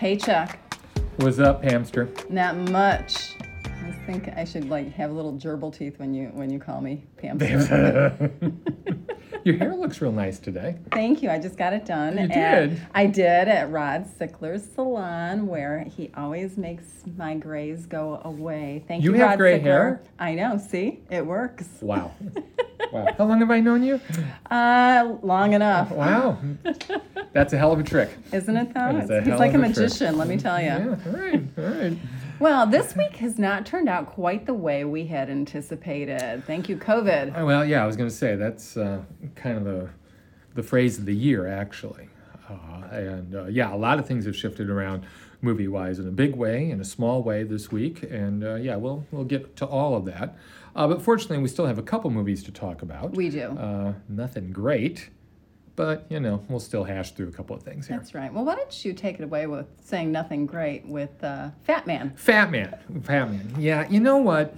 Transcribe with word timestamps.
Hey, 0.00 0.16
Chuck. 0.16 0.58
What's 1.16 1.38
up, 1.38 1.62
hamster? 1.62 2.08
Not 2.30 2.56
much. 2.56 3.34
I 3.84 3.92
think 4.06 4.30
I 4.34 4.44
should 4.44 4.70
like 4.70 4.90
have 4.94 5.10
a 5.10 5.12
little 5.12 5.34
gerbil 5.34 5.76
teeth 5.76 5.98
when 5.98 6.14
you 6.14 6.28
when 6.28 6.48
you 6.48 6.58
call 6.58 6.80
me 6.80 7.04
hamster. 7.20 8.30
Your 9.44 9.58
hair 9.58 9.76
looks 9.76 10.00
real 10.00 10.10
nice 10.10 10.38
today. 10.38 10.78
Thank 10.90 11.22
you. 11.22 11.28
I 11.28 11.38
just 11.38 11.58
got 11.58 11.74
it 11.74 11.84
done. 11.84 12.16
You 12.16 12.28
did? 12.28 12.80
I 12.94 13.04
did 13.04 13.46
at 13.48 13.70
Rod 13.70 14.06
Sickler's 14.18 14.64
salon, 14.74 15.46
where 15.46 15.84
he 15.84 16.10
always 16.16 16.56
makes 16.56 16.86
my 17.18 17.34
grays 17.34 17.84
go 17.84 18.22
away. 18.24 18.82
Thank 18.88 19.04
You 19.04 19.12
you, 19.12 19.18
have 19.20 19.32
Rod 19.32 19.38
gray 19.38 19.58
Sickler. 19.58 19.62
hair? 19.64 20.02
I 20.18 20.34
know. 20.34 20.56
See, 20.56 21.00
it 21.10 21.26
works. 21.26 21.68
Wow. 21.82 22.14
wow. 22.92 23.06
How 23.18 23.24
long 23.24 23.40
have 23.40 23.50
I 23.50 23.60
known 23.60 23.82
you? 23.82 24.00
Uh, 24.50 25.16
long 25.22 25.52
enough, 25.52 25.90
Wow. 25.90 26.38
That's 27.32 27.52
a 27.52 27.58
hell 27.58 27.72
of 27.72 27.78
a 27.78 27.82
trick. 27.84 28.10
isn't 28.32 28.56
it? 28.56 28.74
Though 28.74 28.80
That 28.92 29.04
is 29.04 29.10
a 29.10 29.20
he's 29.22 29.38
like 29.38 29.54
a 29.54 29.58
of 29.58 29.62
a 29.62 29.66
trick. 29.66 29.76
magician. 29.78 30.18
Let 30.18 30.26
me 30.28 30.36
tell 30.36 30.58
you. 30.60 30.66
Yeah, 30.66 30.96
all 31.06 31.12
right, 31.12 31.42
all 31.58 31.64
right. 31.64 31.96
Well, 32.40 32.66
this 32.66 32.96
week 32.96 33.16
has 33.16 33.38
not 33.38 33.66
turned 33.66 33.86
out 33.86 34.06
quite 34.06 34.46
the 34.46 34.54
way 34.54 34.86
we 34.86 35.04
had 35.06 35.28
anticipated. 35.28 36.42
Thank 36.46 36.70
you, 36.70 36.76
COVID. 36.78 37.38
Uh, 37.38 37.44
Well, 37.44 37.66
yeah, 37.66 37.82
I 37.82 37.86
was 37.86 37.96
going 37.96 38.08
to 38.08 38.14
say 38.14 38.34
that's 38.34 38.78
uh, 38.78 39.02
kind 39.34 39.58
of 39.58 39.64
the 39.64 39.90
the 40.54 40.62
phrase 40.62 40.98
of 40.98 41.04
the 41.04 41.14
year, 41.14 41.46
actually. 41.46 42.08
Uh, 42.48 42.54
and 42.90 43.34
uh, 43.34 43.44
yeah, 43.44 43.72
a 43.72 43.76
lot 43.76 43.98
of 43.98 44.06
things 44.06 44.24
have 44.24 44.34
shifted 44.34 44.70
around 44.70 45.04
movie-wise 45.42 45.98
in 45.98 46.08
a 46.08 46.10
big 46.10 46.34
way, 46.34 46.70
in 46.70 46.80
a 46.80 46.84
small 46.84 47.22
way 47.22 47.42
this 47.44 47.70
week, 47.70 48.02
and 48.04 48.42
uh, 48.42 48.54
yeah, 48.54 48.74
we'll 48.74 49.04
we'll 49.10 49.24
get 49.24 49.54
to 49.56 49.66
all 49.66 49.94
of 49.94 50.06
that. 50.06 50.34
Uh, 50.74 50.86
but 50.86 51.02
fortunately, 51.02 51.38
we 51.38 51.48
still 51.48 51.66
have 51.66 51.78
a 51.78 51.82
couple 51.82 52.10
movies 52.10 52.42
to 52.44 52.52
talk 52.52 52.82
about. 52.82 53.14
We 53.16 53.28
do. 53.28 53.50
Uh, 53.50 53.94
nothing 54.08 54.52
great, 54.52 55.10
but 55.76 56.06
you 56.08 56.20
know, 56.20 56.44
we'll 56.48 56.60
still 56.60 56.84
hash 56.84 57.12
through 57.12 57.28
a 57.28 57.32
couple 57.32 57.56
of 57.56 57.62
things 57.62 57.86
here. 57.88 57.96
That's 57.96 58.14
right. 58.14 58.32
Well, 58.32 58.44
why 58.44 58.54
don't 58.54 58.84
you 58.84 58.92
take 58.92 59.18
it 59.18 59.24
away 59.24 59.46
with 59.46 59.66
saying 59.82 60.12
nothing 60.12 60.46
great 60.46 60.86
with 60.86 61.22
uh, 61.24 61.50
Fat 61.64 61.86
Man? 61.86 62.12
Fat 62.16 62.50
Man. 62.50 62.78
Fat 63.02 63.30
Man. 63.30 63.54
Yeah, 63.58 63.88
you 63.88 64.00
know 64.00 64.18
what? 64.18 64.56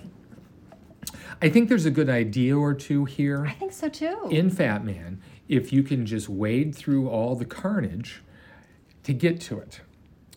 I 1.41 1.49
think 1.49 1.69
there's 1.69 1.87
a 1.87 1.91
good 1.91 2.09
idea 2.09 2.57
or 2.57 2.73
two 2.75 3.05
here. 3.05 3.45
I 3.47 3.53
think 3.53 3.73
so 3.73 3.89
too. 3.89 4.29
in 4.31 4.49
Fat 4.51 4.85
Man 4.85 5.21
if 5.49 5.73
you 5.73 5.83
can 5.83 6.07
just 6.07 6.29
wade 6.29 6.75
through 6.75 7.09
all 7.09 7.35
the 7.35 7.45
carnage 7.45 8.23
to 9.03 9.13
get 9.13 9.41
to 9.41 9.59
it. 9.59 9.81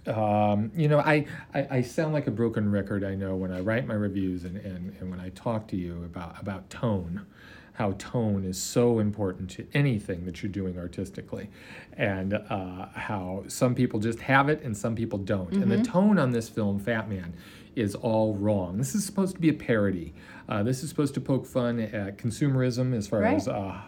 Um, 0.08 0.72
you 0.76 0.88
know, 0.88 1.00
I, 1.00 1.26
I, 1.54 1.68
I 1.72 1.82
sound 1.82 2.14
like 2.14 2.28
a 2.28 2.32
broken 2.32 2.72
record, 2.72 3.04
I 3.04 3.16
know, 3.16 3.36
when 3.36 3.52
I 3.52 3.60
write 3.60 3.88
my 3.88 3.94
reviews 3.96 4.44
and, 4.44 4.58
and, 4.58 4.96
and 5.00 5.10
when 5.10 5.20
I 5.20 5.30
talk 5.30 5.68
to 5.70 5.76
you 5.76 6.04
about, 6.04 6.40
about 6.42 6.70
tone, 6.70 7.26
how 7.74 7.94
tone 7.98 8.46
is 8.46 8.62
so 8.62 9.00
important 9.00 9.50
to 9.52 9.68
anything 9.74 10.26
that 10.26 10.42
you're 10.42 10.52
doing 10.52 10.78
artistically, 10.78 11.50
and 11.94 12.34
uh, 12.34 12.86
how 12.94 13.44
some 13.48 13.76
people 13.76 14.00
just 14.00 14.20
have 14.22 14.48
it 14.48 14.62
and 14.64 14.78
some 14.78 14.96
people 14.96 15.20
don't. 15.20 15.52
And 15.54 15.70
the 15.70 15.84
tone 15.84 16.18
on 16.18 16.32
this 16.32 16.48
film, 16.48 16.80
Fat 16.80 17.10
Man, 17.10 17.34
is 17.76 17.94
all 17.96 18.34
wrong. 18.36 18.78
This 18.78 18.96
is 18.96 19.06
supposed 19.06 19.36
to 19.36 19.42
be 19.42 19.50
a 19.50 19.54
parody. 19.54 20.14
Uh, 20.48 20.64
this 20.64 20.84
is 20.84 20.90
supposed 20.90 21.14
to 21.16 21.20
poke 21.22 21.46
fun 21.46 21.80
at 21.82 22.18
consumerism 22.18 22.96
as 22.96 23.08
far 23.08 23.20
Right. 23.20 23.36
as 23.36 23.48
uh, 23.50 23.82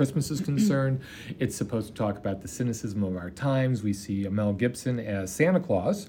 Christmas 0.00 0.30
is 0.30 0.40
concerned. 0.40 1.02
It's 1.38 1.54
supposed 1.54 1.88
to 1.88 1.92
talk 1.92 2.16
about 2.16 2.40
the 2.40 2.48
cynicism 2.48 3.02
of 3.02 3.18
our 3.18 3.28
times. 3.28 3.82
We 3.82 3.92
see 3.92 4.26
Mel 4.30 4.54
Gibson 4.54 4.98
as 4.98 5.30
Santa 5.30 5.60
Claus, 5.60 6.08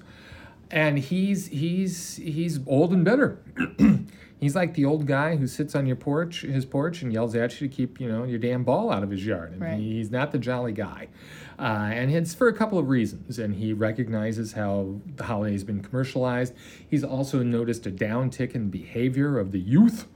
and 0.70 0.98
he's 0.98 1.48
he's 1.48 2.16
he's 2.16 2.58
old 2.66 2.94
and 2.94 3.04
bitter. 3.04 3.36
he's 4.40 4.56
like 4.56 4.72
the 4.72 4.86
old 4.86 5.04
guy 5.06 5.36
who 5.36 5.46
sits 5.46 5.74
on 5.74 5.84
your 5.84 5.96
porch, 5.96 6.40
his 6.40 6.64
porch, 6.64 7.02
and 7.02 7.12
yells 7.12 7.34
at 7.34 7.60
you 7.60 7.68
to 7.68 7.74
keep 7.76 8.00
you 8.00 8.08
know 8.08 8.24
your 8.24 8.38
damn 8.38 8.64
ball 8.64 8.90
out 8.90 9.02
of 9.02 9.10
his 9.10 9.26
yard. 9.26 9.52
And 9.52 9.60
Right. 9.60 9.78
he's 9.78 10.10
not 10.10 10.32
the 10.32 10.38
jolly 10.38 10.72
guy, 10.72 11.08
uh, 11.58 11.90
and 11.92 12.10
it's 12.10 12.32
for 12.34 12.48
a 12.48 12.54
couple 12.54 12.78
of 12.78 12.88
reasons. 12.88 13.38
And 13.38 13.56
he 13.56 13.74
recognizes 13.74 14.52
how 14.54 15.02
the 15.16 15.24
holiday's 15.24 15.64
been 15.64 15.82
commercialized. 15.82 16.54
He's 16.88 17.04
also 17.04 17.42
noticed 17.42 17.84
a 17.86 17.90
downtick 17.90 18.54
in 18.54 18.70
behavior 18.70 19.38
of 19.38 19.52
the 19.52 19.60
youth 19.60 20.06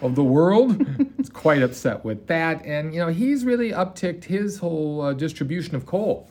of 0.00 0.14
the 0.14 0.24
world. 0.24 0.86
is 1.18 1.28
quite 1.28 1.62
upset 1.62 2.04
with 2.04 2.26
that, 2.26 2.64
and 2.64 2.94
you 2.94 3.00
know 3.00 3.08
he's 3.08 3.44
really 3.44 3.70
upticked 3.70 4.24
his 4.24 4.58
whole 4.58 5.02
uh, 5.02 5.12
distribution 5.12 5.74
of 5.74 5.86
coal 5.86 6.28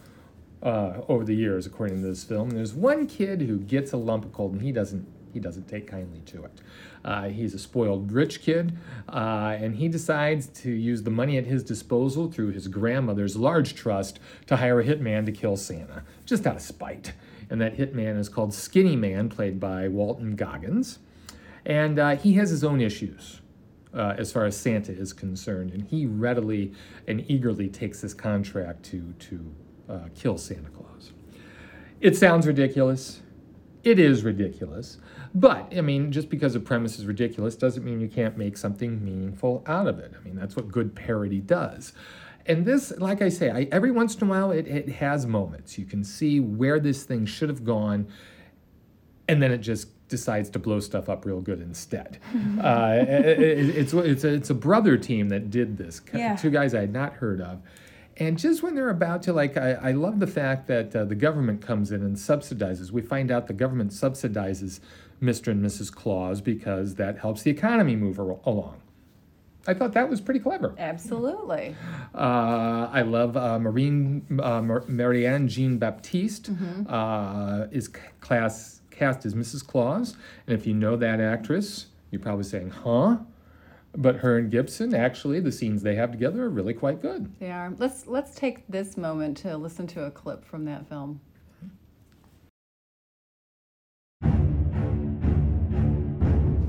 uh, 0.64 1.02
over 1.08 1.24
the 1.24 1.36
years, 1.36 1.66
according 1.66 2.02
to 2.02 2.08
this 2.08 2.24
film. 2.24 2.52
There's 2.52 2.74
one 2.74 3.08
kid 3.08 3.42
who 3.42 3.60
gets 3.60 3.94
a 3.94 3.98
lump 3.98 4.26
of 4.26 4.34
coal, 4.34 4.50
and 4.50 4.62
he 4.62 4.72
doesn't 4.72 5.08
he 5.34 5.40
doesn't 5.40 5.68
take 5.68 5.88
kindly 5.88 6.22
to 6.28 6.46
it. 6.46 6.62
Uh, 7.04 7.24
he's 7.24 7.54
a 7.54 7.60
spoiled 7.60 8.12
rich 8.12 8.42
kid, 8.42 8.78
uh, 9.10 9.56
and 9.60 9.76
he 9.76 9.90
decides 9.90 10.48
to 10.48 10.72
use 10.72 11.04
the 11.04 11.12
money 11.12 11.38
at 11.38 11.46
his 11.46 11.62
disposal 11.64 12.32
through 12.32 12.52
his 12.52 12.68
grandmother's 12.70 13.36
large 13.36 13.76
trust 13.76 14.20
to 14.48 14.56
hire 14.56 14.80
a 14.80 14.86
hitman 14.86 15.26
to 15.26 15.32
kill 15.32 15.58
Santa, 15.58 16.04
just 16.26 16.48
out 16.48 16.56
of 16.56 16.62
spite. 16.62 17.14
And 17.50 17.62
that 17.62 17.78
hitman 17.78 18.18
is 18.18 18.30
called 18.30 18.54
Skinny 18.54 18.96
Man, 18.96 19.30
played 19.30 19.60
by 19.60 19.88
Walton 19.88 20.36
Goggins. 20.36 21.00
And 21.66 22.00
uh, 22.00 22.16
he 22.16 22.34
has 22.34 22.50
his 22.50 22.64
own 22.64 22.80
issues 22.80 23.42
uh, 23.96 24.16
as 24.18 24.32
far 24.32 24.46
as 24.46 24.58
Santa 24.58 24.92
is 24.92 25.14
concerned, 25.14 25.72
and 25.72 25.84
he 25.84 26.06
readily 26.06 26.74
and 27.08 27.24
eagerly 27.30 27.70
takes 27.70 28.02
this 28.02 28.14
contract 28.14 28.84
to 28.84 29.14
to 29.20 29.56
uh, 29.90 30.00
kill 30.14 30.38
Santa 30.38 30.70
Claus. 30.70 31.12
It 32.02 32.16
sounds 32.16 32.46
ridiculous. 32.46 33.22
It 33.84 34.00
is 34.00 34.24
ridiculous, 34.24 34.98
but 35.34 35.72
I 35.78 35.82
mean, 35.82 36.12
just 36.12 36.30
because 36.30 36.56
a 36.56 36.60
premise 36.60 36.98
is 36.98 37.06
ridiculous 37.06 37.56
doesn't 37.56 37.84
mean 37.84 38.02
you 38.02 38.08
can't 38.08 38.36
make 38.36 38.58
something 38.58 39.04
meaningful 39.04 39.64
out 39.68 39.88
of 39.88 40.00
it. 40.00 40.12
I 40.20 40.24
mean, 40.24 40.36
that's 40.36 40.56
what 40.56 40.72
good 40.72 40.96
parody 40.96 41.40
does. 41.40 41.94
And 42.48 42.66
this, 42.66 42.92
like 42.98 43.22
I 43.22 43.30
say, 43.30 43.50
I, 43.50 43.68
every 43.72 43.92
once 43.92 44.16
in 44.16 44.28
a 44.28 44.30
while 44.30 44.52
it, 44.52 44.68
it 44.68 44.90
has 44.90 45.26
moments. 45.26 45.78
You 45.78 45.86
can 45.86 46.04
see 46.04 46.40
where 46.40 46.80
this 46.80 47.04
thing 47.04 47.26
should 47.26 47.50
have 47.50 47.64
gone, 47.64 48.08
and 49.28 49.42
then 49.42 49.52
it 49.52 49.60
just 49.60 49.88
decides 50.16 50.50
to 50.52 50.60
blow 50.60 50.80
stuff 50.80 51.10
up 51.10 51.26
real 51.26 51.42
good 51.42 51.60
instead. 51.62 52.18
uh, 52.64 52.96
it- 53.00 53.40
it- 53.42 53.76
it's 53.76 53.94
it's 53.94 54.24
a, 54.24 54.34
it's 54.34 54.50
a 54.50 54.54
brother 54.54 54.98
team 54.98 55.30
that 55.30 55.50
did 55.50 55.78
this. 55.78 56.02
Yeah. 56.14 56.36
Two 56.38 56.50
guys 56.50 56.74
I 56.74 56.82
had 56.82 56.94
not 56.94 57.14
heard 57.14 57.42
of. 57.42 57.62
And 58.18 58.38
just 58.38 58.64
when 58.64 58.76
they're 58.76 58.90
about 58.90 59.24
to, 59.24 59.34
like, 59.34 59.58
I, 59.58 59.72
I 59.74 59.92
love 59.92 60.22
the 60.22 60.28
fact 60.28 60.68
that 60.68 60.96
uh, 60.96 61.04
the 61.04 61.16
government 61.16 61.62
comes 61.62 61.92
in 61.92 62.02
and 62.02 62.16
subsidizes. 62.16 62.90
We 62.90 63.02
find 63.02 63.30
out 63.30 63.48
the 63.48 63.54
government 63.54 63.92
subsidizes 63.92 64.80
Mr. 65.22 65.48
and 65.52 65.62
Mrs. 65.66 65.94
Claus 65.94 66.40
because 66.40 66.96
that 66.96 67.18
helps 67.20 67.42
the 67.44 67.52
economy 67.52 67.98
move 67.98 68.18
ar- 68.18 68.38
along. 68.46 68.80
I 69.68 69.74
thought 69.74 69.92
that 69.94 70.10
was 70.10 70.22
pretty 70.22 70.40
clever. 70.40 70.76
Absolutely. 70.78 71.76
Uh, 72.14 72.88
I 73.00 73.02
love 73.02 73.36
uh, 73.36 73.60
Marine 73.60 74.24
uh, 74.42 74.62
Mar- 74.62 74.86
Marianne 74.88 75.48
Jean 75.50 75.78
Baptiste 75.78 76.52
uh, 76.88 77.66
is 77.72 77.90
class 78.22 78.75
cast 78.96 79.26
as 79.26 79.34
Mrs. 79.34 79.66
Claus, 79.66 80.16
and 80.48 80.58
if 80.58 80.66
you 80.66 80.74
know 80.74 80.96
that 80.96 81.20
actress, 81.20 81.88
you're 82.12 82.22
probably 82.22 82.44
saying, 82.44 82.70
"Huh?" 82.70 83.18
But 83.98 84.18
her 84.18 84.38
and 84.38 84.52
Gibson, 84.52 84.94
actually, 84.94 85.40
the 85.40 85.52
scenes 85.52 85.82
they 85.82 85.96
have 85.96 86.12
together 86.12 86.44
are 86.44 86.50
really 86.50 86.74
quite 86.74 87.02
good. 87.02 87.32
They 87.40 87.52
are. 87.52 87.74
Let's 87.78 88.08
let's 88.08 88.36
take 88.36 88.68
this 88.68 88.98
moment 88.98 89.38
to 89.38 89.56
listen 89.56 89.88
to 89.88 90.04
a 90.06 90.12
clip 90.12 90.44
from 90.44 90.66
that 90.66 90.88
film. 90.90 91.22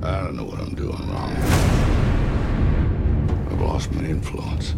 I 0.02 0.20
don't 0.20 0.36
know 0.36 0.44
what 0.44 0.60
I'm 0.60 0.74
doing 0.76 0.92
wrong. 1.10 1.32
I've 3.50 3.60
lost 3.60 3.90
my 3.92 4.04
influence. 4.04 4.76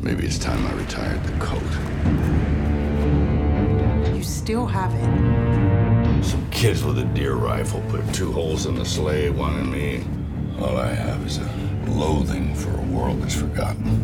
Maybe 0.00 0.26
it's 0.26 0.38
time 0.38 0.66
I 0.66 0.72
retired 0.74 1.22
the 1.24 1.32
coat. 1.38 1.62
You 4.14 4.22
still 4.22 4.66
have 4.66 4.92
it. 4.94 5.49
Some 6.22 6.50
kids 6.50 6.84
with 6.84 6.98
a 6.98 7.04
deer 7.04 7.34
rifle 7.34 7.80
put 7.88 8.12
two 8.14 8.30
holes 8.32 8.66
in 8.66 8.74
the 8.74 8.84
sleigh, 8.84 9.30
one 9.30 9.58
in 9.58 9.70
me. 9.70 10.04
All 10.60 10.76
I 10.76 10.92
have 10.92 11.26
is 11.26 11.38
a 11.38 11.50
loathing 11.88 12.54
for 12.54 12.70
a 12.76 12.82
world 12.82 13.22
that's 13.22 13.34
forgotten. 13.34 14.02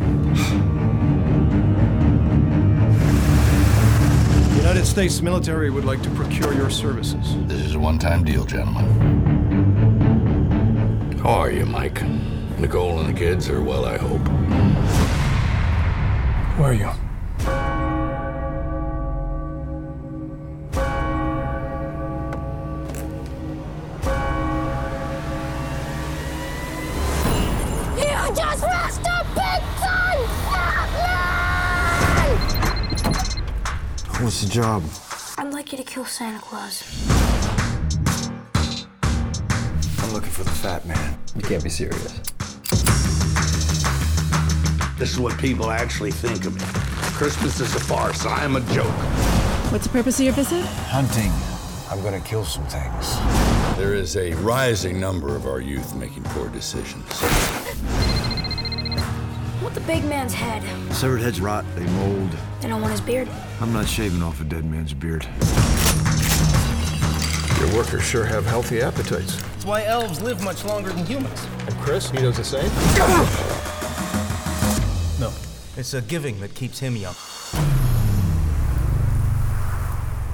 The 4.51 4.57
United 4.57 4.87
States 4.87 5.21
military 5.23 5.71
would 5.71 5.85
like 5.85 6.03
to 6.03 6.11
procure 6.11 6.53
your 6.55 6.71
services. 6.71 7.37
This 7.47 7.61
is 7.61 7.75
a 7.75 7.79
one-time 7.79 8.25
deal, 8.25 8.45
gentlemen. 8.45 8.87
How 11.23 11.35
are 11.35 11.51
you, 11.51 11.67
Mike? 11.67 12.03
Nicole 12.59 12.99
and 13.01 13.15
the 13.15 13.19
kids 13.19 13.49
are 13.51 13.61
well, 13.63 13.85
I 13.85 13.99
hope. 13.99 14.27
Where 16.59 16.71
are 16.71 16.75
you? 16.75 16.91
You 16.91 17.06
What's 34.27 34.43
the 34.43 34.51
job? 34.51 34.83
I'd 35.39 35.53
like 35.53 35.71
you 35.71 35.79
to 35.79 35.85
kill 35.85 36.05
Santa 36.05 36.41
Claus. 36.41 36.83
I'm 40.03 40.13
looking 40.13 40.31
for 40.31 40.43
the 40.43 40.51
fat 40.51 40.85
man. 40.85 41.17
You 41.37 41.43
can't 41.43 41.63
be 41.63 41.71
serious. 41.71 42.19
This 44.99 45.13
is 45.13 45.21
what 45.21 45.39
people 45.39 45.71
actually 45.71 46.11
think 46.11 46.45
of 46.45 46.57
me. 46.57 46.63
Christmas 47.17 47.61
is 47.61 47.73
a 47.77 47.79
farce. 47.79 48.27
I 48.27 48.43
am 48.43 48.57
a 48.57 48.61
joke. 48.75 48.87
What's 49.71 49.87
the 49.87 49.91
purpose 49.91 50.19
of 50.19 50.25
your 50.25 50.35
visit? 50.35 50.65
Hunting. 50.89 51.31
I'm 51.89 52.03
gonna 52.03 52.19
kill 52.19 52.45
some 52.45 52.67
things. 52.67 53.17
There 53.79 53.95
is 53.95 54.17
a 54.17 54.35
rising 54.43 54.99
number 54.99 55.37
of 55.37 55.47
our 55.47 55.61
youth 55.61 55.95
making 55.95 56.25
poor 56.25 56.49
decisions. 56.49 57.07
Want 59.87 60.01
the 60.01 60.03
big 60.03 60.11
man's 60.11 60.35
head. 60.35 60.63
Severed 60.93 61.21
heads 61.21 61.41
rot, 61.41 61.65
they 61.77 61.85
mold. 61.87 62.31
They 62.61 62.69
don't 62.69 62.81
want 62.81 62.91
his 62.91 63.01
beard. 63.01 63.29
I'm 63.61 63.73
not 63.73 63.87
shaving 63.87 64.21
off 64.21 64.41
a 64.41 64.45
dead 64.45 64.65
man's 64.65 64.93
beard. 64.93 65.25
Your 67.61 67.77
workers 67.77 68.03
sure 68.03 68.25
have 68.25 68.45
healthy 68.47 68.81
appetites. 68.83 69.37
That's 69.37 69.65
why 69.65 69.85
elves 69.85 70.21
live 70.21 70.43
much 70.43 70.65
longer 70.65 70.91
than 70.91 71.07
humans. 71.07 71.47
And 71.67 71.75
Chris, 71.77 72.11
he 72.11 72.19
does 72.19 72.37
the 72.37 72.45
same? 72.45 72.69
No, 75.21 75.33
it's 75.77 75.95
a 75.95 76.03
giving 76.03 76.41
that 76.41 76.55
keeps 76.55 76.81
him 76.81 76.97
young. 76.97 77.15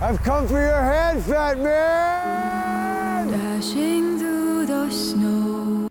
I've 0.00 0.22
come 0.22 0.48
for 0.48 0.60
your 0.60 0.82
head, 0.82 1.22
fat 1.22 1.58
man! 1.58 3.30
Dashing 3.30 4.18
through 4.18 4.66
the 4.66 4.90
snow. 4.90 5.88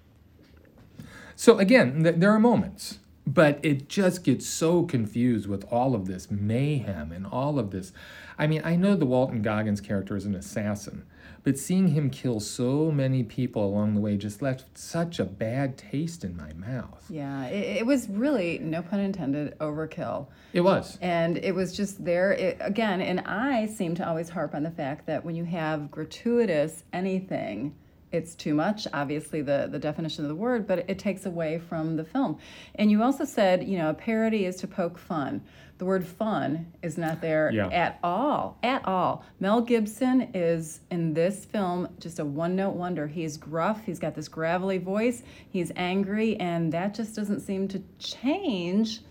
So 1.36 1.60
again, 1.60 2.04
th- 2.04 2.16
there 2.18 2.32
are 2.32 2.40
moments, 2.40 3.00
but 3.34 3.60
it 3.64 3.88
just 3.88 4.24
gets 4.24 4.46
so 4.46 4.84
confused 4.84 5.48
with 5.48 5.64
all 5.72 5.96
of 5.96 6.06
this 6.06 6.30
mayhem 6.30 7.12
and 7.12 7.26
all 7.26 7.58
of 7.58 7.72
this. 7.72 7.94
I 8.38 8.48
mean, 8.48 8.62
I 8.66 8.76
know 8.76 8.96
the 8.96 9.06
Walton 9.06 9.42
Goggins 9.42 9.80
character 9.80 10.18
is 10.18 10.26
an 10.26 10.36
assassin, 10.36 11.06
but 11.44 11.58
seeing 11.58 11.90
him 11.90 12.10
kill 12.10 12.40
so 12.40 12.92
many 12.92 13.24
people 13.24 13.64
along 13.64 13.94
the 13.94 14.02
way 14.02 14.18
just 14.18 14.42
left 14.42 14.78
such 14.78 15.20
a 15.20 15.24
bad 15.24 15.78
taste 15.78 16.26
in 16.26 16.36
my 16.36 16.52
mouth. 16.54 17.06
Yeah, 17.10 17.46
it, 17.46 17.78
it 17.78 17.86
was 17.86 18.10
really, 18.10 18.60
no 18.60 18.82
pun 18.82 19.00
intended, 19.00 19.58
overkill. 19.60 20.28
It 20.52 20.62
was. 20.62 20.98
And 21.02 21.38
it 21.38 21.56
was 21.56 21.76
just 21.76 22.04
there 22.04 22.34
it, 22.34 22.58
again. 22.60 23.02
And 23.02 23.22
I 23.22 23.68
seem 23.68 23.96
to 23.96 24.08
always 24.08 24.30
harp 24.30 24.54
on 24.54 24.64
the 24.64 24.72
fact 24.72 25.06
that 25.08 25.24
when 25.24 25.36
you 25.36 25.46
have 25.46 25.90
gratuitous 25.90 26.84
anything, 26.92 27.76
it's 28.12 28.36
too 28.36 28.54
much. 28.54 28.88
Obviously, 28.94 29.42
the 29.42 29.68
the 29.72 29.80
definition 29.80 30.24
of 30.26 30.30
the 30.30 30.36
word, 30.36 30.68
but 30.68 30.90
it 30.90 31.00
takes 31.00 31.26
away 31.26 31.60
from 31.60 31.96
the 31.96 32.04
film. 32.04 32.38
And 32.76 32.92
you 32.92 33.02
also 33.04 33.26
said, 33.26 33.64
you 33.68 33.78
know, 33.78 33.90
a 33.90 33.94
parody 33.94 34.46
is 34.46 34.58
to 34.58 34.68
poke 34.68 34.98
fun. 34.98 35.42
The 35.78 35.86
word 35.86 36.06
fun 36.06 36.72
is 36.84 36.96
not 36.98 37.22
there 37.22 37.50
Yeah. 37.52 37.68
at 37.70 37.98
all. 38.04 38.58
At 38.62 38.86
all. 38.88 39.26
Mel 39.40 39.62
Gibson 39.62 40.30
is 40.36 40.82
in 40.92 41.14
this 41.16 41.46
film 41.46 41.88
just 42.00 42.20
a 42.20 42.26
one 42.26 42.56
note 42.56 42.76
wonder. 42.76 43.08
He's 43.08 43.36
gruff, 43.38 43.84
he's 43.86 43.98
got 43.98 44.14
this 44.14 44.28
gravelly 44.28 44.78
voice, 44.78 45.24
he's 45.50 45.72
angry, 45.76 46.36
and 46.40 46.72
that 46.72 46.94
just 46.94 47.16
doesn't 47.16 47.40
seem 47.40 47.68
to 47.70 47.82
change. 47.98 49.02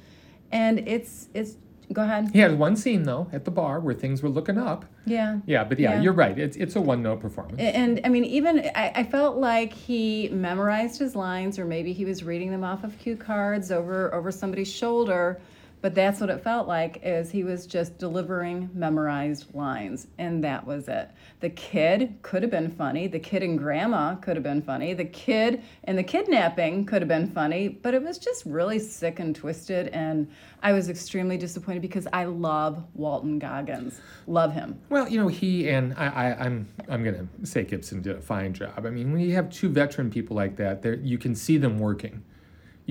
And 0.53 0.87
it's 0.89 1.29
it's 1.35 1.57
go 1.93 2.03
ahead. 2.03 2.31
He 2.33 2.39
had 2.39 2.57
one 2.59 2.77
scene 2.77 3.03
though 3.03 3.29
at 3.33 3.45
the 3.45 3.51
bar 3.51 3.81
where 3.81 3.95
things 3.95 4.23
were 4.23 4.29
looking 4.29 4.59
up. 4.59 4.85
Yeah. 5.07 5.39
Yeah, 5.47 5.65
but 5.65 5.79
yeah, 5.79 5.95
Yeah. 5.95 6.01
you're 6.03 6.13
right. 6.13 6.39
It's 6.39 6.57
it's 6.57 6.77
a 6.77 6.81
one 6.81 7.03
note 7.03 7.21
performance. 7.21 7.59
And 7.59 8.01
I 8.05 8.09
mean, 8.09 8.25
even 8.25 8.61
I, 8.75 8.93
I 8.97 9.05
felt 9.05 9.37
like 9.37 9.73
he 9.73 10.29
memorized 10.31 10.99
his 10.99 11.17
lines, 11.17 11.59
or 11.59 11.65
maybe 11.65 11.93
he 11.93 12.05
was 12.05 12.23
reading 12.23 12.51
them 12.51 12.65
off 12.65 12.85
of 12.85 12.99
cue 12.99 13.17
cards 13.17 13.73
over 13.73 14.15
over 14.15 14.31
somebody's 14.31 14.71
shoulder. 14.73 15.41
But 15.83 15.95
that's 15.95 16.21
what 16.21 16.29
it 16.29 16.43
felt 16.43 16.69
like, 16.69 17.01
is 17.03 17.31
he 17.31 17.43
was 17.43 17.67
just 17.67 17.97
delivering 17.97 18.69
memorized 18.75 19.55
lines, 19.55 20.09
and 20.19 20.45
that 20.45 20.67
was 20.67 20.89
it. 20.89 21.11
The 21.41 21.49
kid 21.51 22.19
could 22.21 22.43
have 22.43 22.51
been 22.51 22.71
funny. 22.71 23.07
The 23.07 23.19
kid 23.19 23.43
and 23.43 23.59
grandma 23.59 24.17
could 24.17 24.37
have 24.37 24.43
been 24.43 24.61
funny. 24.61 24.93
The 24.93 25.07
kid 25.07 25.63
and 25.85 25.97
the 25.97 26.03
kidnapping 26.03 26.85
could 26.85 27.01
have 27.01 27.09
been 27.09 27.31
funny, 27.31 27.69
but 27.69 27.95
it 27.95 28.03
was 28.03 28.19
just 28.19 28.45
really 28.45 28.79
sick 28.79 29.21
and 29.21 29.35
twisted. 29.35 29.89
And 29.89 30.31
I 30.63 30.73
was 30.73 30.91
extremely 30.91 31.39
disappointed 31.39 31.81
because 31.81 32.07
I 32.13 32.25
love 32.25 32.85
Walton 32.95 33.39
Goggins, 33.39 34.01
love 34.27 34.53
him. 34.53 34.79
Well, 34.91 35.09
you 35.09 35.19
know, 35.19 35.29
he 35.29 35.71
and 35.71 35.95
I, 35.95 36.07
I, 36.07 36.45
I'm 36.45 36.69
I'm 36.89 37.03
gonna 37.03 37.27
say 37.45 37.65
Gibson 37.65 38.03
did 38.03 38.17
a 38.17 38.21
fine 38.21 38.53
job. 38.53 38.85
I 38.85 38.91
mean, 38.91 39.13
when 39.13 39.23
you 39.23 39.35
have 39.35 39.49
two 39.49 39.71
veteran 39.71 40.11
people 40.11 40.37
like 40.37 40.57
that, 40.57 40.83
there 40.83 40.95
you 40.95 41.17
can 41.17 41.35
see 41.35 41.57
them 41.57 41.79
working. 41.79 42.23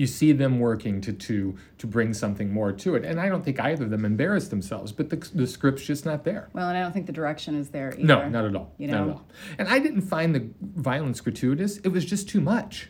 You 0.00 0.06
see 0.06 0.32
them 0.32 0.58
working 0.60 1.02
to 1.02 1.12
to 1.12 1.56
to 1.76 1.86
bring 1.86 2.14
something 2.14 2.50
more 2.50 2.72
to 2.72 2.94
it, 2.94 3.04
and 3.04 3.20
I 3.20 3.28
don't 3.28 3.44
think 3.44 3.60
either 3.60 3.84
of 3.84 3.90
them 3.90 4.06
embarrassed 4.06 4.48
themselves. 4.48 4.92
But 4.92 5.10
the 5.10 5.16
the 5.34 5.46
script's 5.46 5.84
just 5.84 6.06
not 6.06 6.24
there. 6.24 6.48
Well, 6.54 6.68
and 6.70 6.78
I 6.78 6.80
don't 6.80 6.92
think 6.92 7.04
the 7.06 7.12
direction 7.12 7.54
is 7.54 7.68
there 7.68 7.92
either. 7.92 8.02
No, 8.04 8.26
not 8.28 8.46
at 8.46 8.56
all. 8.56 8.72
You 8.78 8.88
Not 8.88 9.02
at 9.08 9.14
all. 9.14 9.26
And 9.58 9.68
I 9.68 9.78
didn't 9.78 10.00
find 10.02 10.34
the 10.34 10.48
violence 10.62 11.20
gratuitous. 11.20 11.76
It 11.78 11.88
was 11.88 12.06
just 12.06 12.30
too 12.30 12.40
much. 12.40 12.88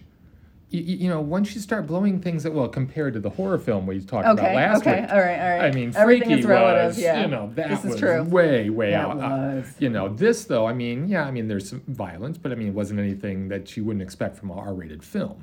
You, 0.73 0.83
you 0.83 1.09
know, 1.09 1.21
once 1.21 1.53
you 1.53 1.61
start 1.61 1.89
blowing 1.89 2.21
things 2.21 2.45
that 2.45 2.53
well, 2.53 2.69
compared 2.69 3.15
to 3.15 3.19
the 3.21 3.31
horror 3.31 3.59
film 3.59 3.89
we 3.89 3.99
talked 3.99 4.25
about 4.29 4.39
Okay, 4.39 4.55
last 4.55 4.83
okay, 4.83 5.01
week. 5.01 5.11
all 5.11 5.19
right, 5.19 5.41
all 5.41 5.59
right. 5.59 5.65
I 5.69 5.73
mean, 5.75 5.93
Everything 5.97 6.29
Freaky 6.29 6.41
is 6.43 6.47
relative, 6.47 6.87
was, 6.95 6.99
yeah. 7.01 7.23
you 7.23 7.27
know, 7.27 7.51
that 7.57 7.71
This 7.71 7.81
is 7.87 7.91
was 7.91 7.99
true. 7.99 8.23
way, 8.23 8.71
way 8.71 8.93
That 8.93 9.05
out. 9.05 9.17
uh, 9.19 9.55
was. 9.57 9.75
you 9.81 9.89
know, 9.89 10.09
this 10.09 10.45
though, 10.45 10.67
I 10.69 10.75
mean, 10.75 11.09
yeah, 11.09 11.25
I 11.27 11.33
mean, 11.33 11.49
there's 11.49 11.69
some 11.69 11.83
violence, 11.89 12.39
but 12.39 12.53
I 12.53 12.55
mean, 12.55 12.69
it 12.69 12.75
wasn't 12.75 13.01
anything 13.01 13.49
that 13.49 13.77
you 13.77 13.83
wouldn't 13.83 14.03
expect 14.05 14.37
from 14.37 14.51
a 14.51 14.55
R-rated 14.55 15.03
film. 15.03 15.43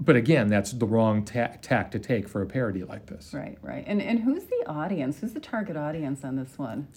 But 0.00 0.16
again, 0.16 0.48
that's 0.48 0.72
the 0.72 0.86
wrong 0.86 1.24
ta- 1.24 1.56
tack 1.60 1.90
to 1.90 1.98
take 1.98 2.28
for 2.28 2.40
a 2.40 2.46
parody 2.46 2.84
like 2.84 3.06
this. 3.06 3.32
Right, 3.34 3.58
right. 3.62 3.84
And 3.86 4.00
and 4.00 4.20
who's 4.20 4.44
the 4.44 4.64
audience? 4.66 5.20
Who's 5.20 5.32
the 5.32 5.40
target 5.40 5.76
audience 5.76 6.24
on 6.24 6.36
this 6.36 6.56
one? 6.56 6.88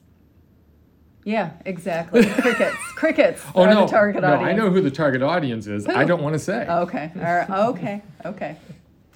Yeah, 1.24 1.52
exactly. 1.66 2.26
crickets. 2.42 2.78
Crickets. 2.96 3.44
Oh 3.56 3.66
no, 3.66 3.86
the 3.86 3.92
target 3.92 4.22
no, 4.22 4.34
audience. 4.34 4.50
I 4.50 4.54
know 4.54 4.70
who 4.70 4.82
the 4.82 4.92
target 4.92 5.22
audience 5.22 5.68
is. 5.68 5.88
I 5.88 6.04
don't 6.04 6.22
want 6.22 6.34
to 6.34 6.40
say. 6.40 6.68
Okay. 6.68 7.12
All 7.16 7.22
right. 7.22 7.50
Okay. 7.50 8.02
Okay. 8.26 8.56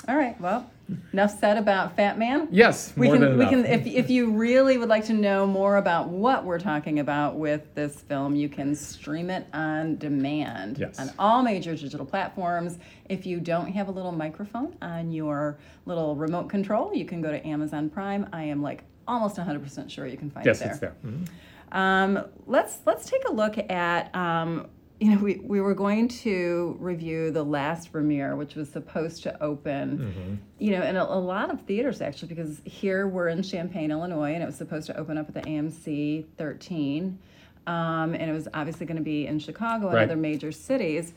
All 0.07 0.15
right. 0.15 0.39
Well, 0.39 0.69
enough 1.13 1.39
said 1.39 1.57
about 1.57 1.95
Fat 1.95 2.17
Man. 2.19 2.47
Yes, 2.51 2.93
We 2.95 3.07
can 3.07 3.37
we 3.37 3.45
can 3.47 3.65
if 3.65 3.85
if 3.87 4.09
you 4.09 4.31
really 4.31 4.77
would 4.77 4.89
like 4.89 5.05
to 5.05 5.13
know 5.13 5.47
more 5.47 5.77
about 5.77 6.09
what 6.09 6.43
we're 6.45 6.59
talking 6.59 6.99
about 6.99 7.35
with 7.37 7.73
this 7.75 7.95
film, 8.01 8.35
you 8.35 8.49
can 8.49 8.75
stream 8.75 9.29
it 9.29 9.47
on 9.53 9.97
demand 9.97 10.77
Yes. 10.77 10.99
on 10.99 11.11
all 11.17 11.41
major 11.43 11.75
digital 11.75 12.05
platforms. 12.05 12.77
If 13.09 13.25
you 13.25 13.39
don't 13.39 13.67
have 13.71 13.87
a 13.87 13.91
little 13.91 14.11
microphone 14.11 14.75
on 14.81 15.11
your 15.11 15.57
little 15.85 16.15
remote 16.15 16.49
control, 16.49 16.93
you 16.93 17.05
can 17.05 17.21
go 17.21 17.31
to 17.31 17.45
Amazon 17.47 17.89
Prime. 17.89 18.27
I 18.31 18.43
am 18.43 18.61
like 18.61 18.83
almost 19.07 19.37
100% 19.37 19.89
sure 19.89 20.07
you 20.07 20.17
can 20.17 20.29
find 20.31 20.45
yes, 20.45 20.61
it 20.61 20.63
there. 20.63 20.71
it's 20.71 20.79
there. 20.79 20.95
Mhm. 21.05 21.27
Um, 21.71 22.25
let's 22.45 22.77
let's 22.85 23.09
take 23.09 23.27
a 23.27 23.31
look 23.33 23.57
at 23.71 24.15
um, 24.15 24.67
you 24.99 25.11
know 25.13 25.21
we, 25.21 25.35
we 25.43 25.59
were 25.61 25.73
going 25.75 26.07
to 26.07 26.77
review 26.79 27.31
the 27.31 27.43
last 27.43 27.91
premiere, 27.91 28.35
which 28.35 28.55
was 28.55 28.69
supposed 28.69 29.23
to 29.23 29.43
open, 29.43 30.39
you 30.57 30.71
know, 30.71 30.83
in 30.83 30.95
a, 30.95 31.03
a 31.03 31.19
lot 31.19 31.49
of 31.51 31.61
theaters 31.61 32.01
actually, 32.01 32.29
because 32.29 32.61
here 32.65 33.07
we're 33.07 33.27
in 33.27 33.43
Champaign, 33.43 33.91
Illinois, 33.91 34.33
and 34.33 34.41
it 34.41 34.45
was 34.45 34.55
supposed 34.55 34.87
to 34.87 34.97
open 34.97 35.17
up 35.17 35.27
at 35.27 35.33
the 35.33 35.41
AMC 35.41 36.25
13, 36.37 37.19
um, 37.67 38.13
and 38.13 38.29
it 38.29 38.33
was 38.33 38.47
obviously 38.53 38.85
going 38.85 38.97
to 38.97 39.03
be 39.03 39.27
in 39.27 39.37
Chicago 39.39 39.87
and 39.87 39.95
Right. 39.95 40.03
other 40.03 40.15
major 40.15 40.51
cities. 40.51 41.13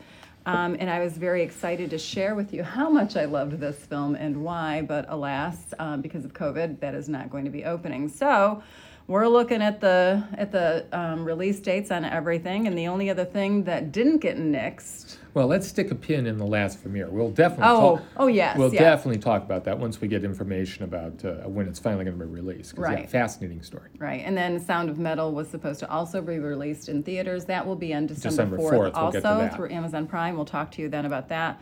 Um, 0.47 0.77
and 0.81 0.89
I 0.89 1.01
was 1.01 1.19
very 1.19 1.43
excited 1.43 1.91
to 1.91 1.99
share 1.99 2.35
with 2.35 2.55
you 2.55 2.63
how 2.77 2.89
much 2.89 3.17
I 3.17 3.27
loved 3.27 3.61
this 3.61 3.77
film 3.85 4.15
and 4.15 4.43
why, 4.43 4.81
but 4.83 5.05
alas, 5.09 5.75
um, 5.79 6.01
because 6.01 6.25
of 6.25 6.33
COVID, 6.33 6.81
that 6.81 6.95
is 6.95 7.09
not 7.09 7.29
going 7.31 7.45
to 7.45 7.51
be 7.51 7.65
opening. 7.65 8.09
So 8.09 8.63
we're 9.09 9.27
looking 9.27 9.63
at 9.63 9.81
the 9.81 10.23
at 10.37 10.53
the 10.53 10.85
um, 10.93 11.25
release 11.25 11.59
dates 11.61 11.91
on 11.91 12.05
everything, 12.05 12.67
and 12.67 12.77
the 12.79 12.87
only 12.87 13.09
other 13.11 13.25
thing 13.25 13.65
that 13.65 13.91
didn't 13.91 14.19
get 14.19 14.37
nixed. 14.37 15.17
Well, 15.35 15.47
let's 15.47 15.67
stick 15.69 15.91
a 15.91 15.95
pin 15.95 16.27
in 16.27 16.37
the 16.37 16.45
last 16.47 16.83
premiere. 16.83 17.09
We'll 17.09 17.31
definitely. 17.31 17.67
Oh, 17.69 17.97
talk, 17.97 18.03
oh, 18.17 18.27
yes, 18.27 18.59
We'll 18.59 18.73
yeah. 18.73 18.81
definitely 18.81 19.21
talk 19.21 19.43
about 19.43 19.65
that 19.65 19.79
once 19.79 20.01
we 20.01 20.09
get 20.09 20.25
information 20.25 20.85
about 20.85 21.25
uh, 21.25 21.49
when 21.49 21.69
it's 21.69 21.79
finally 21.79 22.05
going 22.05 22.19
to 22.19 22.25
be 22.27 22.31
released. 22.31 22.75
'cause, 22.77 22.85
yeah, 22.89 22.95
Right. 22.97 23.11
fascinating 23.11 23.63
story. 23.63 23.89
Right, 23.99 24.23
and 24.25 24.37
then 24.37 24.59
Sound 24.61 24.91
of 24.91 24.99
Metal 24.99 25.33
was 25.33 25.49
supposed 25.49 25.81
to 25.81 25.91
also 25.91 26.21
be 26.21 26.39
released 26.39 26.89
in 26.89 27.03
theaters. 27.03 27.45
That 27.47 27.67
will 27.67 27.77
be 27.77 27.95
on 27.95 28.07
December 28.07 28.31
December 28.31 28.57
4th, 28.59 28.71
4th, 28.73 28.95
we'll 28.95 29.05
also 29.05 29.21
that. 29.21 29.55
through 29.57 29.71
Amazon 29.71 30.07
Prime. 30.07 30.35
We'll 30.37 30.45
talk 30.45 30.71
to 30.73 30.83
you 30.83 30.89
then 30.89 31.07
about 31.07 31.29
that. 31.29 31.61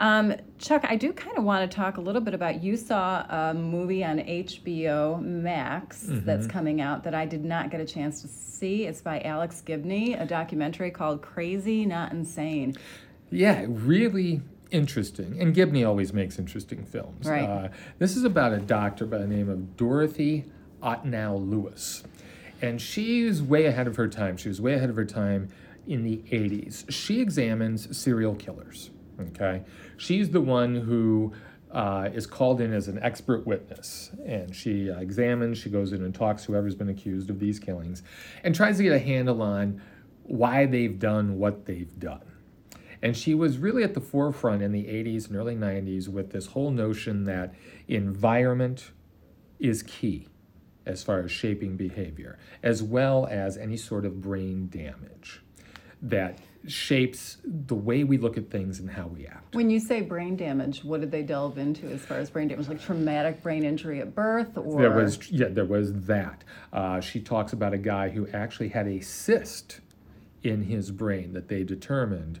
Um, 0.00 0.34
Chuck, 0.58 0.84
I 0.88 0.96
do 0.96 1.12
kind 1.12 1.36
of 1.38 1.44
want 1.44 1.70
to 1.70 1.74
talk 1.74 1.96
a 1.96 2.00
little 2.00 2.20
bit 2.20 2.34
about 2.34 2.62
you 2.62 2.76
saw 2.76 3.24
a 3.28 3.54
movie 3.54 4.04
on 4.04 4.18
HBO 4.18 5.22
Max 5.22 6.04
Mm-hmm. 6.04 6.26
that's 6.26 6.46
coming 6.46 6.80
out 6.80 7.04
that 7.04 7.14
I 7.14 7.24
did 7.26 7.44
not 7.44 7.70
get 7.70 7.80
a 7.80 7.84
chance 7.84 8.20
to 8.22 8.28
see. 8.28 8.84
It's 8.86 9.00
by 9.00 9.20
Alex 9.20 9.60
Gibney, 9.60 10.14
a 10.14 10.26
documentary 10.26 10.90
called 10.90 11.22
Crazy 11.22 11.86
Not 11.86 12.12
Insane. 12.12 12.74
Yeah, 13.30 13.64
really 13.68 14.42
interesting. 14.70 15.36
And 15.40 15.54
Gibney 15.54 15.84
always 15.84 16.12
makes 16.12 16.38
interesting 16.38 16.84
films. 16.84 17.26
Right. 17.26 17.44
Uh, 17.48 17.68
this 17.98 18.16
is 18.16 18.24
about 18.24 18.52
a 18.52 18.58
doctor 18.58 19.06
by 19.06 19.18
the 19.18 19.26
name 19.26 19.48
of 19.48 19.76
Dorothy 19.76 20.44
Otnow 20.82 21.48
Lewis. 21.48 22.02
And 22.60 22.80
she's 22.80 23.42
way 23.42 23.66
ahead 23.66 23.86
of 23.86 23.96
her 23.96 24.08
time. 24.08 24.36
She 24.36 24.48
was 24.48 24.60
way 24.60 24.74
ahead 24.74 24.90
of 24.90 24.96
her 24.96 25.04
time 25.04 25.48
in 25.86 26.02
the 26.02 26.18
80s. 26.30 26.90
She 26.90 27.20
examines 27.20 27.96
serial 27.96 28.34
killers. 28.34 28.90
Okay. 29.20 29.62
She's 29.96 30.30
the 30.30 30.40
one 30.40 30.74
who 30.74 31.32
uh, 31.70 32.08
is 32.14 32.26
called 32.26 32.60
in 32.60 32.72
as 32.72 32.88
an 32.88 32.98
expert 33.02 33.46
witness. 33.46 34.10
And 34.24 34.54
she 34.54 34.90
uh, 34.90 34.98
examines, 35.00 35.58
she 35.58 35.70
goes 35.70 35.92
in 35.92 36.04
and 36.04 36.14
talks 36.14 36.44
to 36.44 36.52
whoever's 36.52 36.74
been 36.76 36.88
accused 36.88 37.30
of 37.30 37.40
these 37.40 37.58
killings 37.58 38.02
and 38.44 38.54
tries 38.54 38.76
to 38.78 38.84
get 38.84 38.92
a 38.92 38.98
handle 38.98 39.42
on 39.42 39.82
why 40.22 40.66
they've 40.66 40.98
done 40.98 41.38
what 41.38 41.66
they've 41.66 41.98
done. 41.98 42.22
And 43.02 43.16
she 43.16 43.34
was 43.34 43.58
really 43.58 43.82
at 43.82 43.94
the 43.94 44.00
forefront 44.00 44.62
in 44.62 44.72
the 44.72 44.84
80s 44.84 45.28
and 45.28 45.36
early 45.36 45.56
90s 45.56 46.08
with 46.08 46.30
this 46.30 46.46
whole 46.46 46.70
notion 46.70 47.24
that 47.24 47.54
environment 47.88 48.92
is 49.58 49.82
key. 49.82 50.28
as 50.86 51.02
far 51.02 51.20
as 51.20 51.30
shaping 51.30 51.76
behavior, 51.76 52.38
as 52.62 52.82
well 52.82 53.26
as 53.30 53.56
any 53.56 53.76
sort 53.76 54.04
of 54.04 54.20
brain 54.20 54.68
damage 54.68 55.42
that 56.02 56.38
shapes 56.66 57.38
the 57.44 57.74
way 57.74 58.04
we 58.04 58.16
look 58.18 58.36
at 58.38 58.50
things 58.50 58.80
and 58.80 58.90
how 58.90 59.06
we 59.06 59.26
act. 59.26 59.54
When 59.54 59.70
you 59.70 59.78
say 59.80 60.00
brain 60.00 60.36
damage, 60.36 60.82
what 60.82 61.00
did 61.00 61.10
they 61.10 61.22
delve 61.22 61.58
into 61.58 61.86
as 61.88 62.00
far 62.00 62.18
as 62.18 62.30
brain 62.30 62.48
damage? 62.48 62.68
Like 62.68 62.82
traumatic 62.82 63.42
brain 63.42 63.64
injury 63.64 64.00
at 64.00 64.14
birth, 64.14 64.56
or 64.56 64.80
There 64.80 64.90
was 64.92 65.30
yeah, 65.30 65.48
there 65.48 65.64
was 65.64 65.92
that. 66.06 66.42
Uh, 66.72 67.00
she 67.00 67.20
talks 67.20 67.52
about 67.52 67.74
a 67.74 67.78
guy 67.78 68.08
who 68.08 68.26
actually 68.28 68.68
had 68.68 68.86
a 68.86 69.00
cyst 69.00 69.80
in 70.42 70.62
his 70.62 70.90
brain 70.90 71.32
that 71.32 71.48
they 71.48 71.64
determined 71.64 72.40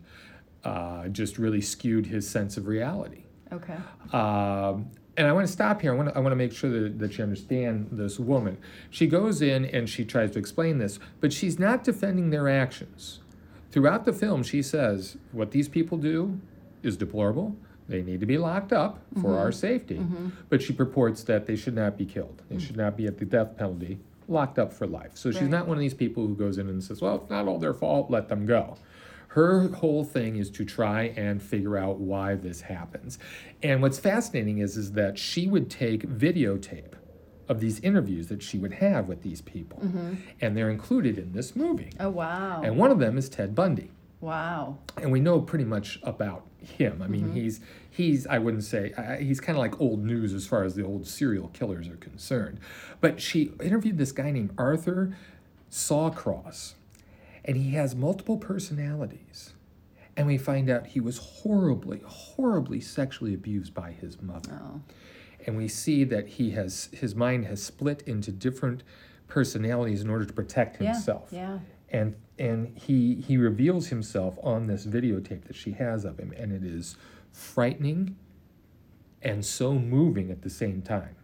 uh, 0.64 1.08
just 1.08 1.38
really 1.38 1.60
skewed 1.60 2.06
his 2.06 2.28
sense 2.28 2.56
of 2.56 2.66
reality. 2.66 3.24
okay. 3.52 3.76
Um, 4.12 4.90
and 5.16 5.28
I 5.28 5.32
want 5.32 5.46
to 5.46 5.52
stop 5.52 5.80
here. 5.80 5.92
I 5.92 5.96
want 5.96 6.08
to, 6.08 6.16
I 6.16 6.20
want 6.20 6.32
to 6.32 6.36
make 6.36 6.52
sure 6.52 6.70
that, 6.70 6.98
that 6.98 7.16
you 7.18 7.22
understand 7.22 7.88
this 7.92 8.18
woman. 8.18 8.58
She 8.90 9.06
goes 9.06 9.42
in 9.42 9.64
and 9.66 9.88
she 9.88 10.04
tries 10.04 10.32
to 10.32 10.38
explain 10.40 10.78
this, 10.78 10.98
but 11.20 11.32
she's 11.32 11.56
not 11.58 11.84
defending 11.84 12.30
their 12.30 12.48
actions. 12.48 13.20
Throughout 13.74 14.04
the 14.04 14.12
film, 14.12 14.44
she 14.44 14.62
says 14.62 15.16
what 15.32 15.50
these 15.50 15.68
people 15.68 15.98
do 15.98 16.40
is 16.84 16.96
deplorable. 16.96 17.56
They 17.88 18.02
need 18.02 18.20
to 18.20 18.26
be 18.26 18.38
locked 18.38 18.72
up 18.72 19.00
for 19.14 19.30
mm-hmm. 19.30 19.32
our 19.32 19.50
safety. 19.50 19.96
Mm-hmm. 19.96 20.28
But 20.48 20.62
she 20.62 20.72
purports 20.72 21.24
that 21.24 21.46
they 21.46 21.56
should 21.56 21.74
not 21.74 21.98
be 21.98 22.06
killed. 22.06 22.40
They 22.48 22.54
mm. 22.54 22.60
should 22.60 22.76
not 22.76 22.96
be 22.96 23.08
at 23.08 23.18
the 23.18 23.24
death 23.24 23.56
penalty, 23.58 23.98
locked 24.28 24.60
up 24.60 24.72
for 24.72 24.86
life. 24.86 25.10
So 25.14 25.32
she's 25.32 25.48
not 25.48 25.66
one 25.66 25.76
of 25.76 25.80
these 25.80 25.92
people 25.92 26.24
who 26.24 26.36
goes 26.36 26.56
in 26.56 26.68
and 26.68 26.84
says, 26.84 27.02
well, 27.02 27.16
it's 27.16 27.30
not 27.30 27.48
all 27.48 27.58
their 27.58 27.74
fault, 27.74 28.12
let 28.12 28.28
them 28.28 28.46
go. 28.46 28.76
Her 29.26 29.66
whole 29.66 30.04
thing 30.04 30.36
is 30.36 30.50
to 30.50 30.64
try 30.64 31.12
and 31.16 31.42
figure 31.42 31.76
out 31.76 31.98
why 31.98 32.36
this 32.36 32.60
happens. 32.60 33.18
And 33.60 33.82
what's 33.82 33.98
fascinating 33.98 34.58
is, 34.58 34.76
is 34.76 34.92
that 34.92 35.18
she 35.18 35.48
would 35.48 35.68
take 35.68 36.08
videotape 36.08 36.92
of 37.48 37.60
these 37.60 37.80
interviews 37.80 38.28
that 38.28 38.42
she 38.42 38.58
would 38.58 38.74
have 38.74 39.08
with 39.08 39.22
these 39.22 39.40
people, 39.40 39.78
and 40.40 40.56
they're 40.56 40.70
included 40.70 41.18
in 41.18 41.32
this 41.32 41.54
movie. 41.54 41.90
Oh 42.00 42.10
wow. 42.10 42.62
And 42.62 42.76
one 42.76 42.90
of 42.90 42.98
them 42.98 43.18
is 43.18 43.28
Ted 43.28 43.54
Bundy 43.54 43.90
wow. 44.24 44.78
and 44.96 45.12
we 45.12 45.20
know 45.20 45.40
pretty 45.40 45.64
much 45.64 46.00
about 46.02 46.46
him. 46.58 47.02
I 47.02 47.06
mean, 47.06 47.32
he's 47.32 47.60
he's 47.90 48.26
I 48.26 48.38
wouldn't 48.38 48.64
say 48.64 48.92
uh, 48.96 49.16
he's 49.16 49.40
kind 49.40 49.56
of 49.56 49.60
like 49.60 49.80
old 49.80 50.02
news 50.02 50.32
as 50.32 50.46
far 50.46 50.64
as 50.64 50.74
the 50.74 50.84
old 50.84 51.06
serial 51.06 51.48
killers 51.48 51.88
are 51.88 51.96
concerned. 51.96 52.58
But 53.00 53.20
she 53.20 53.52
interviewed 53.62 53.98
this 53.98 54.12
guy 54.12 54.30
named 54.30 54.54
Arthur 54.56 55.16
Shawcross, 55.70 56.74
and 57.44 57.56
he 57.56 57.72
has 57.72 57.94
multiple 57.94 58.38
personalities. 58.38 59.52
And 60.16 60.28
we 60.28 60.38
find 60.38 60.70
out 60.70 60.86
he 60.86 61.00
was 61.00 61.18
horribly, 61.18 62.00
horribly 62.06 62.80
sexually 62.80 63.34
abused 63.34 63.74
by 63.74 63.90
his 63.90 64.22
mother. 64.22 64.60
And 65.46 65.56
we 65.56 65.68
see 65.68 66.04
that 66.04 66.26
he 66.28 66.50
has 66.52 66.88
his 66.92 67.14
mind 67.14 67.46
has 67.46 67.62
split 67.62 68.02
into 68.06 68.30
different 68.32 68.82
personalities 69.28 70.00
in 70.02 70.10
order 70.10 70.24
to 70.24 70.32
protect 70.32 70.76
himself 70.76 71.28
Yeah. 71.30 71.58
yeah. 71.90 71.98
and 72.00 72.16
and 72.38 72.76
he 72.78 73.16
he 73.16 73.36
reveals 73.36 73.88
himself 73.88 74.38
on 74.42 74.66
this 74.66 74.86
videotape 74.86 75.44
that 75.44 75.56
she 75.56 75.72
has 75.72 76.04
of 76.04 76.18
him 76.18 76.32
and 76.36 76.52
it 76.52 76.62
is 76.64 76.96
frightening 77.32 78.16
and 79.22 79.44
so 79.44 79.74
moving 79.74 80.30
at 80.30 80.42
the 80.42 80.50
same 80.50 80.82
time 80.82 81.16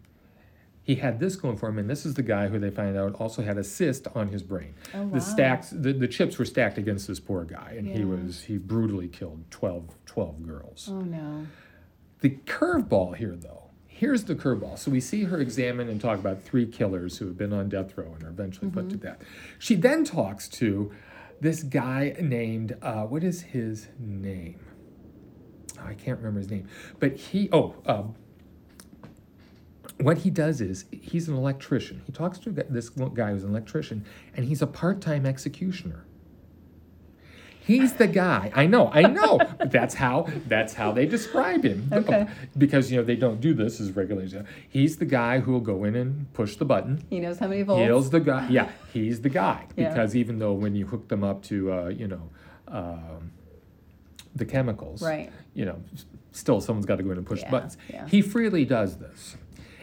he 0.83 0.97
had 0.97 1.21
this 1.21 1.37
going 1.37 1.57
for 1.57 1.69
him 1.69 1.79
and 1.79 1.89
this 1.91 2.05
is 2.07 2.15
the 2.15 2.23
guy 2.23 2.49
who 2.49 2.59
they 2.59 2.71
find 2.71 2.97
out 2.97 3.15
also 3.17 3.43
had 3.43 3.59
a 3.59 3.63
cyst 3.65 4.07
on 4.15 4.29
his 4.29 4.43
brain 4.43 4.75
Oh, 4.95 5.03
wow. 5.03 5.15
the 5.15 5.21
stacks 5.21 5.71
the, 5.71 5.93
the 5.93 6.09
chips 6.09 6.39
were 6.39 6.45
stacked 6.47 6.79
against 6.79 7.07
this 7.07 7.21
poor 7.21 7.45
guy 7.45 7.75
and 7.77 7.87
he 7.87 8.05
was 8.05 8.43
he 8.43 8.57
brutally 8.59 9.09
killed 9.09 9.45
12 9.51 9.95
12 10.07 10.43
girls 10.47 10.89
Oh 10.91 11.01
no. 11.03 11.47
the 12.21 12.31
curveball 12.47 13.17
here, 13.17 13.37
though, 13.37 13.70
here's 14.01 14.25
the 14.25 14.35
curveball. 14.35 14.79
So 14.79 14.91
we 14.91 14.99
see 14.99 15.25
her 15.25 15.39
examine 15.39 15.91
and 15.91 16.01
talk 16.01 16.19
about 16.19 16.43
three 16.43 16.65
killers 16.65 17.19
who 17.19 17.27
have 17.27 17.37
been 17.37 17.53
on 17.53 17.69
death 17.69 17.99
row 17.99 18.11
and 18.15 18.25
are 18.25 18.31
eventually 18.31 18.71
put 18.71 18.89
to 18.89 18.97
death. 18.97 19.19
She 19.59 19.75
then 19.75 20.05
talks 20.05 20.49
to 20.49 20.91
this 21.43 21.63
guy 21.63 22.17
named, 22.19 22.79
uh, 22.81 23.03
what 23.03 23.23
is 23.23 23.43
his 23.43 23.89
name? 23.99 24.59
Oh, 25.79 25.85
I 25.87 25.93
can't 25.93 26.17
remember 26.17 26.41
his 26.41 26.51
name. 26.51 26.67
But 26.99 27.15
he, 27.15 27.51
oh, 27.53 27.75
um, 27.85 28.15
what 29.99 30.17
he 30.19 30.31
does 30.31 30.63
is 30.63 30.87
he's 30.91 31.29
an 31.29 31.37
electrician. 31.37 32.01
He 32.07 32.13
talks 32.13 32.39
to 32.39 32.51
this 32.51 32.89
guy 32.89 33.33
who's 33.33 33.45
an 33.45 33.51
electrician, 33.51 34.07
and 34.35 34.47
he's 34.47 34.63
a 34.63 34.67
part 34.67 35.03
time 35.03 35.27
executioner. 35.27 36.07
He's 37.71 37.93
the 37.95 38.07
guy. 38.09 38.51
I 38.55 38.67
know, 38.67 38.91
I 38.93 39.03
know. 39.03 39.39
that's 39.67 39.95
how 39.95 40.27
that's 40.49 40.75
how 40.75 40.91
they 40.93 41.07
describe 41.07 41.63
him. 41.65 41.81
Okay. 42.01 42.27
Because 42.59 42.91
you 42.91 42.97
know 42.99 43.05
they 43.05 43.17
don't 43.17 43.41
do 43.41 43.53
this 43.55 43.81
as 43.81 43.93
regularly. 43.93 44.29
He's 44.69 44.97
the 44.97 45.05
guy 45.05 45.39
who 45.41 45.53
will 45.53 45.61
go 45.75 45.85
in 45.85 45.95
and 45.95 46.11
push 46.33 46.57
the 46.57 46.65
button. 46.65 47.05
He 47.11 47.21
knows 47.21 47.39
how 47.39 47.49
many 47.49 47.63
volts. 47.63 47.89
He's 48.05 48.11
the 48.11 48.21
guy. 48.21 48.49
Yeah, 48.49 48.69
he's 48.93 49.21
the 49.21 49.29
guy. 49.29 49.67
Yeah. 49.77 49.89
Because 49.91 50.17
even 50.17 50.39
though 50.41 50.53
when 50.55 50.75
you 50.75 50.87
hook 50.87 51.09
them 51.09 51.23
up 51.23 51.43
to, 51.45 51.73
uh, 51.73 51.89
you 51.89 52.09
know, 52.09 52.25
um, 52.69 53.33
the 54.35 54.45
chemicals, 54.45 55.03
Right. 55.03 55.31
You 55.55 55.65
know, 55.67 55.83
still 56.33 56.61
someone's 56.61 56.87
got 56.87 56.97
to 56.97 57.03
go 57.03 57.11
in 57.13 57.19
and 57.19 57.27
push 57.27 57.41
Yeah, 57.41 57.47
the 57.47 57.51
buttons. 57.53 57.77
yeah. 57.89 58.07
He 58.09 58.23
freely 58.23 58.65
does 58.65 58.97
this, 58.99 59.37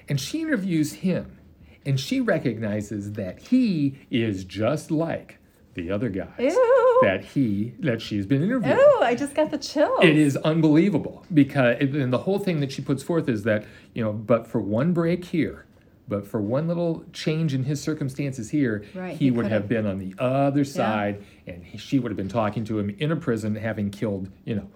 and 0.10 0.20
she 0.20 0.42
interviews 0.42 0.94
him, 0.94 1.38
and 1.86 2.00
she 2.00 2.20
recognizes 2.22 3.14
that 3.14 3.40
he 3.40 4.00
is 4.10 4.44
just 4.46 4.90
like 4.92 5.40
the 5.76 5.92
other 5.92 6.10
guys 6.10 6.28
Ew. 6.40 6.87
That 7.02 7.24
he 7.24 7.74
that 7.80 8.02
she's 8.02 8.26
been 8.26 8.44
interviewing. 8.44 8.78
Oh, 8.80 9.02
I 9.04 9.16
just 9.16 9.34
got 9.36 9.52
the 9.52 9.58
chills. 9.58 10.04
It 10.04 10.18
is 10.18 10.36
unbelievable 10.38 11.26
because 11.34 11.78
and 11.80 12.12
the 12.12 12.18
whole 12.20 12.40
thing 12.40 12.60
that 12.62 12.72
she 12.72 12.82
puts 12.82 13.04
forth 13.04 13.28
is 13.30 13.44
that 13.44 13.66
you 13.94 14.04
know, 14.04 14.14
but 14.14 14.48
for 14.48 14.60
one 14.60 14.94
break 14.94 15.26
here, 15.26 15.66
but 16.08 16.26
for 16.28 16.42
one 16.42 16.68
little 16.68 17.04
change 17.14 17.54
in 17.54 17.64
his 17.64 17.82
circumstances 17.82 18.50
here, 18.50 18.84
Right, 18.96 19.12
he, 19.18 19.26
he 19.26 19.32
would 19.32 19.48
could've- 19.48 19.68
been 19.68 19.86
on 19.86 19.98
the 20.00 20.14
other 20.20 20.64
side, 20.64 21.24
and 21.46 21.64
he, 21.64 21.78
she 21.78 22.00
would 22.00 22.12
have 22.12 22.18
been 22.18 22.30
talking 22.30 22.64
to 22.66 22.80
him 22.80 22.96
in 23.00 23.12
a 23.12 23.16
prison, 23.16 23.56
having 23.56 23.90
killed 23.92 24.30
you 24.46 24.56
know, 24.56 24.70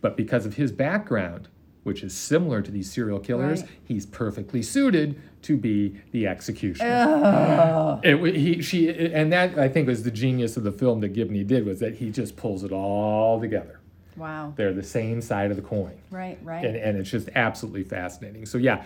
but 0.00 0.16
because 0.16 0.46
of 0.46 0.54
his 0.54 0.72
background, 0.72 1.48
which 1.82 2.02
is 2.02 2.14
similar 2.14 2.62
to 2.62 2.70
these 2.70 2.90
serial 2.90 3.18
killers, 3.18 3.62
Right. 3.62 3.70
he's 3.84 4.06
perfectly 4.06 4.62
suited 4.62 5.20
to 5.42 5.56
be 5.56 6.00
the 6.12 6.26
executioner. 6.26 8.00
It, 8.04 8.36
he, 8.36 8.62
she, 8.62 8.88
and 9.12 9.32
that 9.32 9.58
I 9.58 9.68
think 9.68 9.88
was 9.88 10.04
the 10.04 10.10
genius 10.10 10.56
of 10.56 10.62
the 10.62 10.72
film 10.72 11.00
that 11.00 11.12
Gibney 11.12 11.44
did 11.44 11.66
was 11.66 11.80
that 11.80 11.94
he 11.96 12.10
just 12.10 12.36
pulls 12.36 12.62
it 12.62 12.72
all 12.72 13.40
together. 13.40 13.80
Wow. 14.16 14.52
They're 14.56 14.72
the 14.74 14.82
same 14.82 15.20
side 15.22 15.50
of 15.50 15.56
the 15.56 15.62
coin. 15.62 15.94
Right, 16.10 16.38
right. 16.42 16.64
And, 16.64 16.76
and 16.76 16.98
it's 16.98 17.10
just 17.10 17.28
absolutely 17.34 17.82
fascinating. 17.84 18.46
So, 18.46 18.58
yeah, 18.58 18.84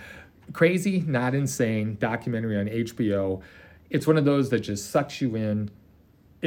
crazy, 0.52 1.00
not 1.06 1.34
insane 1.34 1.96
documentary 2.00 2.58
on 2.58 2.66
HBO. 2.66 3.42
It's 3.90 4.06
one 4.06 4.16
of 4.16 4.24
those 4.24 4.50
that 4.50 4.60
just 4.60 4.90
sucks 4.90 5.20
you 5.20 5.34
in. 5.36 5.70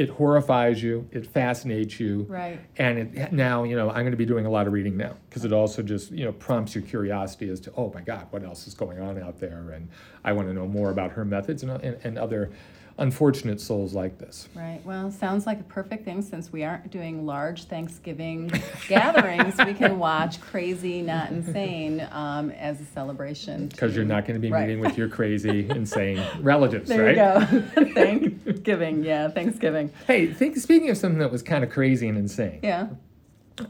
It 0.00 0.08
horrifies 0.08 0.82
you. 0.82 1.06
It 1.12 1.26
fascinates 1.26 2.00
you. 2.00 2.22
Right. 2.22 2.58
And 2.78 3.14
it, 3.14 3.32
now, 3.34 3.64
you 3.64 3.76
know, 3.76 3.90
I'm 3.90 3.96
going 3.96 4.12
to 4.12 4.16
be 4.16 4.24
doing 4.24 4.46
a 4.46 4.50
lot 4.50 4.66
of 4.66 4.72
reading 4.72 4.96
now 4.96 5.14
because 5.28 5.44
it 5.44 5.52
also 5.52 5.82
just, 5.82 6.10
you 6.10 6.24
know, 6.24 6.32
prompts 6.32 6.74
your 6.74 6.82
curiosity 6.84 7.50
as 7.50 7.60
to, 7.60 7.72
oh 7.76 7.92
my 7.94 8.00
God, 8.00 8.26
what 8.30 8.42
else 8.42 8.66
is 8.66 8.72
going 8.72 8.98
on 8.98 9.22
out 9.22 9.38
there? 9.38 9.72
And 9.72 9.90
I 10.24 10.32
want 10.32 10.48
to 10.48 10.54
know 10.54 10.66
more 10.66 10.88
about 10.90 11.10
her 11.10 11.26
methods 11.26 11.62
and, 11.62 11.72
and, 11.72 11.98
and 12.02 12.16
other 12.16 12.50
unfortunate 12.98 13.60
souls 13.60 13.94
like 13.94 14.18
this. 14.18 14.48
Right. 14.54 14.80
Well, 14.84 15.10
sounds 15.10 15.46
like 15.46 15.60
a 15.60 15.64
perfect 15.64 16.04
thing 16.04 16.22
since 16.22 16.52
we 16.52 16.64
aren't 16.64 16.90
doing 16.90 17.24
large 17.26 17.64
Thanksgiving 17.64 18.50
gatherings. 18.88 19.54
We 19.64 19.74
can 19.74 19.98
watch 19.98 20.40
Crazy 20.40 21.00
Not 21.02 21.30
Insane 21.30 22.06
um, 22.12 22.50
as 22.50 22.80
a 22.80 22.84
celebration. 22.86 23.68
Because 23.68 23.96
you're 23.96 24.04
not 24.04 24.26
going 24.26 24.34
to 24.34 24.40
be 24.40 24.50
Right. 24.52 24.66
meeting 24.68 24.80
with 24.82 24.98
your 24.98 25.08
crazy, 25.08 25.68
insane 25.70 26.22
relatives, 26.40 26.88
There 26.88 27.04
right? 27.04 27.50
you 27.50 27.60
go. 27.60 27.84
Thanksgiving. 27.94 29.04
Yeah, 29.04 29.28
Thanksgiving. 29.28 29.92
Hey, 30.06 30.26
think, 30.32 30.56
speaking 30.56 30.90
of 30.90 30.96
something 30.96 31.18
that 31.20 31.30
was 31.32 31.42
kind 31.42 31.64
of 31.64 31.70
crazy 31.70 32.08
and 32.08 32.18
insane, 32.18 32.60
Yeah. 32.62 32.88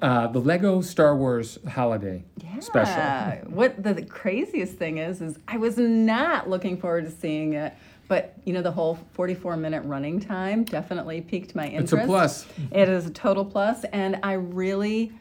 uh, 0.03 0.27
the 0.29 0.41
Lego 0.41 0.81
Star 0.81 1.17
Wars 1.17 1.59
Holiday 1.69 2.25
Special. 2.61 2.93
Yeah. 2.95 3.41
What 3.47 3.83
the, 3.83 3.95
the 3.95 4.05
craziest 4.05 4.75
thing 4.75 4.99
is, 4.99 5.23
is 5.23 5.39
I 5.49 5.57
was 5.57 5.79
not 5.79 6.49
looking 6.51 6.77
forward 6.77 7.07
to 7.07 7.11
seeing 7.11 7.55
it, 7.55 7.73
but 8.11 8.35
you 8.45 8.53
know 8.53 8.61
the 8.61 8.73
whole 8.73 8.99
44 9.13 9.57
minute 9.57 9.85
running 9.85 10.19
time 10.19 10.65
definitely 10.65 11.21
piqued 11.21 11.55
my 11.55 11.69
interest. 11.69 11.93
It's 11.93 12.03
a 12.03 12.07
plus. 12.07 12.47
It 12.73 12.89
is 12.89 13.07
a 13.07 13.11
total 13.11 13.45
plus, 13.45 13.85
and 13.85 14.19
I 14.25 14.33
really 14.33 15.13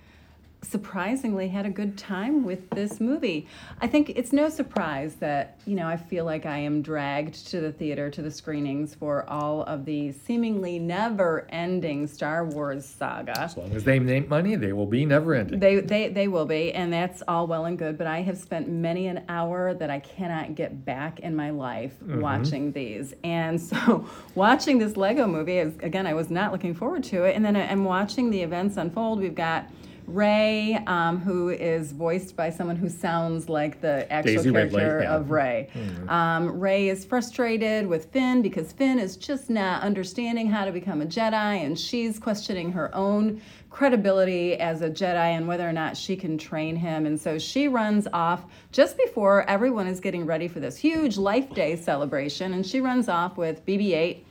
surprisingly 0.62 1.48
had 1.48 1.66
a 1.66 1.70
good 1.70 1.98
time 1.98 2.44
with 2.44 2.70
this 2.72 3.00
movie. 3.00 3.48
I 3.82 3.88
think 3.88 4.10
it's 4.12 4.34
no 4.34 4.50
surprise 4.50 5.16
that, 5.16 5.60
you 5.66 5.76
know, 5.76 5.88
I 5.88 5.96
feel 5.96 6.26
like 6.26 6.46
I 6.46 6.58
am 6.58 6.82
dragged 6.82 7.48
to 7.48 7.62
the 7.62 7.72
theater, 7.72 8.10
to 8.10 8.22
the 8.22 8.32
screenings 8.32 8.94
for 8.94 9.28
all 9.30 9.64
of 9.64 9.86
the 9.86 10.12
seemingly 10.12 10.78
never 10.78 11.48
ending 11.50 12.08
Star 12.08 12.46
Wars 12.46 12.86
saga. 12.86 13.40
As 13.40 13.56
long 13.56 13.72
as 13.74 13.84
they 13.84 14.00
make 14.00 14.30
money, 14.30 14.56
they 14.56 14.74
will 14.74 14.86
be 14.86 15.06
never 15.06 15.34
ending. 15.34 15.60
They, 15.60 15.80
they, 15.80 16.10
they 16.10 16.28
will 16.28 16.46
be, 16.46 16.74
and 16.74 16.92
that's 16.92 17.24
all 17.28 17.48
well 17.48 17.66
and 17.66 17.78
good. 17.78 17.98
But 17.98 18.08
I 18.08 18.22
have 18.22 18.38
spent 18.38 18.68
many 18.68 19.08
an 19.08 19.24
hour 19.30 19.74
that 19.74 19.90
I 19.90 20.00
cannot 20.00 20.56
get 20.56 20.84
back 20.84 21.22
in 21.22 21.36
my 21.36 21.52
life 21.52 21.94
mm-hmm. 22.04 22.20
watching 22.20 22.72
these. 22.74 23.14
And 23.24 23.60
so, 23.70 24.08
watching 24.36 24.78
this 24.78 24.98
Lego 24.98 25.26
movie 25.26 25.58
is 25.58 25.78
again, 25.80 26.06
I 26.06 26.14
was 26.14 26.30
not 26.30 26.52
looking 26.52 26.74
forward 26.74 27.04
to 27.06 27.24
it. 27.24 27.36
And 27.36 27.46
then 27.46 27.56
I- 27.56 27.70
I'm 27.70 27.86
watching 27.86 28.30
the 28.30 28.42
events 28.42 28.78
unfold. 28.78 29.20
We've 29.20 29.36
got 29.36 29.70
Rey, 30.14 30.76
um, 30.88 31.20
who 31.20 31.50
is 31.50 31.92
voiced 31.92 32.36
by 32.36 32.50
someone 32.50 32.76
who 32.76 32.90
sounds 32.90 33.50
like 33.50 33.82
the 33.82 34.12
actual 34.12 34.36
Daisy 34.36 34.52
Ridley, 34.52 34.80
character 34.80 35.04
yeah. 35.04 35.16
of 35.16 35.32
Rey. 35.32 35.70
Um, 36.08 36.60
Rey 36.60 36.90
is 36.90 37.06
frustrated 37.06 37.88
with 37.88 38.12
Finn 38.12 38.42
because 38.42 38.72
Finn 38.72 39.00
is 39.00 39.18
just 39.18 39.50
not 39.50 39.84
understanding 39.84 40.50
how 40.50 40.66
to 40.66 40.72
become 40.72 41.02
a 41.02 41.06
Jedi, 41.06 41.64
and 41.66 41.78
she's 41.78 42.20
questioning 42.20 42.72
her 42.72 42.94
own 42.96 43.42
credibility 43.70 44.56
as 44.56 44.82
a 44.82 44.90
Jedi 44.90 45.38
and 45.38 45.48
whether 45.48 45.68
or 45.68 45.74
not 45.74 45.96
she 45.96 46.16
can 46.16 46.38
train 46.38 46.76
him. 46.76 47.06
And 47.06 47.20
so 47.20 47.38
she 47.38 47.68
runs 47.68 48.08
off 48.14 48.46
just 48.72 48.98
before 48.98 49.48
everyone 49.50 49.88
is 49.88 50.00
getting 50.00 50.26
ready 50.26 50.48
for 50.48 50.60
this 50.60 50.78
huge 50.78 51.18
Life 51.18 51.54
Day 51.54 51.76
celebration, 51.76 52.54
and 52.54 52.66
she 52.66 52.82
runs 52.82 53.08
off 53.08 53.38
with 53.38 53.66
BB 53.66 53.94
8 53.94 54.26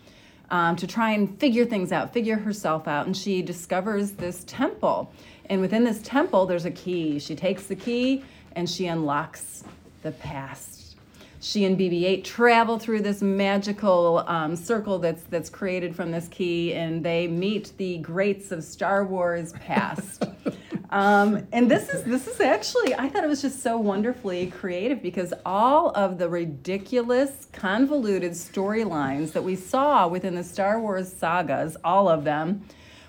um, 0.51 0.77
to 0.77 0.87
try 0.87 1.11
and 1.11 1.39
figure 1.39 1.65
things 1.65 1.93
out, 1.93 2.13
figure 2.13 2.37
herself 2.37 2.89
out. 2.89 3.07
And 3.07 3.17
she 3.17 3.43
discovers 3.43 4.13
this 4.13 4.45
temple. 4.47 5.13
And 5.49 5.61
within 5.61 5.85
this 5.85 6.01
temple, 6.03 6.47
there's 6.47 6.65
a 6.65 6.71
key. 6.71 7.19
She 7.19 7.35
takes 7.35 7.65
the 7.65 7.77
key 7.77 8.25
and 8.53 8.69
she 8.69 8.87
unlocks 8.87 9.65
the 10.03 10.13
past. 10.13 10.97
She 11.41 11.65
and 11.65 11.79
BB-8 11.79 12.25
travel 12.25 12.79
through 12.79 13.03
this 13.03 13.23
magical 13.23 14.25
um, 14.27 14.57
circle 14.57 14.99
that's 14.99 15.23
that's 15.25 15.49
created 15.49 15.95
from 15.95 16.11
this 16.11 16.27
key, 16.29 16.75
and 16.75 17.05
they 17.05 17.29
meet 17.29 17.73
the 17.77 17.99
greats 17.99 18.51
of 18.51 18.65
Star 18.65 19.05
Wars 19.05 19.53
past. 19.53 20.25
Um, 20.91 21.47
and 21.53 21.71
this 21.71 21.91
is 21.91 22.03
this 22.05 22.27
is 22.27 22.41
actually 22.41 22.95
I 22.95 23.09
thought 23.09 23.23
it 23.23 23.27
was 23.27 23.43
just 23.43 23.63
so 23.63 23.77
wonderfully 23.77 24.47
creative 24.47 25.03
because 25.03 25.35
all 25.45 25.91
of 25.91 26.17
the 26.17 26.29
ridiculous, 26.29 27.47
convoluted 27.53 28.33
storylines 28.33 29.33
that 29.33 29.43
we 29.43 29.55
saw 29.55 30.09
within 30.09 30.35
the 30.35 30.45
Star 30.45 30.81
Wars 30.81 31.13
sagas, 31.13 31.77
all 31.85 32.09
of 32.09 32.25
them, 32.25 32.65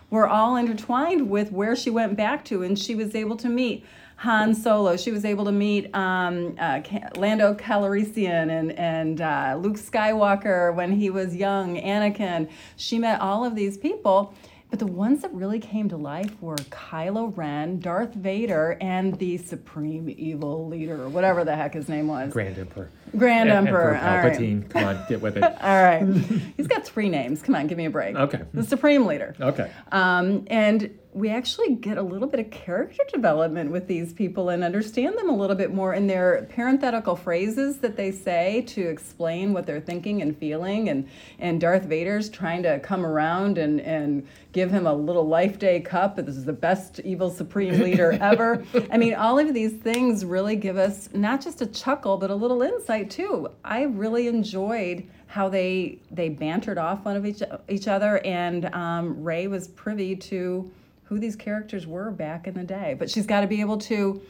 were 0.09 0.27
all 0.27 0.55
intertwined 0.55 1.29
with 1.29 1.51
where 1.51 1.75
she 1.75 1.89
went 1.89 2.17
back 2.17 2.43
to, 2.45 2.63
and 2.63 2.77
she 2.77 2.95
was 2.95 3.15
able 3.15 3.37
to 3.37 3.49
meet 3.49 3.85
Han 4.17 4.53
Solo. 4.53 4.97
She 4.97 5.11
was 5.11 5.23
able 5.23 5.45
to 5.45 5.51
meet 5.51 5.93
um, 5.95 6.55
uh, 6.59 6.81
Lando 7.15 7.53
Calrissian 7.53 8.49
and 8.49 8.71
and 8.73 9.21
uh, 9.21 9.57
Luke 9.59 9.77
Skywalker 9.77 10.75
when 10.75 10.91
he 10.91 11.09
was 11.09 11.35
young, 11.35 11.77
Anakin. 11.77 12.49
She 12.75 12.99
met 12.99 13.21
all 13.21 13.45
of 13.45 13.55
these 13.55 13.77
people. 13.77 14.33
But 14.69 14.77
the 14.77 14.85
ones 14.87 15.23
that 15.23 15.33
really 15.33 15.59
came 15.59 15.89
to 15.89 15.97
life 15.97 16.39
were 16.41 16.55
Kylo 16.55 17.35
Ren, 17.35 17.79
Darth 17.79 18.13
Vader, 18.13 18.77
and 18.79 19.17
the 19.17 19.37
Supreme 19.37 20.13
Evil 20.15 20.67
Leader, 20.67 21.01
or 21.03 21.09
whatever 21.09 21.43
the 21.43 21.55
heck 21.55 21.73
his 21.73 21.89
name 21.89 22.07
was. 22.07 22.31
Grand 22.31 22.55
Emperor. 22.55 22.89
Grand 23.17 23.49
E- 23.49 23.53
Emperor. 23.53 23.95
All 23.97 24.17
right. 24.17 24.31
Palpatine. 24.37 24.69
Come 24.69 24.83
on, 24.83 25.03
get 25.09 25.21
with 25.21 25.37
it. 25.37 25.43
All 25.43 25.83
right. 25.83 26.03
He's 26.57 26.67
got 26.67 26.85
three 26.85 27.09
names. 27.09 27.41
Come 27.41 27.55
on, 27.55 27.65
give 27.65 27.79
me 27.79 27.85
a 27.85 27.89
break. 27.89 28.15
Okay. 28.15 28.43
The 28.53 28.63
Supreme 28.63 29.07
Leader. 29.07 29.35
Okay. 29.41 29.71
Um, 29.91 30.45
and 30.51 30.95
we 31.11 31.29
actually 31.29 31.73
get 31.73 31.97
a 31.97 32.03
little 32.03 32.27
bit 32.27 32.39
of 32.39 32.51
character 32.51 33.03
development 33.11 33.71
with 33.71 33.87
these 33.87 34.13
people 34.13 34.49
and 34.49 34.63
understand 34.63 35.17
them 35.17 35.27
a 35.27 35.35
little 35.35 35.55
bit 35.55 35.73
more 35.73 35.95
in 35.95 36.05
their 36.05 36.47
parenthetical 36.49 37.15
phrases 37.15 37.79
that 37.79 37.97
they 37.97 38.11
say 38.11 38.61
to 38.67 38.87
explain 38.87 39.51
what 39.51 39.65
they're 39.65 39.81
thinking 39.81 40.21
and 40.21 40.37
feeling. 40.37 40.87
And, 40.87 41.09
and 41.39 41.59
Darth 41.59 41.85
Vader's 41.85 42.29
trying 42.29 42.61
to 42.63 42.79
come 42.79 43.03
around 43.03 43.57
and, 43.57 43.81
and 43.81 44.27
give 44.51 44.69
him 44.69 44.85
a 44.85 44.93
little 44.93 45.27
life 45.27 45.57
day 45.57 45.79
cup. 45.79 46.15
This 46.17 46.37
is 46.37 46.45
the 46.45 46.53
best 46.53 46.99
evil 46.99 47.31
supreme 47.31 47.79
leader 47.83 48.11
ever. 48.21 48.63
I 48.91 48.97
mean, 48.97 49.15
all 49.15 49.39
of 49.39 49.51
these 49.55 49.73
things 49.73 50.23
really 50.23 50.55
give 50.55 50.77
us 50.77 51.09
not 51.13 51.41
just 51.41 51.61
a 51.63 51.65
chuckle, 51.65 52.17
but 52.17 52.29
a 52.29 52.35
little 52.35 52.61
insight 52.61 53.09
too. 53.09 53.49
I 53.65 53.83
really 53.83 54.27
enjoyed 54.27 55.07
how 55.25 55.47
they 55.47 55.99
they 56.09 56.27
bantered 56.27 56.79
off 56.79 57.05
one 57.05 57.15
of 57.15 57.23
each 57.23 57.43
each 57.67 57.87
other, 57.87 58.17
and 58.25 58.65
um, 58.73 59.23
Rey 59.23 59.47
was 59.47 59.67
privy 59.67 60.15
to 60.15 60.71
who 61.09 61.17
these 61.17 61.35
characters 61.35 61.87
were 61.87 62.11
back 62.11 62.47
in 62.47 62.53
the 62.53 62.63
day. 62.63 62.95
But 62.97 63.09
she's 63.09 63.25
got 63.25 63.41
to 63.41 63.47
be 63.47 63.61
able 63.61 63.79
to 63.79 64.21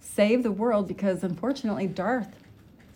save 0.00 0.42
the 0.42 0.50
world 0.50 0.88
because 0.88 1.22
unfortunately 1.22 1.86
Darth 1.86 2.36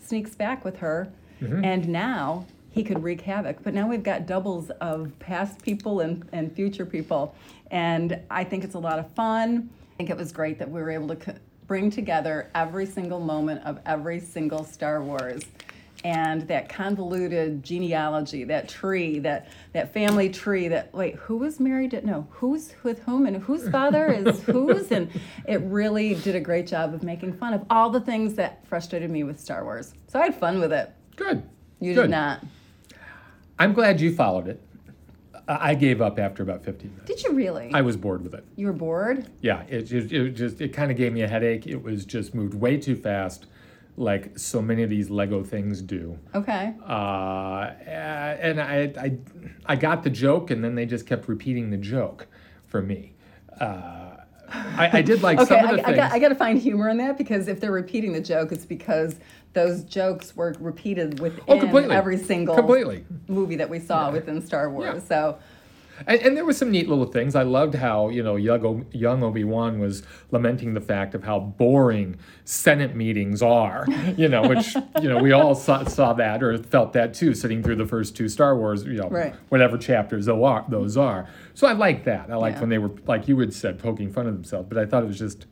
sneaks 0.03 0.35
back 0.35 0.65
with 0.65 0.77
her, 0.77 1.09
mm-hmm. 1.41 1.63
and 1.63 1.87
now 1.87 2.45
he 2.69 2.83
could 2.83 3.01
wreak 3.01 3.21
havoc. 3.21 3.63
But 3.63 3.73
now 3.73 3.87
we've 3.87 4.03
got 4.03 4.25
doubles 4.25 4.69
of 4.81 5.17
past 5.19 5.61
people 5.61 6.01
and, 6.01 6.27
and 6.33 6.53
future 6.53 6.85
people, 6.85 7.33
and 7.71 8.19
I 8.29 8.43
think 8.43 8.65
it's 8.65 8.75
a 8.75 8.79
lot 8.79 8.99
of 8.99 9.09
fun. 9.11 9.69
I 9.93 9.95
think 9.95 10.09
it 10.09 10.17
was 10.17 10.33
great 10.33 10.59
that 10.59 10.69
we 10.69 10.81
were 10.81 10.91
able 10.91 11.07
to 11.07 11.15
co- 11.15 11.35
bring 11.65 11.89
together 11.89 12.49
every 12.55 12.85
single 12.85 13.21
moment 13.21 13.63
of 13.63 13.79
every 13.85 14.19
single 14.19 14.65
Star 14.65 15.01
Wars 15.01 15.43
and 16.03 16.47
that 16.47 16.69
convoluted 16.69 17.61
genealogy, 17.63 18.43
that 18.45 18.69
tree, 18.69 19.19
that 19.19 19.49
that 19.73 19.93
family 19.93 20.29
tree. 20.29 20.67
That 20.67 20.93
wait, 20.93 21.15
who 21.15 21.37
was 21.37 21.59
married? 21.59 21.91
To, 21.91 22.05
no, 22.05 22.27
who's 22.31 22.73
with 22.83 22.99
whom, 23.03 23.25
and 23.25 23.37
whose 23.37 23.67
father 23.69 24.07
is 24.07 24.41
whose, 24.43 24.91
and 24.91 25.09
it 25.47 25.61
really 25.61 26.15
did 26.15 26.35
a 26.35 26.39
great 26.39 26.67
job 26.67 26.93
of 26.93 27.03
making 27.03 27.33
fun 27.33 27.53
of 27.53 27.65
all 27.69 27.89
the 27.89 28.01
things 28.01 28.35
that 28.35 28.65
frustrated 28.67 29.11
me 29.11 29.23
with 29.23 29.39
Star 29.39 29.63
Wars. 29.63 29.93
So 30.07 30.19
I 30.19 30.25
had 30.25 30.35
fun 30.35 30.59
with 30.59 30.71
it. 30.71 30.91
Good. 31.15 31.43
You 31.79 31.93
Good. 31.93 32.03
did 32.03 32.11
not. 32.11 32.43
I'm 33.57 33.73
glad 33.73 33.99
you 33.99 34.15
followed 34.15 34.47
it. 34.47 34.61
I 35.47 35.71
I 35.71 35.73
gave 35.75 35.99
up 35.99 36.19
after 36.19 36.43
about 36.43 36.63
15 36.63 36.91
minutes. 36.91 37.07
Did 37.07 37.23
you 37.23 37.33
really? 37.35 37.71
I 37.73 37.81
was 37.81 37.97
bored 37.97 38.23
with 38.23 38.33
it. 38.35 38.45
you 38.55 38.67
were 38.67 38.73
bored. 38.73 39.27
Yeah, 39.41 39.63
it 39.67 39.83
just 39.83 40.13
it 40.13 40.31
just 40.31 40.61
it 40.61 40.69
kind 40.73 40.91
of 40.91 40.97
gave 40.97 41.11
me 41.11 41.23
a 41.23 41.27
headache. 41.27 41.67
It 41.67 41.81
was 41.81 42.05
just 42.05 42.33
moved 42.35 42.53
way 42.53 42.77
too 42.77 42.95
fast, 42.95 43.47
like 43.99 44.39
so 44.39 44.61
many 44.61 44.81
of 44.81 44.89
these 44.89 45.09
Lego 45.09 45.43
things 45.43 45.81
do. 45.81 46.17
Okay. 46.33 46.73
Uh, 46.87 47.71
and 47.85 48.61
I, 48.61 48.93
I 48.97 49.17
I 49.65 49.75
got 49.75 50.03
the 50.03 50.09
joke, 50.09 50.49
and 50.51 50.63
then 50.63 50.73
they 50.75 50.85
just 50.85 51.05
kept 51.05 51.27
repeating 51.27 51.69
the 51.69 51.77
joke 51.77 52.27
for 52.65 52.81
me. 52.81 53.13
Uh, 53.59 54.15
I, 54.51 54.89
I 54.93 55.01
did 55.01 55.21
like 55.21 55.37
Okay, 55.41 55.59
some 55.59 55.65
of 55.65 55.71
I, 55.71 55.75
the 55.75 55.81
I, 55.81 55.85
things. 55.85 55.95
got, 55.97 56.11
I 56.13 56.19
got 56.19 56.29
to 56.29 56.35
find 56.35 56.59
humor 56.59 56.89
in 56.89 56.97
that 56.97 57.17
because 57.17 57.47
if 57.47 57.59
they're 57.59 57.71
repeating 57.71 58.13
the 58.13 58.21
joke, 58.21 58.51
it's 58.51 58.65
because 58.65 59.19
those 59.53 59.83
jokes 59.83 60.35
were 60.35 60.55
repeated 60.59 61.19
within 61.19 61.41
Oh, 61.47 61.77
every 61.89 62.17
single 62.17 62.55
Completely. 62.55 63.03
movie 63.27 63.57
that 63.57 63.69
we 63.69 63.79
saw 63.79 64.11
within 64.11 64.41
Star 64.41 64.71
Wars. 64.71 64.95
Yeah. 64.95 64.99
So 65.07 65.39
And, 66.07 66.21
and 66.21 66.37
there 66.37 66.45
was 66.45 66.57
some 66.57 66.71
neat 66.71 66.87
little 66.89 67.05
things. 67.05 67.35
I 67.35 67.43
loved 67.43 67.75
how 67.75 68.09
you 68.09 68.23
know 68.23 68.35
young, 68.35 68.85
young 68.91 69.23
Obi 69.23 69.43
Wan 69.43 69.79
was 69.79 70.03
lamenting 70.31 70.73
the 70.73 70.81
fact 70.81 71.15
of 71.15 71.23
how 71.23 71.39
boring 71.39 72.17
Senate 72.45 72.95
meetings 72.95 73.41
are. 73.41 73.85
You 74.17 74.27
know, 74.27 74.47
which 74.47 74.75
you 75.01 75.09
know 75.09 75.21
we 75.21 75.31
all 75.31 75.55
saw, 75.55 75.83
saw 75.85 76.13
that 76.13 76.41
or 76.43 76.57
felt 76.57 76.93
that 76.93 77.13
too, 77.13 77.33
sitting 77.33 77.61
through 77.63 77.75
the 77.77 77.85
first 77.85 78.15
two 78.15 78.27
Star 78.29 78.55
Wars. 78.57 78.83
You 78.83 78.93
know, 78.93 79.09
Right. 79.09 79.35
whatever 79.49 79.77
chapters 79.77 80.25
those 80.25 80.43
are. 80.43 80.65
Those 80.69 80.97
are. 80.97 81.27
So 81.53 81.67
I 81.67 81.73
liked 81.73 82.05
that. 82.05 82.29
I 82.29 82.35
liked 82.35 82.57
Yeah. 82.57 82.61
when 82.61 82.69
they 82.69 82.77
were 82.77 82.91
like 83.07 83.27
you 83.27 83.37
had 83.39 83.53
said, 83.53 83.79
poking 83.79 84.11
fun 84.11 84.27
of 84.27 84.33
themselves. 84.33 84.67
But 84.69 84.77
I 84.77 84.85
thought 84.85 85.03
it 85.03 85.07
was 85.07 85.19
just. 85.19 85.45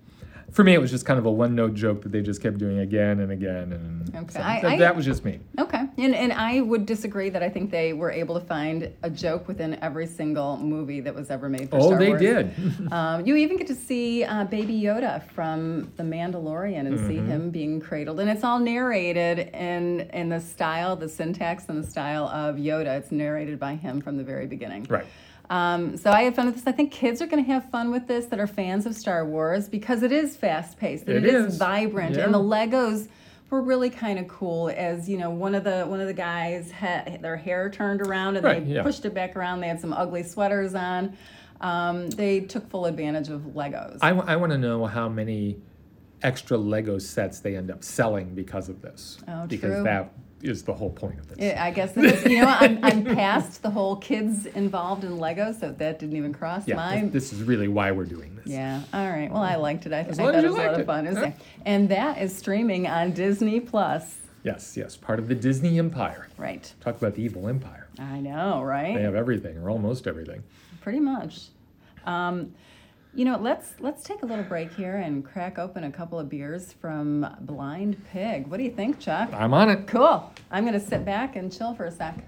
For 0.52 0.64
me, 0.64 0.74
it 0.74 0.80
was 0.82 0.90
just 0.92 1.06
kind 1.06 1.20
of 1.20 1.26
a 1.26 1.32
one-note 1.32 1.74
joke 1.74 2.02
that 2.04 2.12
they 2.14 2.22
just 2.22 2.42
kept 2.42 2.58
doing 2.58 2.80
again 2.80 3.20
and 3.20 3.32
again, 3.34 3.74
and 3.74 4.16
Okay. 4.16 4.34
so 4.34 4.40
I- 4.42 4.62
that, 4.62 4.72
I- 4.72 4.78
that 4.78 4.96
was 4.96 5.06
just 5.06 5.26
me. 5.26 5.40
Okay, 5.60 5.84
and 5.98 6.16
and 6.16 6.32
I 6.32 6.62
would 6.62 6.86
disagree 6.86 7.30
that 7.30 7.44
I 7.44 7.50
think 7.50 7.70
they 7.70 7.92
were 7.92 8.10
able 8.12 8.40
to 8.40 8.46
find 8.46 8.90
a 9.04 9.10
joke 9.10 9.48
within 9.50 9.78
every 9.82 10.08
single 10.08 10.56
movie 10.58 11.02
that 11.02 11.14
was 11.14 11.30
ever 11.30 11.50
made 11.50 11.70
for 11.70 11.78
Oh, 11.78 11.88
Star 11.88 12.00
they 12.00 12.14
did. 12.14 12.52
Um, 12.92 13.26
you 13.26 13.36
even 13.36 13.58
get 13.58 13.68
to 13.68 13.76
see 13.76 14.24
uh, 14.24 14.46
Baby 14.46 14.80
Yoda 14.82 15.22
from 15.32 15.92
The 15.98 16.04
Mandalorian 16.04 16.88
and 16.88 16.98
see 17.08 17.18
Mm-hmm. 17.18 17.28
him 17.30 17.50
being 17.52 17.82
cradled, 17.82 18.20
and 18.22 18.30
it's 18.30 18.44
all 18.46 18.60
narrated 18.60 19.50
in 19.54 20.10
in 20.14 20.30
the 20.30 20.40
style, 20.40 20.96
the 20.96 21.10
syntax, 21.10 21.66
and 21.68 21.84
the 21.84 21.88
style 21.88 22.30
of 22.30 22.56
Yoda. 22.56 22.98
It's 22.98 23.12
narrated 23.12 23.60
by 23.60 23.76
him 23.76 24.00
from 24.02 24.16
the 24.18 24.24
very 24.24 24.48
beginning. 24.48 24.86
right. 24.90 25.06
Um, 25.50 25.96
so 25.98 26.12
I 26.12 26.24
had 26.24 26.36
fun 26.36 26.48
with 26.48 26.56
this. 26.56 26.68
I 26.68 26.72
think 26.72 26.92
kids 26.92 27.22
are 27.22 27.28
going 27.28 27.44
to 27.44 27.52
have 27.52 27.70
fun 27.70 27.92
with 27.92 28.08
this 28.08 28.26
that 28.28 28.40
are 28.40 28.48
fans 28.48 28.86
of 28.86 28.96
Star 28.96 29.26
Wars 29.26 29.70
because 29.70 30.04
it 30.04 30.12
is 30.12 30.36
fast 30.36 30.78
paced. 30.78 31.08
It 31.08 31.18
it 31.18 31.26
is. 31.26 31.54
is. 31.54 31.58
vibrant, 31.58 32.16
Yeah. 32.16 32.26
and 32.26 32.34
the 32.34 32.40
Legos 32.40 33.08
were 33.50 33.62
really 33.62 33.90
kind 33.90 34.20
of 34.20 34.28
cool. 34.28 34.70
As 34.70 35.08
you 35.08 35.18
know, 35.18 35.30
one 35.30 35.56
of 35.56 35.64
the 35.64 35.86
one 35.86 36.02
of 36.02 36.08
the 36.08 36.14
guys 36.14 36.70
had 36.72 37.22
their 37.22 37.38
hair 37.38 37.70
turned 37.70 38.02
around 38.02 38.36
and 38.36 38.44
Right, 38.46 38.66
they 38.66 38.74
yeah. 38.74 38.84
pushed 38.84 39.06
it 39.06 39.14
back 39.14 39.36
around. 39.38 39.62
They 39.62 39.68
had 39.70 39.80
some 39.80 39.94
ugly 39.94 40.24
sweaters 40.24 40.76
on. 40.76 41.16
Um, 41.62 42.10
they 42.12 42.42
took 42.42 42.70
full 42.70 42.86
advantage 42.86 43.30
of 43.30 43.42
Legos. 43.56 44.00
I, 44.02 44.12
want 44.36 44.52
to 44.52 44.58
know 44.60 44.86
how 44.86 45.10
many 45.10 45.58
extra 46.22 46.58
Lego 46.58 47.00
sets 47.00 47.40
they 47.40 47.56
end 47.56 47.72
up 47.72 47.84
selling 47.84 48.36
because 48.36 48.70
of 48.70 48.82
this. 48.82 49.18
Oh, 49.28 49.48
because 49.48 49.74
true. 49.76 49.84
that 49.84 50.12
is 50.42 50.64
the 50.64 50.74
whole 50.74 50.90
point 50.92 51.20
of 51.20 51.28
this. 51.28 51.38
Yeah, 51.40 51.64
I 51.64 51.72
guess 51.72 51.94
that 51.94 52.06
is, 52.06 52.24
you 52.26 52.42
know 52.42 52.48
I'm, 52.48 52.84
I'm 52.84 53.04
past 53.04 53.62
the 53.64 53.70
whole 53.70 53.96
kids 53.96 54.46
involved 54.46 55.04
in 55.04 55.14
Legos, 55.18 55.60
so 55.60 55.72
that 55.72 56.00
didn't 56.00 56.16
even 56.16 56.34
cross 56.34 56.68
yeah, 56.68 56.76
my 56.76 57.02
this, 57.02 57.32
this 57.32 57.34
is 57.34 57.44
really 57.44 57.68
why 57.68 57.92
we're 57.92 58.06
doing 58.06 58.36
this. 58.36 58.48
Yeah. 58.48 58.82
All 58.94 59.10
right. 59.10 59.32
Well, 59.32 59.42
I 59.44 59.56
liked 59.56 59.86
it. 59.86 59.94
I, 59.94 60.00
I 60.00 60.04
long 60.04 60.14
thought 60.16 60.36
it 60.36 60.44
was 60.44 60.56
a 60.56 60.58
lot 60.58 60.68
liked 60.68 60.80
of 60.80 60.86
fun. 60.86 61.08
It 61.08 61.14
was- 61.16 61.24
Yeah. 61.24 61.34
And 61.66 61.90
that 61.90 62.22
is 62.22 62.36
streaming 62.36 62.88
on 62.88 63.12
Disney 63.12 63.60
Plus. 63.60 64.16
Yes, 64.44 64.78
yes, 64.78 64.96
part 64.96 65.20
of 65.20 65.28
the 65.28 65.36
Disney 65.36 65.78
empire. 65.80 66.28
Right. 66.38 66.72
Talk 66.80 66.96
about 66.98 67.16
the 67.16 67.24
evil 67.24 67.48
empire. 67.50 67.88
I 68.00 68.20
know, 68.20 68.62
right? 68.62 68.96
They 68.96 69.02
have 69.02 69.16
everything, 69.16 69.58
or 69.58 69.70
almost 69.70 70.08
everything. 70.08 70.44
Pretty 70.82 71.00
much. 71.00 71.48
Um, 72.06 72.54
you 73.14 73.26
know, 73.26 73.38
let's 73.38 73.74
let's 73.80 74.04
take 74.04 74.22
a 74.22 74.26
little 74.26 74.44
break 74.44 74.74
here 74.74 74.98
and 74.98 75.26
crack 75.26 75.58
open 75.58 75.84
a 75.86 75.92
couple 75.92 76.20
of 76.20 76.30
beers 76.30 76.74
from 76.74 77.26
Blind 77.42 78.04
Pig. 78.12 78.48
What 78.48 78.58
do 78.58 78.64
you 78.64 78.72
think, 78.72 79.00
Chuck? 79.00 79.30
I'm 79.34 79.54
on 79.54 79.70
it. 79.70 79.88
Cool. 79.88 80.32
I'm 80.52 80.66
gonna 80.66 80.80
sit 80.80 81.04
back 81.04 81.36
and 81.36 81.52
chill 81.52 81.74
for 81.74 81.86
a 81.86 81.92
sec. 81.92 82.24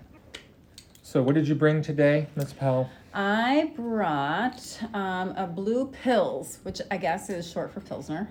So, 1.03 1.21
what 1.21 1.35
did 1.35 1.47
you 1.47 1.55
bring 1.55 1.81
today, 1.81 2.27
Miss 2.35 2.53
Powell? 2.53 2.89
I 3.13 3.71
brought 3.75 4.79
um, 4.93 5.29
a 5.31 5.47
blue 5.47 5.87
pills, 5.87 6.59
which 6.63 6.81
I 6.91 6.97
guess 6.97 7.29
is 7.29 7.49
short 7.49 7.73
for 7.73 7.79
pilsner. 7.79 8.29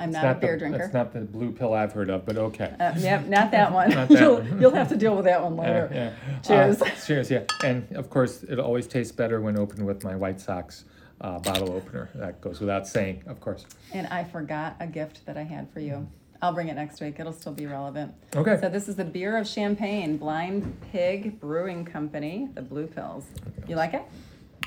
I'm 0.00 0.08
It's 0.08 0.14
not, 0.14 0.36
a 0.36 0.40
beer 0.40 0.52
the, 0.54 0.58
drinker. 0.58 0.78
That's 0.78 0.94
not 0.94 1.12
the 1.12 1.20
blue 1.20 1.52
pill 1.52 1.74
I've 1.74 1.92
heard 1.92 2.10
of, 2.10 2.26
but 2.26 2.36
okay. 2.36 2.74
Uh, 2.80 2.92
yep, 2.98 3.26
not 3.26 3.52
that 3.52 3.72
one. 3.72 3.90
Not 3.90 4.08
that 4.08 4.20
you'll, 4.20 4.38
one. 4.38 4.60
you'll 4.60 4.74
have 4.74 4.88
to 4.88 4.96
deal 4.96 5.14
with 5.14 5.26
that 5.26 5.40
one 5.42 5.56
later. 5.56 5.88
yeah. 5.94 6.40
Cheers. 6.42 6.82
Uh, 6.82 6.90
cheers, 7.06 7.30
yeah. 7.30 7.44
And 7.62 7.86
of 7.94 8.10
course, 8.10 8.42
it 8.42 8.58
always 8.58 8.88
tastes 8.88 9.12
better 9.12 9.40
when 9.40 9.56
opened 9.56 9.86
with 9.86 10.02
my 10.02 10.16
White 10.16 10.40
Sox 10.40 10.84
uh, 11.22 11.38
bottle 11.38 11.72
opener. 11.72 12.10
That 12.14 12.40
goes 12.40 12.60
without 12.60 12.86
saying, 12.86 13.22
of 13.26 13.40
course. 13.40 13.64
And 13.92 14.06
I 14.08 14.24
forgot 14.24 14.76
a 14.80 14.86
gift 14.86 15.24
that 15.26 15.36
I 15.36 15.42
had 15.42 15.70
for 15.72 15.80
you. 15.80 16.06
I'll 16.42 16.52
bring 16.52 16.66
it 16.68 16.74
next 16.74 17.00
week. 17.00 17.20
It'll 17.20 17.32
still 17.32 17.52
be 17.52 17.66
relevant. 17.66 18.12
Okay. 18.34 18.58
So 18.60 18.68
this 18.68 18.88
is 18.88 18.96
the 18.96 19.04
beer 19.04 19.36
of 19.36 19.48
Champaign, 19.48 20.16
Blind 20.16 20.76
Pig 20.90 21.38
Brewing 21.38 21.84
Company, 21.84 22.48
the 22.54 22.62
Blue 22.62 22.88
Pills. 22.88 23.26
You 23.68 23.76
like 23.76 23.94
it? 23.94 24.02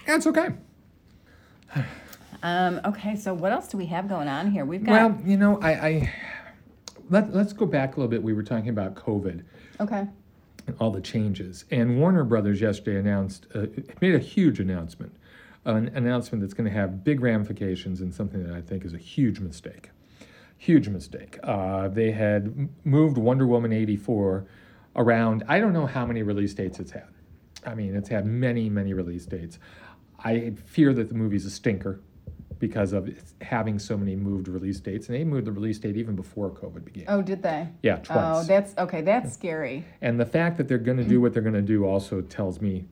Yeah, 0.08 0.16
it's 0.16 0.28
okay. 0.28 0.50
Um, 2.44 2.80
okay, 2.86 3.16
so 3.16 3.34
what 3.34 3.52
else 3.52 3.68
do 3.68 3.78
we 3.78 3.88
have 3.88 4.08
going 4.08 4.28
on 4.28 4.52
here? 4.52 4.66
We've 4.66 4.84
got 4.84 4.92
Well, 4.92 5.22
you 5.26 5.36
know, 5.36 5.60
I, 5.62 5.72
I 5.72 6.14
let, 7.10 7.34
let's 7.34 7.54
go 7.54 7.66
back 7.66 7.98
a 7.98 8.00
little 8.00 8.10
bit. 8.10 8.22
We 8.22 8.34
were 8.34 8.44
talking 8.44 8.70
about 8.70 8.96
COVID. 8.96 9.44
okay. 9.80 10.06
and 10.68 10.76
all 10.80 10.92
the 10.92 11.02
changes. 11.02 11.66
And 11.72 12.00
Warner 12.00 12.24
Brothers 12.24 12.62
yesterday 12.62 13.00
announced, 13.00 13.48
uh, 13.56 13.66
made 14.00 14.16
a 14.16 14.20
huge 14.20 14.60
announcement, 14.60 15.14
an 15.66 15.90
announcement 15.96 16.42
that's 16.42 16.54
going 16.54 16.70
to 16.70 16.76
have 16.76 17.04
big 17.04 17.22
ramifications 17.22 18.02
and 18.02 18.14
something 18.14 18.44
that 18.46 18.56
I 18.56 18.62
think 18.62 18.86
is 18.86 18.94
a 18.94 18.98
huge 18.98 19.40
mistake. 19.40 19.90
Huge 20.58 20.88
mistake. 20.88 21.40
Uh, 21.44 21.88
they 21.88 22.12
had 22.12 22.70
moved 22.84 23.18
Wonder 23.18 23.48
Woman 23.48 23.74
84 23.74 24.46
around, 24.96 25.44
I 25.48 25.60
don't 25.60 25.74
know 25.74 25.86
how 25.86 26.06
many 26.06 26.24
release 26.24 26.54
dates 26.54 26.80
it's 26.80 26.92
had. 26.92 27.10
I 27.66 27.76
mean, 27.76 27.96
it's 27.96 28.10
had 28.10 28.26
many, 28.26 28.70
many 28.70 28.94
release 28.94 29.26
dates. 29.26 29.60
I 30.24 30.54
fear 30.66 30.94
that 30.94 31.10
the 31.10 31.16
movie's 31.16 31.46
a 31.46 31.50
stinker 31.50 32.00
because 32.60 32.94
of 32.94 33.10
having 33.42 33.80
so 33.80 33.98
many 33.98 34.16
moved 34.16 34.48
release 34.48 34.80
dates. 34.80 35.08
And 35.08 35.18
they 35.18 35.24
moved 35.24 35.46
the 35.46 35.52
release 35.52 35.78
date 35.80 35.98
even 35.98 36.16
before 36.16 36.50
COVID 36.50 36.86
began. 36.86 37.06
Oh, 37.08 37.22
did 37.22 37.44
they? 37.44 37.68
Yeah, 37.82 37.98
twice. 37.98 38.18
Oh, 38.18 38.44
that's 38.44 38.78
okay. 38.78 39.02
That's 39.02 39.34
scary. 39.34 39.84
And 40.02 40.20
the 40.20 40.26
fact 40.26 40.58
that 40.58 40.68
they're 40.68 40.78
going 40.78 40.98
to 40.98 41.04
do 41.04 41.20
what 41.20 41.34
they're 41.34 41.44
going 41.44 41.56
to 41.56 41.62
do 41.62 41.86
also 41.86 42.22
tells 42.22 42.62
me 42.62 42.86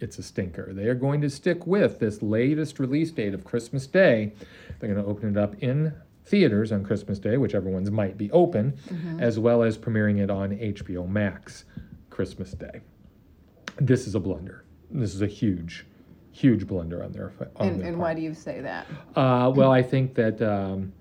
it's 0.00 0.18
a 0.18 0.22
stinker. 0.22 0.72
They 0.72 0.88
are 0.88 0.94
going 0.94 1.20
to 1.22 1.30
stick 1.30 1.66
with 1.66 1.98
this 1.98 2.22
latest 2.22 2.78
release 2.78 3.10
date 3.10 3.34
of 3.34 3.44
Christmas 3.44 3.86
Day. 3.86 4.32
They're 4.78 4.92
going 4.92 5.02
to 5.02 5.08
open 5.08 5.30
it 5.30 5.36
up 5.36 5.54
in 5.62 5.94
theaters 6.24 6.72
on 6.72 6.84
Christmas 6.84 7.18
Day, 7.18 7.36
whichever 7.36 7.70
ones 7.70 7.90
might 7.90 8.18
be 8.18 8.30
open, 8.32 8.76
as 9.18 9.38
well 9.38 9.62
as 9.62 9.78
premiering 9.78 10.18
it 10.22 10.30
on 10.30 10.50
HBO 10.50 11.08
Max 11.08 11.64
Christmas 12.10 12.52
Day. 12.52 12.80
This 13.76 14.06
is 14.06 14.14
a 14.14 14.20
blunder. 14.20 14.64
This 14.90 15.14
is 15.14 15.22
a 15.22 15.26
huge, 15.26 15.86
huge 16.32 16.66
blunder 16.66 17.02
on 17.02 17.12
their 17.12 17.32
on 17.56 17.68
And, 17.68 17.80
their 17.80 17.88
and 17.88 17.98
why 17.98 18.14
do 18.14 18.22
you 18.22 18.34
say 18.34 18.60
that? 18.60 18.86
Uh, 19.14 19.52
well, 19.54 19.70
I 19.70 19.82
think 19.82 20.14
that 20.14 20.40
um, 20.42 20.92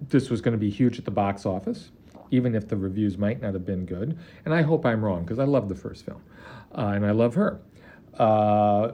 this 0.00 0.30
was 0.30 0.40
going 0.40 0.52
to 0.52 0.58
be 0.58 0.70
huge 0.70 0.98
at 0.98 1.04
the 1.04 1.10
box 1.10 1.46
office, 1.46 1.90
even 2.30 2.54
if 2.54 2.68
the 2.68 2.76
reviews 2.76 3.18
might 3.18 3.40
not 3.40 3.54
have 3.54 3.66
been 3.66 3.86
good. 3.86 4.18
And 4.44 4.54
I 4.54 4.62
hope 4.62 4.84
I'm 4.84 5.04
wrong 5.04 5.22
because 5.22 5.38
I 5.38 5.44
love 5.44 5.68
the 5.68 5.74
first 5.74 6.04
film, 6.04 6.22
uh, 6.76 6.92
and 6.94 7.06
I 7.06 7.10
love 7.12 7.34
her. 7.34 7.60
Uh, 8.18 8.92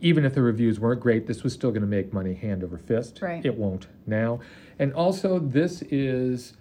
even 0.00 0.24
if 0.24 0.34
the 0.34 0.42
reviews 0.42 0.78
weren't 0.78 1.00
great, 1.00 1.26
this 1.26 1.42
was 1.42 1.52
still 1.52 1.70
going 1.70 1.80
to 1.80 1.88
make 1.88 2.12
money 2.12 2.34
hand 2.34 2.62
over 2.62 2.76
fist. 2.76 3.20
Right. 3.22 3.44
It 3.44 3.56
won't 3.56 3.86
now. 4.06 4.40
And 4.78 4.92
also, 4.92 5.38
this 5.38 5.82
is 5.82 6.54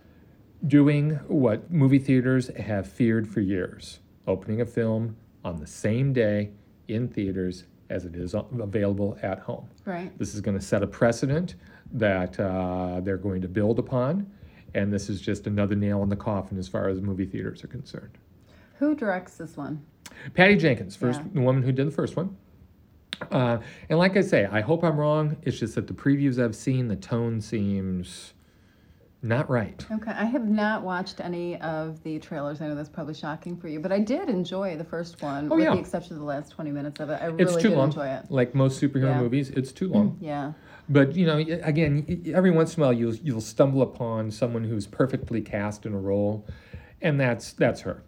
doing 0.66 1.12
what 1.28 1.70
movie 1.70 2.00
theaters 2.00 2.48
have 2.56 2.88
feared 2.88 3.28
for 3.28 3.42
years 3.42 4.00
opening 4.28 4.62
a 4.62 4.66
film 4.66 5.18
on 5.44 5.58
the 5.58 5.68
same 5.68 6.14
day 6.14 6.52
in 6.88 7.08
theaters 7.10 7.66
as 7.90 8.06
it 8.06 8.16
is 8.16 8.34
available 8.34 9.18
at 9.22 9.40
home. 9.40 9.70
Right. 9.86 10.18
This 10.18 10.34
is 10.34 10.42
going 10.42 10.58
to 10.58 10.64
set 10.64 10.82
a 10.82 10.88
precedent 10.88 11.56
that 11.92 12.40
uh, 12.40 13.02
they're 13.02 13.18
going 13.18 13.42
to 13.42 13.48
build 13.48 13.78
upon, 13.78 14.32
and 14.74 14.92
this 14.92 15.10
is 15.10 15.22
just 15.22 15.48
another 15.48 15.76
nail 15.76 16.02
in 16.02 16.10
the 16.10 16.16
coffin 16.16 16.58
as 16.58 16.68
far 16.68 16.88
as 16.88 17.02
movie 17.02 17.26
theaters 17.26 17.64
are 17.64 17.68
concerned. 17.68 18.18
Who 18.84 18.96
directs 18.96 19.38
this 19.38 19.56
one? 19.56 19.82
Patty 20.34 20.58
Jenkins, 20.58 20.98
first 20.98 21.22
Yeah. 21.22 21.28
the 21.36 21.40
woman 21.42 21.64
who 21.64 21.72
did 21.72 21.88
the 21.88 21.92
first 21.92 22.18
one. 22.18 22.36
Uh, 23.32 23.60
and 23.90 23.98
like 23.98 24.18
I 24.18 24.22
say, 24.22 24.44
I 24.46 24.60
hope 24.60 24.84
I'm 24.84 24.98
wrong. 25.00 25.38
It's 25.44 25.58
just 25.58 25.76
that 25.76 25.88
the 25.88 25.94
previews 25.94 26.38
I've 26.44 26.54
seen, 26.56 26.90
the 26.90 26.98
tone 26.98 27.40
seems 27.40 28.34
not 29.22 29.50
right. 29.50 29.86
Okay, 29.90 30.12
I 30.12 30.26
have 30.26 30.50
not 30.50 30.84
watched 30.84 31.22
any 31.22 31.58
of 31.62 32.04
the 32.04 32.20
trailers. 32.20 32.60
I 32.60 32.68
know 32.68 32.76
that's 32.76 32.90
probably 32.90 33.14
shocking 33.14 33.56
for 33.56 33.70
you, 33.70 33.80
but 33.80 33.94
I 33.94 34.00
did 34.00 34.28
enjoy 34.28 34.76
the 34.76 34.84
first 34.84 35.22
one, 35.22 35.48
Oh, 35.50 35.56
with 35.56 35.64
yeah. 35.64 35.74
the 35.76 35.80
exception 35.80 36.16
of 36.16 36.20
the 36.20 36.26
last 36.26 36.52
20 36.52 36.72
minutes 36.72 37.00
of 37.00 37.10
it. 37.10 37.22
I 37.22 37.28
It's 37.30 37.52
really 37.52 37.62
too 37.62 37.70
did 37.70 37.78
long. 37.78 37.88
enjoy 37.88 38.08
it. 38.08 38.30
Like 38.30 38.54
most 38.54 38.82
superhero 38.82 39.12
Yeah. 39.16 39.22
movies, 39.22 39.50
it's 39.52 39.72
too 39.72 39.88
long. 39.88 40.18
Yeah. 40.20 40.52
But 40.90 41.16
you 41.16 41.26
know, 41.26 41.38
again, 41.38 42.24
every 42.36 42.52
once 42.52 42.76
in 42.76 42.84
a 42.84 42.88
while 42.88 42.94
you'll 42.94 43.16
you'll 43.16 43.40
stumble 43.40 43.82
upon 43.82 44.30
someone 44.30 44.66
who's 44.66 44.88
perfectly 44.88 45.40
cast 45.40 45.86
in 45.86 45.94
a 45.94 46.00
role, 46.00 46.46
and 47.02 47.18
that's 47.18 47.54
that's 47.54 47.80
her. 47.82 48.04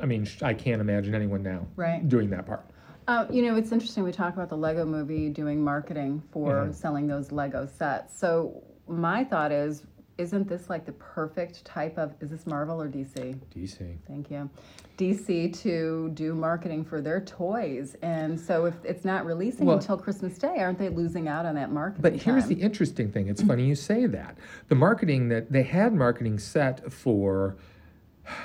I 0.00 0.06
mean, 0.06 0.26
I 0.42 0.54
can't 0.54 0.80
imagine 0.80 1.14
anyone 1.14 1.42
now 1.42 1.66
Right. 1.76 2.06
doing 2.08 2.30
that 2.30 2.46
part. 2.46 2.64
Uh, 3.08 3.26
you 3.30 3.42
know, 3.42 3.56
it's 3.56 3.70
interesting. 3.72 4.02
We 4.02 4.12
talk 4.12 4.34
about 4.34 4.48
the 4.48 4.56
Lego 4.56 4.84
movie 4.84 5.28
doing 5.30 5.62
marketing 5.62 6.22
for 6.32 6.52
Mm-hmm. 6.54 6.72
selling 6.72 7.06
those 7.06 7.30
Lego 7.32 7.66
sets. 7.66 8.18
So 8.18 8.62
my 8.88 9.24
thought 9.24 9.52
is, 9.52 9.84
isn't 10.18 10.48
this 10.48 10.70
like 10.70 10.86
the 10.86 10.92
perfect 10.92 11.62
type 11.64 11.98
of? 11.98 12.14
Is 12.20 12.30
this 12.30 12.46
Marvel 12.46 12.80
or 12.80 12.88
DC? 12.88 13.38
DC. 13.54 13.96
Thank 14.08 14.30
you. 14.30 14.48
DC 14.96 15.52
to 15.60 16.10
do 16.14 16.34
marketing 16.34 16.84
for 16.86 17.02
their 17.02 17.20
toys, 17.20 17.96
and 18.00 18.40
so 18.40 18.64
if 18.64 18.74
it's 18.82 19.04
not 19.04 19.26
releasing 19.26 19.66
Well- 19.66 19.76
until 19.76 19.98
Christmas 19.98 20.38
Day, 20.38 20.56
aren't 20.58 20.78
they 20.78 20.88
losing 20.88 21.28
out 21.28 21.44
on 21.44 21.54
that 21.56 21.70
marketing? 21.70 22.00
But 22.00 22.14
here's 22.14 22.44
time? 22.44 22.54
the 22.54 22.62
interesting 22.62 23.12
thing. 23.12 23.28
It's 23.28 23.42
funny 23.42 23.66
you 23.66 23.74
say 23.74 24.06
that. 24.06 24.38
The 24.68 24.74
marketing 24.74 25.28
that 25.28 25.52
they 25.52 25.62
had 25.64 25.92
marketing 25.94 26.38
set 26.38 26.90
for. 26.92 27.56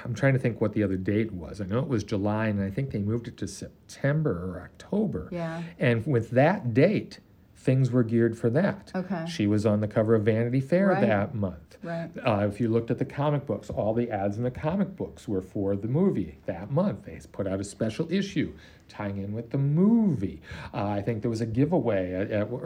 I'm 0.05 0.13
trying 0.13 0.33
to 0.33 0.39
think 0.39 0.61
what 0.61 0.73
the 0.73 0.83
other 0.83 0.97
date 0.97 1.31
was. 1.31 1.61
I 1.61 1.65
know 1.65 1.79
it 1.79 1.87
was 1.87 2.03
July, 2.03 2.47
and 2.47 2.61
I 2.61 2.69
think 2.69 2.91
they 2.91 2.99
moved 2.99 3.27
it 3.27 3.37
to 3.37 3.47
September 3.47 4.31
or 4.31 4.61
October. 4.61 5.29
Yeah. 5.31 5.63
And 5.79 6.05
with 6.05 6.31
that 6.31 6.73
date, 6.73 7.19
things 7.55 7.91
were 7.91 8.03
geared 8.03 8.37
for 8.37 8.49
that. 8.49 8.91
Okay. 8.95 9.25
She 9.27 9.47
was 9.47 9.65
on 9.65 9.81
the 9.81 9.87
cover 9.87 10.15
of 10.15 10.23
Vanity 10.23 10.59
Fair 10.59 10.87
Right. 10.87 11.01
that 11.01 11.35
month. 11.35 11.77
Right. 11.83 12.09
Uh, 12.25 12.47
if 12.47 12.59
you 12.61 12.69
looked 12.69 12.91
at 12.91 12.99
the 12.99 13.05
comic 13.05 13.47
books, 13.47 13.69
all 13.71 13.93
the 13.95 14.11
ads 14.11 14.37
in 14.37 14.43
the 14.43 14.51
comic 14.51 14.95
books 14.95 15.27
were 15.27 15.41
for 15.41 15.75
the 15.75 15.87
movie 15.87 16.37
that 16.45 16.69
month. 16.69 17.05
They 17.05 17.19
put 17.31 17.47
out 17.47 17.59
a 17.59 17.63
special 17.63 18.11
issue 18.11 18.53
tying 18.87 19.17
in 19.17 19.31
with 19.33 19.49
the 19.49 19.57
movie. 19.57 20.41
Uh, 20.73 20.85
I 20.85 21.01
think 21.01 21.21
there 21.21 21.29
was 21.31 21.41
a 21.41 21.45
giveaway 21.47 22.13
at, 22.13 22.29
at, 22.29 22.51
or, 22.51 22.59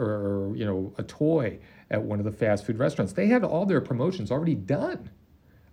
or 0.50 0.56
you 0.56 0.66
know 0.66 0.92
a 0.98 1.02
toy 1.02 1.58
at 1.90 2.02
one 2.02 2.18
of 2.18 2.26
the 2.26 2.32
fast 2.32 2.66
food 2.66 2.78
restaurants. 2.78 3.14
They 3.14 3.28
had 3.28 3.42
all 3.42 3.64
their 3.64 3.80
promotions 3.80 4.30
already 4.30 4.54
done. 4.54 5.08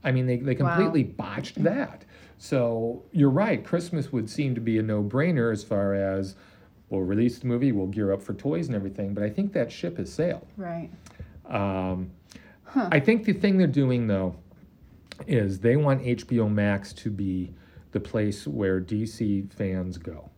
I 0.04 0.12
mean, 0.12 0.26
they, 0.28 0.38
they 0.38 0.56
Wow. 0.56 0.76
completely 0.76 1.04
botched 1.04 1.64
that. 1.64 2.06
So 2.38 3.04
you're 3.12 3.30
right. 3.30 3.64
Christmas 3.64 4.12
would 4.12 4.30
seem 4.30 4.54
to 4.56 4.62
be 4.62 4.78
a 4.78 4.82
no-brainer 4.84 5.52
as 5.52 5.64
far 5.64 5.94
as 5.94 6.36
we'll 6.90 7.02
release 7.02 7.40
the 7.40 7.48
movie, 7.48 7.72
we'll 7.72 7.88
gear 7.88 8.12
up 8.12 8.22
for 8.22 8.34
toys 8.34 8.68
and 8.68 8.76
everything. 8.76 9.14
But 9.14 9.24
I 9.24 9.30
think 9.30 9.54
that 9.54 9.72
ship 9.72 9.98
has 9.98 10.12
sailed. 10.12 10.46
right. 10.58 10.90
Um, 11.46 12.12
I 12.76 13.00
think 13.00 13.26
the 13.26 13.34
thing 13.34 13.58
they're 13.58 13.68
doing 13.68 14.08
though 14.08 14.36
is 15.28 15.60
they 15.60 15.76
want 15.76 16.02
HBO 16.02 16.52
Max 16.52 16.92
to 16.94 17.12
be 17.12 17.54
the 17.92 18.00
place 18.00 18.48
where 18.48 18.82
DC 18.82 19.52
fans 19.54 19.98
go. 19.98 20.30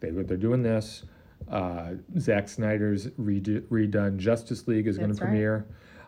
They 0.00 0.10
they're 0.10 0.36
doing 0.36 0.62
this. 0.62 1.04
Uh, 1.48 1.94
Zack 2.18 2.48
Snyder's 2.48 3.06
redo, 3.20 3.60
redone 3.62 4.16
Justice 4.18 4.68
League 4.68 4.86
is 4.86 4.98
going 4.98 5.12
to 5.14 5.16
premiere. 5.20 5.56
right. 5.58 5.64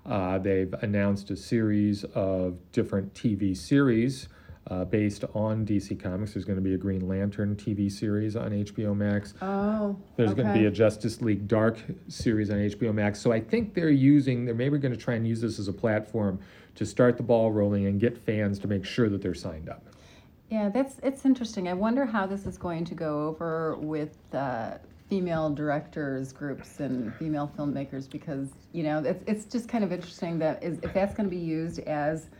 Uh, 0.06 0.38
they've 0.38 0.72
announced 0.82 1.30
a 1.30 1.36
series 1.36 2.04
of 2.14 2.58
different 2.72 3.12
TV 3.14 3.56
series 3.56 4.28
uh, 4.68 4.84
based 4.84 5.24
on 5.34 5.64
DC 5.66 5.98
Comics. 6.00 6.34
There's 6.34 6.44
going 6.44 6.56
to 6.56 6.62
be 6.62 6.74
a 6.74 6.78
Green 6.78 7.06
Lantern 7.06 7.56
TV 7.56 7.90
series 7.90 8.36
on 8.36 8.50
HBO 8.50 8.96
Max. 8.96 9.34
Oh. 9.42 9.96
There's 10.16 10.34
going 10.34 10.48
to 10.48 10.54
be 10.54 10.66
a 10.66 10.70
Justice 10.70 11.20
League 11.20 11.46
Dark 11.46 11.78
series 12.08 12.50
on 12.50 12.56
HBO 12.56 12.94
Max. 12.94 13.20
So 13.20 13.32
I 13.32 13.40
think 13.40 13.74
they're 13.74 13.90
using, 13.90 14.44
they're 14.44 14.54
maybe 14.54 14.78
going 14.78 14.92
to 14.92 15.00
try 15.00 15.14
and 15.14 15.26
use 15.26 15.40
this 15.40 15.58
as 15.58 15.68
a 15.68 15.72
platform 15.72 16.38
to 16.76 16.86
start 16.86 17.16
the 17.16 17.22
ball 17.22 17.52
rolling 17.52 17.86
and 17.86 18.00
get 18.00 18.16
fans 18.16 18.58
to 18.60 18.68
make 18.68 18.84
sure 18.84 19.08
that 19.08 19.22
they're 19.22 19.34
signed 19.34 19.68
up. 19.68 19.84
Yeah, 20.50 20.68
that's 20.68 21.00
it's 21.02 21.24
interesting. 21.24 21.68
I 21.68 21.74
wonder 21.74 22.04
how 22.04 22.26
this 22.26 22.46
is 22.46 22.58
going 22.58 22.84
to 22.84 22.94
go 22.94 23.26
over 23.28 23.76
with 23.76 24.16
uh, 24.32 24.74
female 25.14 25.48
directors 25.48 26.32
groups 26.32 26.80
and 26.80 27.14
female 27.14 27.48
filmmakers 27.56 28.10
because 28.10 28.48
you 28.72 28.82
know 28.82 28.98
it's 28.98 29.22
it's 29.28 29.44
just 29.44 29.68
kind 29.68 29.84
of 29.84 29.92
interesting 29.92 30.40
that 30.40 30.60
is 30.60 30.80
if 30.82 30.92
that's 30.92 31.14
going 31.14 31.24
to 31.24 31.30
be 31.30 31.40
used 31.40 31.78
as 31.78 32.30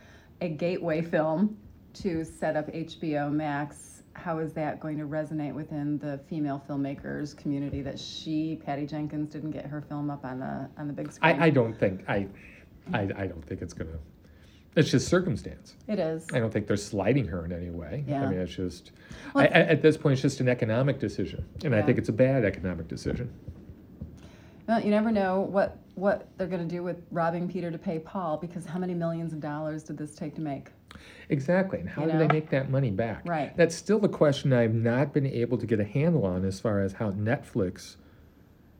a 0.41 0.49
gateway 0.49 1.01
film 1.01 1.55
to 1.93 2.25
set 2.25 2.57
up 2.57 2.69
HBO 2.73 3.31
Max. 3.31 4.03
How 4.11 4.39
is 4.39 4.51
that 4.53 4.81
going 4.81 4.97
to 4.97 5.05
resonate 5.05 5.53
within 5.53 5.97
the 5.99 6.19
female 6.29 6.61
filmmakers 6.69 7.35
community 7.37 7.81
that 7.81 7.97
she, 7.97 8.59
Patty 8.65 8.85
Jenkins, 8.85 9.29
didn't 9.31 9.51
get 9.51 9.65
her 9.65 9.79
film 9.79 10.09
up 10.09 10.25
on 10.25 10.39
the 10.39 10.69
on 10.77 10.87
the 10.87 10.93
big 10.93 11.13
screen? 11.13 11.39
I, 11.39 11.45
I 11.45 11.49
don't 11.49 11.73
think, 11.73 12.03
I, 12.09 12.27
I, 12.93 13.07
I 13.15 13.27
don't 13.27 13.45
think 13.45 13.61
it's 13.61 13.73
to 13.73 13.99
It's 14.75 14.91
just 14.91 15.07
circumstance. 15.07 15.75
It 15.87 15.99
is. 15.99 16.27
I 16.33 16.39
don't 16.39 16.51
think 16.51 16.67
they're 16.67 16.75
slighting 16.75 17.25
her 17.27 17.45
in 17.45 17.53
any 17.53 17.69
way. 17.69 18.03
Yeah. 18.07 18.23
I 18.25 18.29
mean, 18.29 18.39
it's 18.39 18.53
just, 18.53 18.91
Well, 19.33 19.45
I, 19.45 19.47
at 19.47 19.81
this 19.81 19.95
point, 19.95 20.13
it's 20.13 20.21
just 20.21 20.41
an 20.41 20.49
economic 20.49 20.99
decision. 20.99 21.45
And 21.63 21.73
I 21.73 21.81
think 21.81 21.97
it's 21.97 22.09
a 22.09 22.13
bad 22.13 22.43
economic 22.43 22.87
decision. 22.89 23.33
Well, 24.67 24.81
you 24.81 24.89
never 24.89 25.11
know 25.11 25.41
what 25.41 25.77
what 25.93 26.27
they're 26.37 26.47
going 26.47 26.67
to 26.67 26.75
do 26.75 26.83
with 26.83 26.97
robbing 27.09 27.47
Peter 27.47 27.71
to 27.71 27.77
pay 27.77 27.99
Paul 27.99 28.35
because 28.35 28.65
how 28.65 28.77
many 28.77 28.93
millions 28.93 29.31
of 29.31 29.39
dollars 29.39 29.83
did 29.83 29.97
this 29.97 30.13
take 30.13 30.35
to 30.35 30.41
make? 30.41 30.67
Exactly. 31.29 31.79
And 31.79 31.87
how 31.87 32.03
You 32.03 32.11
do 32.11 32.17
they 32.17 32.27
make 32.27 32.49
that 32.49 32.69
money 32.69 32.91
back? 32.91 33.21
Right. 33.25 33.55
That's 33.55 33.75
still 33.75 33.99
the 33.99 34.09
question 34.09 34.51
I've 34.51 34.73
not 34.73 35.13
been 35.13 35.25
able 35.25 35.57
to 35.57 35.65
get 35.65 35.79
a 35.79 35.85
handle 35.85 36.25
on 36.25 36.43
as 36.43 36.59
far 36.59 36.81
as 36.81 36.91
how 36.93 37.11
Netflix 37.11 37.95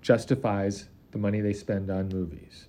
justifies 0.01 0.89
the 1.11 1.17
money 1.17 1.39
they 1.39 1.53
spend 1.53 1.89
on 1.89 2.09
movies. 2.09 2.67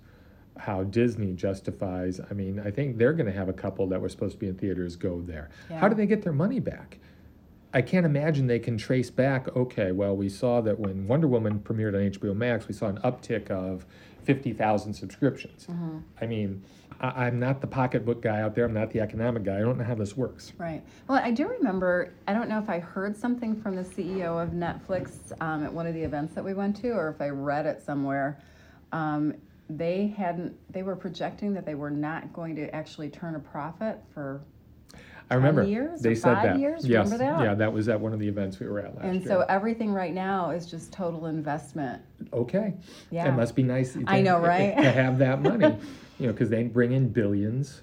How 0.58 0.84
Disney 0.84 1.32
justifies, 1.32 2.20
I 2.30 2.34
mean, 2.34 2.60
I 2.60 2.70
think 2.70 2.98
they're 2.98 3.12
going 3.12 3.26
to 3.26 3.32
have 3.32 3.48
a 3.48 3.52
couple 3.52 3.86
that 3.88 4.00
were 4.00 4.08
supposed 4.08 4.34
to 4.34 4.38
be 4.38 4.48
in 4.48 4.56
theaters 4.56 4.96
go 4.96 5.20
there. 5.20 5.50
How 5.70 5.88
do 5.88 5.94
they 5.94 6.06
get 6.06 6.22
their 6.22 6.32
money 6.32 6.60
back? 6.60 6.98
I 7.74 7.82
can't 7.82 8.06
imagine 8.06 8.46
they 8.46 8.58
can 8.58 8.78
trace 8.78 9.10
back, 9.10 9.54
okay, 9.54 9.92
well, 9.92 10.16
we 10.16 10.30
saw 10.30 10.62
that 10.62 10.78
when 10.78 11.06
Wonder 11.06 11.28
Woman 11.28 11.60
premiered 11.60 11.94
on 11.94 12.10
HBO 12.10 12.34
Max, 12.34 12.68
we 12.68 12.74
saw 12.74 12.86
an 12.86 12.98
uptick 12.98 13.50
of 13.50 13.84
50,000 14.24 14.94
subscriptions. 14.94 15.66
Mm-hmm. 15.66 15.98
I 16.20 16.26
mean, 16.26 16.62
I, 17.00 17.26
I'm 17.26 17.38
not 17.38 17.60
the 17.60 17.66
pocketbook 17.66 18.22
guy 18.22 18.40
out 18.40 18.54
there, 18.54 18.64
I'm 18.64 18.72
not 18.72 18.90
the 18.92 19.00
economic 19.00 19.44
guy, 19.44 19.56
I 19.56 19.60
don't 19.60 19.76
know 19.76 19.84
how 19.84 19.94
this 19.94 20.16
works. 20.16 20.54
Right. 20.56 20.82
Well, 21.06 21.20
I 21.22 21.32
do 21.32 21.48
remember, 21.48 22.14
I 22.26 22.32
don't 22.32 22.48
know 22.48 22.58
if 22.58 22.70
I 22.70 22.78
heard 22.78 23.14
something 23.14 23.60
from 23.60 23.76
the 23.76 23.84
CEO 23.84 24.42
of 24.42 24.50
Netflix 24.50 25.32
um, 25.42 25.62
at 25.62 25.70
one 25.70 25.86
of 25.86 25.92
the 25.92 26.02
events 26.02 26.34
that 26.34 26.44
we 26.44 26.54
went 26.54 26.76
to, 26.78 26.92
or 26.92 27.10
if 27.10 27.20
I 27.20 27.28
read 27.28 27.66
it 27.66 27.82
somewhere. 27.82 28.40
Um, 28.92 29.34
they 29.68 30.08
hadn't, 30.16 30.54
they 30.72 30.82
were 30.82 30.96
projecting 30.96 31.54
that 31.54 31.64
they 31.66 31.74
were 31.74 31.90
not 31.90 32.32
going 32.32 32.54
to 32.56 32.74
actually 32.74 33.08
turn 33.10 33.34
a 33.34 33.40
profit 33.40 33.98
for, 34.14 34.42
I 35.28 35.34
remember 35.34 35.64
years 35.64 36.00
they 36.02 36.14
said 36.14 36.36
that. 36.36 36.58
years? 36.60 36.86
Yes, 36.86 37.10
Remember 37.10 37.18
that? 37.38 37.44
yeah, 37.44 37.54
that 37.54 37.72
was 37.72 37.88
at 37.88 37.98
one 38.00 38.12
of 38.12 38.20
the 38.20 38.28
events 38.28 38.60
we 38.60 38.68
were 38.68 38.78
at 38.78 38.94
last 38.94 39.04
and 39.04 39.14
year. 39.14 39.22
And 39.22 39.26
so 39.26 39.40
everything 39.48 39.92
right 39.92 40.14
now 40.14 40.50
is 40.50 40.66
just 40.66 40.92
total 40.92 41.26
investment. 41.26 42.00
okay, 42.32 42.74
Yeah. 43.10 43.28
it 43.28 43.32
must 43.32 43.56
be 43.56 43.64
nice. 43.64 43.94
To, 43.94 44.04
I 44.06 44.20
know, 44.20 44.38
right? 44.38 44.76
to 44.76 44.90
have 44.90 45.18
that 45.18 45.42
money, 45.42 45.76
you 46.20 46.26
know, 46.26 46.32
because 46.32 46.48
they 46.48 46.62
bring 46.64 46.92
in 46.92 47.08
billions 47.08 47.82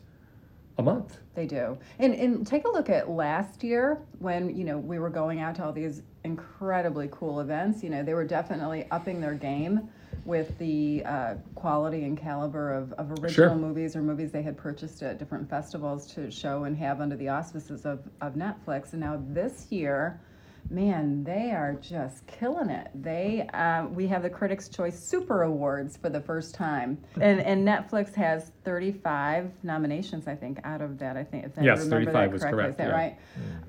a 0.77 0.83
month. 0.83 1.17
They 1.35 1.45
do. 1.45 1.77
And 1.99 2.13
and 2.13 2.47
take 2.47 2.65
a 2.65 2.69
look 2.69 2.89
at 2.89 3.09
last 3.09 3.61
year 3.63 3.99
when, 4.19 4.55
you 4.55 4.63
know, 4.63 4.77
we 4.77 4.97
were 4.99 5.09
going 5.09 5.41
out 5.41 5.55
to 5.55 5.65
all 5.65 5.73
these 5.73 6.01
incredibly 6.23 7.09
cool 7.11 7.41
events. 7.41 7.83
You 7.83 7.89
know, 7.89 8.03
they 8.03 8.13
were 8.13 8.23
definitely 8.25 8.87
upping 8.89 9.19
their 9.19 9.33
game 9.33 9.89
with 10.25 10.57
the 10.57 11.03
uh, 11.05 11.35
quality 11.55 12.03
and 12.05 12.17
caliber 12.17 12.73
of, 12.73 12.93
of 12.93 13.11
original 13.11 13.31
Sure. 13.31 13.55
movies 13.55 13.95
or 13.95 14.01
movies 14.01 14.31
they 14.31 14.41
had 14.41 14.57
purchased 14.57 15.01
at 15.03 15.17
different 15.19 15.49
festivals 15.49 16.07
to 16.13 16.31
show 16.31 16.63
and 16.63 16.77
have 16.77 17.01
under 17.01 17.15
the 17.15 17.29
auspices 17.29 17.85
of, 17.85 17.99
of 18.21 18.33
Netflix. 18.35 18.91
And 18.93 19.01
now 19.01 19.21
this 19.29 19.67
year, 19.69 20.21
man, 20.69 21.25
they 21.25 21.51
are 21.51 21.73
just 21.81 22.25
killing 22.25 22.69
it. 22.69 22.87
They 22.95 23.47
uh, 23.53 23.85
we 23.87 24.07
have 24.07 24.23
the 24.23 24.29
Critics' 24.29 24.69
Choice 24.69 24.97
Super 24.97 25.43
Awards 25.43 25.97
for 25.97 26.09
the 26.09 26.21
first 26.21 26.55
time, 26.55 26.97
and 27.21 27.41
and 27.41 27.67
Netflix 27.67 28.13
has 28.15 28.51
35 28.63 29.51
nominations, 29.63 30.25
I 30.25 30.35
think, 30.35 30.59
out 30.63 30.81
of 30.81 30.97
that. 30.99 31.17
I 31.17 31.23
think 31.25 31.43
if 31.45 31.59
I 31.59 31.63
Yes, 31.63 31.79
remember 31.83 32.11
35 32.11 32.13
that 32.13 32.31
was 32.31 32.41
correctly, 32.41 32.57
correct, 32.61 32.71
is 32.71 32.77
that 32.77 32.87
yeah. 32.87 32.93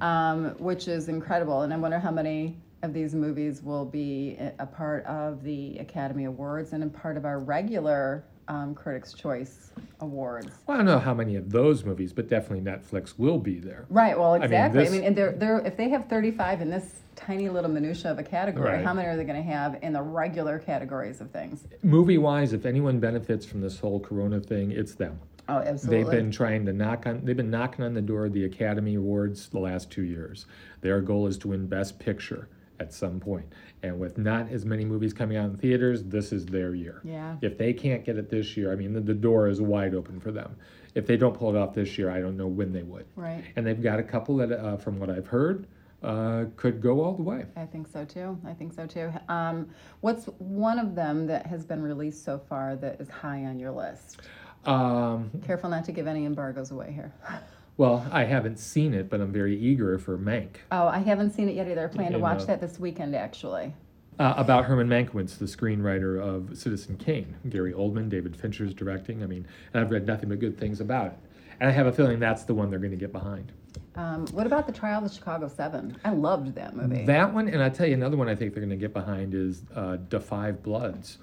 right? 0.00 0.30
Um, 0.30 0.44
which 0.58 0.86
is 0.86 1.08
incredible, 1.08 1.62
and 1.62 1.74
I 1.74 1.76
wonder 1.76 1.98
how 1.98 2.12
many 2.12 2.56
of 2.84 2.92
these 2.92 3.14
movies 3.14 3.62
will 3.62 3.84
be 3.84 4.36
a- 4.58 4.66
part 4.66 5.04
of 5.06 5.42
the 5.42 5.78
Academy 5.78 6.24
Awards 6.24 6.72
and 6.72 6.84
a 6.84 6.86
part 6.86 7.16
of 7.16 7.24
our 7.24 7.40
regular 7.40 8.24
um, 8.46 8.74
Critics' 8.74 9.14
Choice 9.14 9.70
Awards. 10.00 10.50
Well, 10.66 10.74
I 10.74 10.78
don't 10.78 10.86
know 10.86 10.98
how 10.98 11.14
many 11.14 11.36
of 11.36 11.50
those 11.50 11.82
movies, 11.84 12.12
but 12.12 12.28
definitely 12.28 12.60
Netflix 12.70 13.18
will 13.18 13.38
be 13.38 13.58
there. 13.58 13.86
Right. 13.88 14.18
Well, 14.18 14.34
exactly. 14.34 14.80
I 14.86 14.90
mean, 14.90 15.00
this- 15.00 15.06
and 15.08 15.16
they're 15.16 15.32
they're 15.32 15.58
if 15.66 15.76
they 15.78 15.88
have 15.88 16.08
35 16.08 16.60
in 16.60 16.70
this 16.70 17.00
tiny 17.16 17.48
little 17.48 17.70
minutia 17.70 18.10
of 18.10 18.18
a 18.18 18.22
category, 18.22 18.68
Right. 18.76 18.84
how 18.84 18.92
many 18.92 19.08
are 19.08 19.16
they 19.16 19.24
going 19.24 19.42
to 19.42 19.50
have 19.50 19.78
in 19.82 19.92
the 19.94 20.02
regular 20.02 20.58
categories 20.58 21.20
of 21.22 21.30
things? 21.30 21.64
Movie 21.82 22.18
wise, 22.18 22.52
if 22.52 22.66
anyone 22.66 23.00
benefits 23.00 23.46
from 23.46 23.60
this 23.62 23.78
whole 23.78 23.98
Corona 24.00 24.40
thing, 24.40 24.72
it's 24.72 24.94
them. 24.94 25.20
Oh, 25.48 25.58
absolutely. 25.58 26.02
They've 26.02 26.10
been 26.10 26.30
trying 26.30 26.66
to 26.66 26.72
knock 26.72 27.06
on. 27.06 27.24
They've 27.24 27.36
been 27.36 27.50
knocking 27.50 27.84
on 27.84 27.94
the 27.94 28.02
door 28.02 28.26
of 28.26 28.32
the 28.34 28.44
Academy 28.44 28.94
Awards 28.96 29.48
the 29.48 29.58
last 29.60 29.90
two 29.90 30.02
years. 30.02 30.44
Their 30.82 31.00
goal 31.00 31.26
is 31.26 31.38
to 31.38 31.48
win 31.48 31.66
Best 31.66 31.98
Picture 31.98 32.48
at 32.80 32.92
some 32.92 33.20
point, 33.20 33.52
and 33.82 33.98
with 33.98 34.18
not 34.18 34.50
as 34.50 34.64
many 34.64 34.84
movies 34.84 35.12
coming 35.12 35.37
out 35.37 35.50
in 35.50 35.56
theaters, 35.56 36.02
this 36.04 36.32
is 36.32 36.46
their 36.46 36.74
year. 36.74 37.00
Yeah. 37.04 37.37
If 37.40 37.58
they 37.58 37.72
can't 37.72 38.04
get 38.04 38.16
it 38.16 38.30
this 38.30 38.56
year, 38.56 38.72
I 38.72 38.76
mean, 38.76 38.92
the, 38.92 39.00
the 39.00 39.14
door 39.14 39.48
is 39.48 39.60
wide 39.60 39.94
open 39.94 40.20
for 40.20 40.32
them. 40.32 40.56
If 40.94 41.06
they 41.06 41.16
don't 41.16 41.34
pull 41.34 41.54
it 41.54 41.58
off 41.58 41.74
this 41.74 41.98
year, 41.98 42.10
I 42.10 42.20
don't 42.20 42.37
know 42.37 42.46
when 42.46 42.72
they 42.72 42.82
would. 42.82 43.06
Right. 43.16 43.44
And 43.56 43.66
they've 43.66 43.80
got 43.80 43.98
a 43.98 44.02
couple 44.02 44.37
that, 44.38 44.52
uh, 44.52 44.76
from 44.76 44.98
what 44.98 45.10
I've 45.10 45.26
heard, 45.26 45.66
uh, 46.02 46.44
could 46.56 46.80
go 46.80 47.02
all 47.02 47.14
the 47.14 47.22
way. 47.22 47.46
I 47.56 47.64
think 47.64 47.88
so 47.88 48.04
too. 48.04 48.38
I 48.46 48.52
think 48.52 48.74
so 48.74 48.87
too. 48.87 49.10
Um, 49.28 49.70
what's 50.00 50.26
one 50.38 50.78
of 50.78 50.94
them 50.94 51.26
that 51.28 51.46
has 51.46 51.64
been 51.64 51.82
released 51.82 52.24
so 52.24 52.38
far 52.38 52.76
that 52.76 53.00
is 53.00 53.08
high 53.08 53.44
on 53.44 53.58
your 53.58 53.72
list? 53.72 54.20
Um, 54.66 55.30
Careful 55.44 55.70
not 55.70 55.84
to 55.87 55.92
give 55.92 56.06
any 56.06 56.24
embargoes 56.24 56.70
away 56.70 56.92
here. 56.92 57.12
well, 57.76 58.06
I 58.12 58.24
haven't 58.24 58.58
seen 58.58 58.94
it, 58.94 59.10
but 59.10 59.20
I'm 59.20 59.32
very 59.32 59.58
eager 59.58 59.98
for 59.98 60.16
Mank. 60.16 60.56
Oh, 60.70 60.87
I 60.87 60.98
haven't 60.98 61.32
seen 61.32 61.48
it 61.48 61.56
yet 61.56 61.68
either. 61.68 61.84
I 61.84 61.92
plan 61.92 62.08
to 62.08 62.14
And, 62.14 62.22
watch 62.22 62.42
uh, 62.42 62.46
that 62.46 62.60
this 62.60 62.78
weekend, 62.78 63.14
actually. 63.16 63.74
Uh, 64.18 64.34
about 64.37 64.64
Herman 64.66 64.88
Mankiewicz, 64.88 65.38
the 65.38 65.44
screenwriter 65.46 66.20
of 66.20 66.56
Citizen 66.56 66.96
Kane. 66.96 67.34
Gary 67.48 67.72
Oldman, 67.72 68.08
David 68.08 68.37
Fincher's 68.37 68.72
directing. 68.72 69.24
I 69.24 69.26
mean, 69.26 69.46
and 69.72 69.82
I've 69.82 69.90
read 69.90 70.06
nothing 70.06 70.28
but 70.28 70.38
good 70.38 70.56
things 70.56 70.80
about 70.80 71.06
it. 71.06 71.18
And 71.58 71.68
I 71.68 71.72
have 71.72 71.87
a 71.87 71.92
feeling 71.92 72.20
that's 72.20 72.44
the 72.44 72.54
one 72.54 72.70
they're 72.70 72.78
going 72.78 72.92
to 72.92 72.96
get 72.96 73.12
behind. 73.12 73.50
Um, 73.96 74.26
what 74.28 74.46
about 74.46 74.66
the 74.66 74.72
Trial 74.72 74.98
of 74.98 75.08
the 75.08 75.14
Chicago 75.14 75.48
Seven? 75.48 75.96
I 76.04 76.10
loved 76.10 76.54
that 76.54 76.76
movie. 76.76 77.04
That 77.04 77.32
one, 77.34 77.48
and 77.48 77.60
I'll 77.62 77.70
tell 77.70 77.87
you 77.87 77.94
another 77.94 78.16
one 78.16 78.28
I 78.28 78.34
think 78.37 78.54
they're 78.54 78.60
going 78.60 78.70
to 78.70 78.76
get 78.76 78.92
behind 78.92 79.34
is 79.34 79.62
uh, 79.74 79.96
Da 80.08 80.20
Five 80.20 80.62
Bloods, 80.62 81.18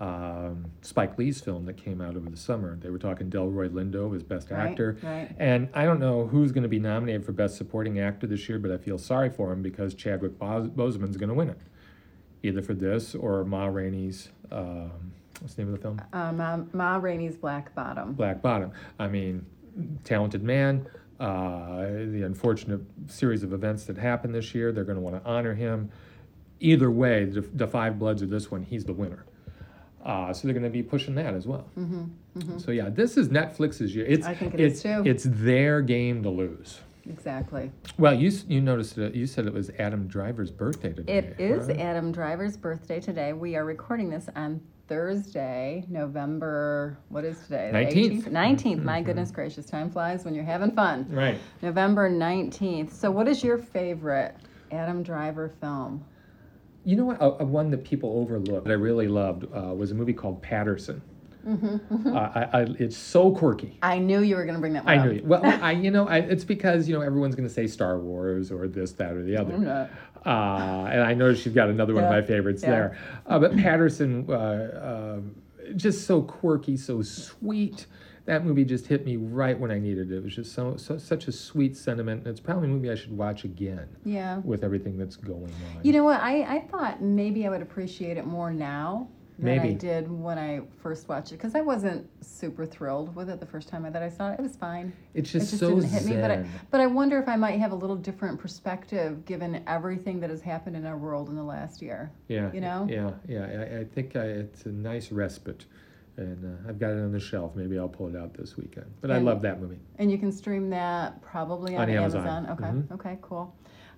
um, 0.00 0.64
Spike 0.80 1.18
Lee's 1.18 1.40
film 1.40 1.66
that 1.66 1.76
came 1.76 2.00
out 2.00 2.16
over 2.16 2.30
the 2.30 2.36
summer. 2.36 2.76
They 2.80 2.88
were 2.90 2.98
talking 2.98 3.30
Delroy 3.30 3.68
Lindo 3.68 4.14
as 4.16 4.22
Best 4.22 4.50
Right, 4.50 4.70
Actor. 4.70 4.96
right. 5.02 5.34
And 5.38 5.68
I 5.74 5.84
don't 5.84 6.00
know 6.00 6.26
who's 6.26 6.52
going 6.52 6.62
to 6.62 6.68
be 6.70 6.78
nominated 6.78 7.24
for 7.24 7.32
Best 7.32 7.56
Supporting 7.56 8.00
Actor 8.00 8.26
this 8.26 8.48
year, 8.48 8.58
but 8.58 8.70
I 8.70 8.78
feel 8.78 8.96
sorry 8.96 9.28
for 9.28 9.52
him 9.52 9.60
because 9.62 9.94
Chadwick 9.94 10.38
Bos- 10.38 10.68
Boseman's 10.68 11.18
going 11.18 11.28
to 11.28 11.34
win 11.34 11.50
it. 11.50 11.58
Either 12.42 12.62
for 12.62 12.72
this 12.72 13.14
or 13.14 13.44
Ma 13.44 13.66
Rainey's, 13.66 14.30
um, 14.50 15.12
what's 15.40 15.52
the 15.54 15.62
name 15.62 15.74
of 15.74 15.78
the 15.78 15.82
film? 15.82 16.00
uh, 16.14 16.32
Ma, 16.32 16.58
Ma 16.72 16.96
Rainey's 16.96 17.36
Black 17.36 17.74
Bottom. 17.74 18.14
Black 18.14 18.40
Bottom. 18.40 18.72
I 18.98 19.08
mean, 19.08 19.44
talented 20.04 20.42
man. 20.42 20.86
Uh, 21.18 21.82
the 22.06 22.22
unfortunate 22.24 22.80
series 23.08 23.42
of 23.42 23.52
events 23.52 23.84
that 23.84 23.98
happened 23.98 24.34
this 24.34 24.54
year, 24.54 24.72
they're 24.72 24.84
going 24.84 24.96
to 24.96 25.02
want 25.02 25.22
to 25.22 25.30
honor 25.30 25.52
him. 25.52 25.90
Either 26.60 26.90
way, 26.90 27.26
the, 27.26 27.42
the 27.42 27.66
Five 27.66 27.98
Bloods 27.98 28.22
or 28.22 28.26
this 28.26 28.50
one, 28.50 28.62
he's 28.62 28.84
the 28.86 28.94
winner. 28.94 29.26
Uh, 30.04 30.32
so 30.32 30.46
they're 30.46 30.54
going 30.54 30.64
to 30.64 30.70
be 30.70 30.82
pushing 30.82 31.14
that 31.14 31.34
as 31.34 31.46
well. 31.46 31.68
So 32.58 32.70
yeah, 32.70 32.88
this 32.88 33.16
is 33.16 33.28
Netflix's 33.28 33.94
year. 33.94 34.06
It's 34.06 34.26
Mm-hmm, 34.26 34.30
I 34.30 34.34
think 34.34 34.54
it 34.54 34.60
it's, 34.60 34.76
is 34.76 34.82
too. 34.82 35.02
It's 35.04 35.24
their 35.28 35.82
game 35.82 36.22
to 36.22 36.30
lose. 36.30 36.80
Exactly. 37.08 37.70
Well, 37.98 38.14
you 38.14 38.30
you 38.46 38.60
noticed 38.60 38.94
that 38.96 39.14
you 39.14 39.26
said 39.26 39.46
it 39.46 39.52
was 39.52 39.70
Adam 39.78 40.06
Driver's 40.06 40.50
birthday 40.50 40.92
today. 40.92 41.18
It 41.18 41.36
is 41.40 41.68
right? 41.68 41.80
Adam 41.80 42.12
Driver's 42.12 42.56
birthday 42.56 43.00
today. 43.00 43.32
We 43.32 43.56
are 43.56 43.64
recording 43.64 44.10
this 44.10 44.28
on 44.36 44.60
Thursday, 44.90 45.84
November, 45.88 46.98
what 47.10 47.24
is 47.24 47.38
today? 47.44 47.70
The 47.72 47.78
19th. 47.78 48.24
19th. 48.24 48.82
My 48.82 49.00
goodness 49.00 49.30
gracious, 49.30 49.64
time 49.64 49.88
flies 49.88 50.24
when 50.24 50.34
you're 50.34 50.42
having 50.42 50.72
fun. 50.72 51.06
Right. 51.08 51.38
November 51.62 52.10
19th. 52.10 52.92
So, 52.92 53.08
what 53.08 53.28
is 53.28 53.44
your 53.44 53.56
favorite 53.56 54.34
Adam 54.72 55.04
Driver 55.04 55.48
film? 55.60 56.04
You 56.84 56.96
know 56.96 57.04
what? 57.04 57.20
A, 57.20 57.42
a 57.42 57.44
one 57.44 57.70
that 57.70 57.84
people 57.84 58.18
overlook 58.18 58.64
that 58.64 58.70
I 58.70 58.74
really 58.74 59.08
loved 59.08 59.44
uh, 59.54 59.74
was 59.74 59.90
a 59.90 59.94
movie 59.94 60.14
called 60.14 60.42
Paterson. 60.42 61.02
Mm-hmm, 61.46 62.14
Uh, 62.14 62.18
I, 62.18 62.42
I, 62.52 62.60
it's 62.78 62.96
so 62.96 63.34
quirky. 63.34 63.78
I 63.82 63.98
knew 63.98 64.20
you 64.20 64.36
were 64.36 64.44
going 64.44 64.54
to 64.56 64.60
bring 64.60 64.74
that 64.74 64.84
one 64.84 64.98
I 64.98 65.00
up. 65.00 65.06
knew. 65.06 65.12
You. 65.12 65.22
Well, 65.24 65.42
I 65.44 65.72
you 65.84 65.90
know 65.90 66.06
I, 66.06 66.18
it's 66.18 66.44
because 66.44 66.88
you 66.88 66.94
know 66.94 67.00
everyone's 67.00 67.34
going 67.34 67.48
to 67.48 67.54
say 67.54 67.66
Star 67.66 67.98
Wars 67.98 68.50
or 68.50 68.68
this, 68.68 68.92
that, 68.92 69.12
or 69.12 69.22
the 69.22 69.36
other. 69.36 69.56
Not. 69.56 69.90
Uh, 70.24 70.90
and 70.90 71.02
I 71.02 71.14
know 71.14 71.34
she's 71.34 71.54
got 71.54 71.70
another 71.70 71.94
one 71.94 72.04
of 72.04 72.10
my 72.10 72.20
favorites 72.22 72.62
yeah. 72.62 72.70
there. 72.70 72.98
Uh, 73.26 73.38
but 73.38 73.56
Paterson, 73.56 74.26
uh, 74.28 74.32
uh, 74.32 75.20
just 75.76 76.06
so 76.06 76.20
quirky, 76.22 76.76
so 76.76 77.00
sweet. 77.00 77.86
That 78.30 78.44
movie 78.44 78.64
just 78.64 78.86
hit 78.86 79.04
me 79.04 79.16
right 79.16 79.58
when 79.58 79.72
I 79.72 79.80
needed 79.80 80.12
it. 80.12 80.18
It 80.18 80.22
was 80.22 80.36
just 80.36 80.52
so, 80.52 80.76
so 80.76 80.98
such 80.98 81.26
a 81.26 81.32
sweet 81.32 81.76
sentiment. 81.76 82.20
And 82.20 82.28
it's 82.28 82.38
probably 82.38 82.68
a 82.68 82.70
movie 82.70 82.88
I 82.88 82.94
should 82.94 83.10
watch 83.10 83.42
again 83.42 83.88
Yeah. 84.04 84.36
with 84.44 84.62
everything 84.62 84.96
that's 84.96 85.16
going 85.16 85.42
on. 85.74 85.80
You 85.82 85.92
know 85.92 86.04
what? 86.04 86.20
I, 86.20 86.42
I 86.42 86.60
thought 86.70 87.02
maybe 87.02 87.44
I 87.44 87.50
would 87.50 87.60
appreciate 87.60 88.16
it 88.18 88.26
more 88.26 88.52
now 88.52 89.08
than 89.36 89.58
I 89.58 89.72
did 89.72 90.08
when 90.08 90.38
I 90.38 90.60
first 90.80 91.08
watched 91.08 91.32
it 91.32 91.38
because 91.38 91.56
I 91.56 91.60
wasn't 91.60 92.08
super 92.24 92.64
thrilled 92.64 93.16
with 93.16 93.28
it 93.30 93.40
the 93.40 93.46
first 93.46 93.66
time 93.68 93.82
that 93.90 94.00
I 94.00 94.08
saw 94.08 94.30
it. 94.30 94.38
It 94.38 94.42
was 94.42 94.54
fine. 94.54 94.92
it's 95.12 95.28
It 95.30 95.32
just, 95.40 95.50
just 95.50 95.58
so 95.60 95.70
didn't 95.74 95.90
hit 95.90 96.04
me, 96.04 96.14
but 96.20 96.30
I, 96.30 96.44
but 96.70 96.80
I 96.80 96.86
wonder 96.86 97.18
if 97.18 97.28
I 97.28 97.34
might 97.34 97.58
have 97.58 97.72
a 97.72 97.74
little 97.74 97.96
different 97.96 98.38
perspective 98.38 99.24
given 99.24 99.64
everything 99.66 100.20
that 100.20 100.30
has 100.30 100.40
happened 100.40 100.76
in 100.76 100.86
our 100.86 100.96
world 100.96 101.30
in 101.30 101.34
the 101.34 101.42
last 101.42 101.82
year. 101.82 102.12
Yeah. 102.28 102.52
You 102.52 102.60
know? 102.60 102.86
Yeah, 102.88 103.10
yeah. 103.26 103.66
I, 103.74 103.78
I 103.80 103.84
think 103.86 104.14
I, 104.14 104.24
it's 104.26 104.66
a 104.66 104.68
nice 104.68 105.10
respite 105.10 105.64
and 106.20 106.44
uh, 106.66 106.68
I've 106.68 106.78
got 106.78 106.90
it 106.90 107.00
on 107.02 107.12
the 107.12 107.20
shelf. 107.20 107.52
Maybe 107.56 107.78
I'll 107.78 107.88
pull 107.88 108.08
it 108.14 108.16
out 108.16 108.34
this 108.34 108.56
weekend. 108.56 108.86
But 109.00 109.10
I 109.10 109.18
love 109.18 109.42
that 109.42 109.60
movie. 109.60 109.78
And 109.98 110.10
you 110.10 110.18
can 110.18 110.30
stream 110.30 110.70
that 110.70 111.20
probably 111.22 111.74
on, 111.76 111.82
On 111.82 111.90
Amazon. 111.90 112.26
Amazon. 112.26 112.46
Okay, 112.52 112.64
Mhm. 112.64 112.92
okay, 112.92 113.18
cool. 113.22 113.54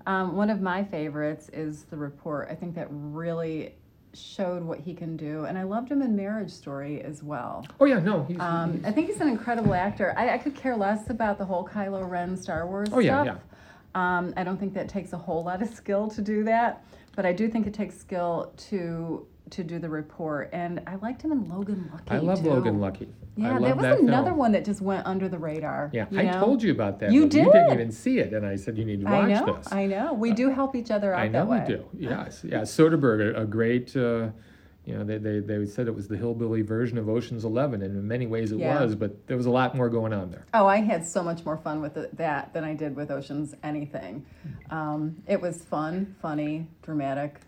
Um, 0.07 0.37
one 0.37 0.51
of 0.51 0.61
my 0.61 0.83
favorites 0.85 1.49
is 1.53 1.85
The 1.85 1.97
Report. 1.97 2.49
I 2.51 2.55
think 2.55 2.75
that 2.75 2.87
really 2.91 3.75
showed 4.15 4.63
what 4.63 4.79
he 4.79 4.93
can 4.95 5.17
do, 5.17 5.45
and 5.45 5.57
I 5.57 5.63
loved 5.63 5.89
him 5.91 6.03
in 6.03 6.15
Marriage 6.15 6.51
Story 6.51 7.01
as 7.03 7.23
well. 7.23 7.65
Oh 7.81 7.87
yeah, 7.87 7.99
no, 7.99 8.25
he's, 8.25 8.39
Um, 8.41 8.73
he's- 8.75 8.85
I 8.85 8.93
think 8.93 9.07
he's 9.09 9.21
an 9.21 9.29
incredible 9.29 9.73
actor. 9.75 10.13
I, 10.17 10.35
I 10.35 10.39
could 10.39 10.55
care 10.55 10.77
less 10.77 11.09
about 11.09 11.39
the 11.39 11.45
whole 11.47 11.67
Kylo 11.67 12.09
Ren 12.09 12.37
Star 12.37 12.67
Wars 12.67 12.89
Oh, 12.93 12.99
yeah, 12.99 13.23
stuff. 13.23 13.39
Um, 13.95 14.33
I 14.37 14.45
don't 14.45 14.59
think 14.59 14.75
that 14.75 14.89
takes 14.89 15.13
a 15.13 15.19
whole 15.19 15.45
lot 15.45 15.63
of 15.63 15.69
skill 15.71 16.09
to 16.11 16.21
do 16.23 16.45
that, 16.45 16.85
but 17.15 17.27
I 17.27 17.33
do 17.33 17.49
think 17.49 17.67
it 17.67 17.75
takes 17.75 17.99
skill 17.99 18.53
to 18.69 19.27
to 19.51 19.63
do 19.63 19.79
the 19.79 19.89
report. 19.89 20.49
And 20.53 20.81
I 20.87 20.95
liked 20.97 21.21
him 21.23 21.31
in 21.33 21.49
Logan 21.49 21.91
Lucky. 21.93 22.11
I 22.11 22.19
love 22.19 22.43
too. 22.43 22.49
Logan 22.51 22.81
Lucky. 22.81 23.09
I 23.37 23.41
Yeah, 23.41 23.59
that 23.59 23.77
was 23.77 23.83
that 23.83 24.01
another 24.01 24.31
film. 24.31 24.39
one 24.39 24.53
that 24.53 24.65
just 24.65 24.81
went 24.81 25.07
under 25.07 25.29
the 25.29 25.39
radar. 25.39 25.91
Yeah, 25.93 26.07
I 26.17 26.23
know? 26.23 26.41
told 26.41 26.63
you 26.63 26.73
about 26.73 27.01
that. 27.01 27.13
You 27.13 27.23
movie. 27.23 27.39
You 27.39 27.53
didn't 27.53 27.73
even 27.73 27.93
see 27.93 28.19
it, 28.19 28.33
and 28.33 28.47
I 28.47 28.57
said 28.57 28.79
you 28.79 28.85
need 28.85 29.03
to 29.03 29.09
I 29.09 29.29
watch 29.29 29.47
know, 29.47 29.57
this. 29.57 29.73
I 29.73 29.87
know. 29.87 30.15
We 30.15 30.33
do 30.33 30.51
help 30.51 30.75
each 30.75 30.91
other 30.91 31.13
out 31.15 31.21
I 31.21 31.29
know 31.29 31.49
that 31.51 31.69
we 31.69 31.75
do. 31.75 31.85
Yes, 31.99 32.45
yeah. 32.45 32.61
Soderbergh, 32.61 33.37
a, 33.37 33.43
a 33.43 33.45
great. 33.47 33.95
Uh, 33.97 34.29
you 34.85 34.97
know, 34.97 35.05
they, 35.05 35.19
they, 35.19 35.39
they 35.39 35.65
said 35.67 35.87
it 35.87 35.95
was 35.95 36.09
the 36.09 36.17
hillbilly 36.17 36.63
version 36.63 36.99
of 36.99 37.09
Ocean's 37.09 37.45
Eleven, 37.45 37.83
and 37.83 37.97
in 37.97 38.07
many 38.09 38.27
ways 38.27 38.51
it 38.53 38.59
Yeah. 38.59 38.83
was, 38.83 38.95
but 38.95 39.27
there 39.29 39.37
was 39.37 39.47
a 39.47 39.51
lot 39.51 39.77
more 39.77 39.89
going 39.89 40.13
on 40.13 40.31
there. 40.31 40.45
Oh, 40.55 40.67
I 40.67 40.79
had 40.79 41.07
so 41.07 41.23
much 41.23 41.45
more 41.45 41.57
fun 41.57 41.81
with 41.81 41.97
it, 41.97 42.17
that 42.17 42.53
than 42.53 42.65
I 42.65 42.75
did 42.75 42.97
with 42.97 43.11
Ocean's 43.11 43.55
Anything. 43.63 44.27
Um, 44.71 45.23
it 45.29 45.41
was 45.41 45.63
fun, 45.63 46.17
funny, 46.21 46.67
dramatic. 46.83 47.41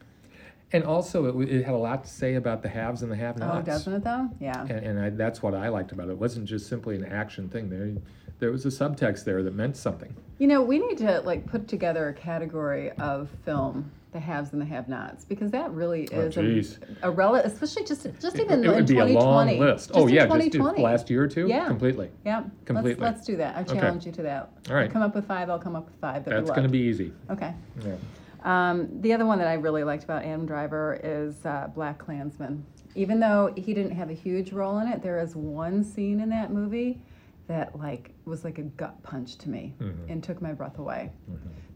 And 0.73 0.85
also, 0.85 1.40
it, 1.40 1.49
it 1.51 1.64
had 1.64 1.75
a 1.75 1.79
lot 1.79 2.05
to 2.05 2.11
say 2.11 2.35
about 2.35 2.62
the 2.62 2.68
haves 2.68 3.03
and 3.03 3.11
the 3.11 3.16
have-nots. 3.16 3.59
Oh, 3.59 3.62
doesn't 3.62 3.92
it 3.92 4.05
though? 4.05 4.29
Yeah. 4.40 4.61
And, 4.62 4.70
and 4.70 5.01
I, 5.01 5.11
that's 5.11 5.42
what 5.42 5.55
I 5.55 5.68
liked 5.68 5.92
about 5.92 6.09
it. 6.09 6.12
It 6.12 6.18
wasn't 6.18 6.47
just 6.47 6.68
simply 6.68 6.97
an 6.97 7.05
action 7.05 7.49
thing. 7.49 7.68
There, 7.68 7.92
there 8.40 8.51
was 8.51 8.64
a 8.64 8.68
subtext 8.68 9.25
there 9.25 9.42
that 9.42 9.55
meant 9.55 9.77
something. 9.77 10.14
You 10.38 10.49
know, 10.49 10.62
we 10.62 10.79
need 10.81 10.99
to 10.99 11.20
like 11.20 11.47
put 11.47 11.68
together 11.68 12.09
a 12.09 12.12
category 12.14 12.90
of 12.92 13.29
film, 13.44 13.90
the 14.14 14.20
haves 14.20 14.53
and 14.53 14.62
the 14.62 14.64
have-nots, 14.64 15.24
because 15.24 15.50
that 15.50 15.70
really 15.72 16.09
Oh, 16.12 16.20
is 16.20 16.35
geez. 16.37 16.79
a, 17.03 17.09
a 17.09 17.11
rel- 17.11 17.35
especially 17.35 17.85
just 17.85 18.05
just 18.20 18.37
It, 18.37 18.42
even 18.42 18.61
it 18.64 18.66
in 18.68 18.74
would 18.77 18.87
be 18.87 18.98
a 18.98 19.05
long 19.07 19.59
list. 19.59 19.90
Oh 19.92 20.07
yeah, 20.07 20.20
just 20.27 20.33
2020. 20.53 20.77
the 20.77 20.83
last 20.83 21.11
year 21.11 21.24
or 21.24 21.27
two. 21.27 21.48
Yeah. 21.48 21.66
completely. 21.66 22.11
Yeah, 22.24 22.44
Completely. 22.64 23.03
Let's, 23.03 23.16
let's 23.18 23.27
do 23.27 23.37
that. 23.38 23.57
I 23.57 23.61
Okay. 23.62 23.74
challenge 23.81 24.07
you 24.07 24.12
to 24.12 24.22
that. 24.22 24.53
All 24.70 24.77
right. 24.77 24.88
Come 24.90 25.03
up 25.03 25.14
with 25.16 25.27
five. 25.27 25.50
I'll 25.50 25.59
come 25.59 25.74
up 25.77 25.87
with 25.87 25.96
five. 26.00 26.24
that 26.24 26.31
That's 26.31 26.50
going 26.50 26.62
to 26.62 26.68
be 26.68 26.79
easy. 26.79 27.12
okay. 27.29 27.53
Yeah. 27.85 27.96
Um, 28.44 28.88
the 29.00 29.12
other 29.12 29.27
one 29.27 29.38
that 29.38 29.48
I 29.48 29.55
really 29.55 29.83
liked 29.85 30.05
about 30.05 30.22
Adam 30.22 30.46
Driver 30.46 31.00
is 31.03 31.44
uh, 31.44 31.68
BlacKkKlansman. 31.77 32.62
Even 32.94 33.18
though 33.18 33.53
he 33.57 33.74
didn't 33.74 33.96
have 33.96 34.11
a 34.11 34.14
huge 34.14 34.53
role 34.53 34.79
in 34.79 34.87
it, 34.87 35.03
there 35.03 35.18
is 35.18 35.35
one 35.35 35.83
scene 35.83 36.20
in 36.20 36.29
that 36.29 36.53
movie 36.53 37.00
that 37.48 37.77
like 37.77 38.12
was 38.27 38.44
like 38.44 38.59
a 38.59 38.62
gut 38.62 39.03
punch 39.03 39.37
to 39.38 39.50
me 39.50 39.74
Mm-hmm. 39.81 40.11
and 40.12 40.22
took 40.22 40.40
my 40.40 40.53
breath 40.53 40.79
away. 40.79 41.11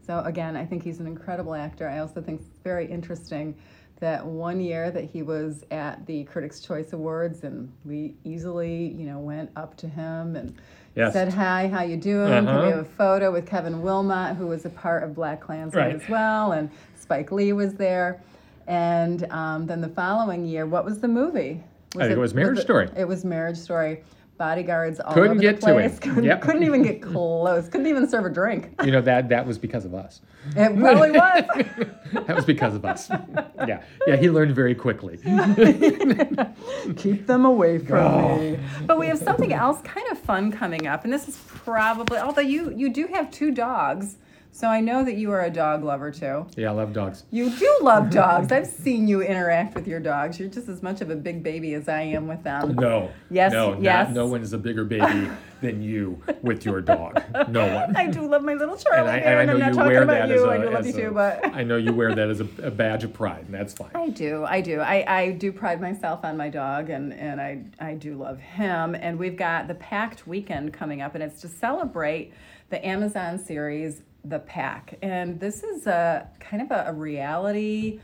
So 0.09 0.21
again, 0.25 0.55
I 0.55 0.65
think 0.65 0.81
he's 0.83 0.99
an 0.99 1.05
incredible 1.05 1.53
actor. 1.53 1.87
I 1.87 1.99
also 1.99 2.19
think 2.19 2.41
it's 2.41 2.49
very 2.63 2.87
interesting 2.89 3.53
that 3.99 4.25
one 4.25 4.59
year 4.59 4.89
that 4.89 5.03
he 5.03 5.21
was 5.21 5.63
at 5.69 6.03
the 6.07 6.23
Critics' 6.23 6.61
Choice 6.61 6.93
Awards, 6.93 7.43
and 7.43 7.71
we 7.85 8.15
easily, 8.23 8.87
you 8.97 9.05
know, 9.05 9.19
went 9.19 9.51
up 9.55 9.77
to 9.77 9.87
him 9.87 10.35
and 10.35 10.55
Yes. 10.95 11.13
said 11.13 11.31
hi, 11.31 11.67
how 11.67 11.83
you 11.83 11.95
doing? 11.95 12.33
Uh-huh. 12.33 12.61
we 12.65 12.69
have 12.71 12.79
a 12.79 12.83
photo 12.85 13.31
with 13.31 13.45
Kevin 13.45 13.83
Willmott, 13.83 14.35
who 14.35 14.47
was 14.47 14.65
a 14.65 14.69
part 14.71 15.03
of 15.03 15.11
BlacKkKlansman 15.11 15.75
Right. 15.75 15.95
as 16.01 16.09
well, 16.09 16.53
and 16.53 16.71
Spike 16.99 17.31
Lee 17.31 17.53
was 17.53 17.75
there. 17.75 18.19
And 18.65 19.31
um, 19.31 19.67
then 19.67 19.79
the 19.79 19.89
following 19.89 20.43
year, 20.43 20.65
what 20.65 20.85
was 20.85 21.01
the 21.01 21.07
movie? 21.07 21.63
I 21.97 21.99
think 21.99 22.13
it 22.13 22.17
was 22.17 22.33
Marriage 22.33 22.57
it- 22.57 22.61
Story. 22.63 22.89
It 22.97 23.07
was 23.07 23.23
Marriage 23.23 23.57
Story. 23.57 24.01
Bodyguards 24.39 24.99
all 25.01 25.13
Couldn't 25.13 25.31
over 25.31 25.39
get 25.41 25.59
the 25.61 25.67
to 25.67 25.73
place. 25.73 25.97
it. 25.97 26.01
Couldn't, 26.01 26.23
Yep. 26.23 26.41
couldn't 26.41 26.63
even 26.63 26.81
get 26.81 27.01
close. 27.01 27.67
Couldn't 27.67 27.87
even 27.87 28.07
serve 28.09 28.25
a 28.25 28.29
drink. 28.29 28.73
You 28.83 28.91
know 28.93 29.01
that 29.01 29.29
that 29.29 29.45
was 29.45 29.59
because 29.59 29.85
of 29.85 29.93
us. 29.93 30.21
It 30.55 30.71
really 30.71 31.11
was. 31.11 31.43
That 32.25 32.35
was 32.35 32.45
because 32.45 32.73
of 32.73 32.85
us. 32.85 33.09
yeah, 33.67 33.83
yeah. 34.07 34.15
He 34.15 34.29
learned 34.31 34.55
very 34.55 34.73
quickly. 34.73 35.17
Keep 36.97 37.27
them 37.27 37.45
away 37.45 37.77
from 37.77 37.97
oh. 37.99 38.37
me. 38.37 38.59
But 38.87 38.97
we 38.97 39.07
have 39.07 39.19
something 39.19 39.53
else 39.53 39.79
kind 39.83 40.07
of 40.11 40.17
fun 40.17 40.51
coming 40.51 40.87
up, 40.87 41.03
and 41.03 41.13
this 41.13 41.27
is 41.27 41.37
probably 41.45 42.17
although 42.17 42.41
you 42.41 42.71
you 42.75 42.91
do 42.91 43.07
have 43.07 43.29
two 43.29 43.51
dogs, 43.51 44.15
so 44.51 44.67
I 44.67 44.81
know 44.81 45.05
that 45.05 45.15
you 45.15 45.31
are 45.31 45.41
a 45.45 45.49
dog 45.49 45.83
lover 45.83 46.11
too. 46.11 46.45
Yeah, 46.57 46.69
I 46.69 46.71
love 46.71 46.91
dogs. 46.91 47.23
You 47.31 47.49
do 47.51 47.77
love 47.81 48.09
dogs. 48.09 48.51
I've 48.51 48.67
seen 48.67 49.07
you 49.07 49.21
interact 49.21 49.75
with 49.75 49.87
your 49.87 49.99
dogs. 49.99 50.39
You're 50.39 50.49
just 50.49 50.67
as 50.67 50.81
much 50.83 51.01
of 51.01 51.09
a 51.09 51.15
big 51.15 51.43
baby 51.43 51.73
as 51.75 51.87
I 51.87 52.01
am 52.01 52.27
with 52.27 52.43
them. 52.43 52.75
No. 52.75 53.09
Yes, 53.29 53.53
No. 53.53 53.71
not- 53.73 53.81
yes. 53.81 54.13
no 54.13 54.25
one 54.27 54.41
is 54.41 54.51
a 54.51 54.57
bigger 54.57 54.83
baby 54.83 55.29
than 55.61 55.81
you 55.81 56.21
with 56.41 56.65
your 56.65 56.81
dog. 56.81 57.21
No 57.49 57.73
one. 57.73 57.95
I 57.95 58.07
do 58.07 58.21
love 58.27 58.43
my 58.43 58.53
little 58.53 58.75
And 58.75 58.83
Charlie 58.83 59.09
I, 59.11 59.19
there, 59.19 59.39
and 59.41 59.51
I 59.51 59.53
know 59.53 59.63
I'm 59.63 59.69
you 59.69 59.75
talking 59.75 59.91
wear 59.91 60.05
that 60.05 60.31
as 60.31 60.41
a, 60.41 60.47
I 60.49 60.57
do 60.57 60.69
love 60.71 60.85
you 60.87 60.93
too, 60.93 61.11
but 61.11 61.45
I 61.55 61.63
know 61.63 61.77
you 61.77 61.93
wear 61.93 62.15
that 62.15 62.29
as 62.29 62.39
a, 62.41 62.47
a 62.63 62.71
badge 62.71 63.03
of 63.03 63.13
pride, 63.13 63.45
and 63.45 63.53
that's 63.53 63.73
fine. 63.73 63.91
I 63.93 64.09
do, 64.09 64.45
I 64.45 64.61
do. 64.61 64.79
I, 64.79 65.05
I 65.21 65.31
do 65.31 65.51
pride 65.51 65.79
myself 65.81 66.23
on 66.23 66.37
my 66.37 66.49
dog, 66.49 66.89
and, 66.89 67.13
and 67.13 67.39
I, 67.41 67.63
I 67.79 67.93
do 67.95 68.15
love 68.15 68.39
him. 68.39 68.95
And 68.95 69.19
we've 69.19 69.37
got 69.37 69.67
the 69.67 69.75
Packed 69.75 70.25
Weekend 70.27 70.73
coming 70.73 71.01
up, 71.01 71.13
and 71.15 71.23
it's 71.23 71.41
to 71.41 71.47
celebrate 71.47 72.33
the 72.69 72.85
Amazon 72.85 73.37
series, 73.37 74.01
The 74.25 74.39
Pack. 74.39 74.97
And 75.01 75.39
this 75.39 75.63
is 75.63 75.87
a 75.87 76.27
kind 76.39 76.61
of 76.63 76.71
a, 76.71 76.85
a 76.89 76.93
reality 76.93 77.99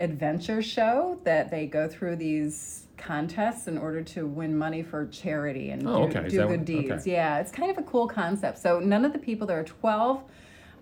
adventure 0.00 0.62
show 0.62 1.18
that 1.24 1.50
they 1.50 1.66
go 1.66 1.86
through 1.88 2.16
these 2.16 2.86
contests 2.96 3.66
in 3.68 3.78
order 3.78 4.02
to 4.02 4.26
win 4.26 4.56
money 4.56 4.82
for 4.82 5.06
charity 5.06 5.70
and 5.70 5.86
Oh, 5.86 6.08
do, 6.08 6.18
okay. 6.18 6.28
Do 6.28 6.36
good 6.38 6.48
what- 6.50 6.64
deeds. 6.64 6.90
okay. 6.90 7.12
Yeah, 7.12 7.38
it's 7.40 7.52
kind 7.52 7.70
of 7.70 7.78
a 7.78 7.82
cool 7.82 8.06
concept. 8.08 8.58
So 8.58 8.80
none 8.80 9.04
of 9.04 9.12
the 9.12 9.18
people 9.18 9.46
there 9.46 9.60
are 9.60 9.64
12 9.64 10.22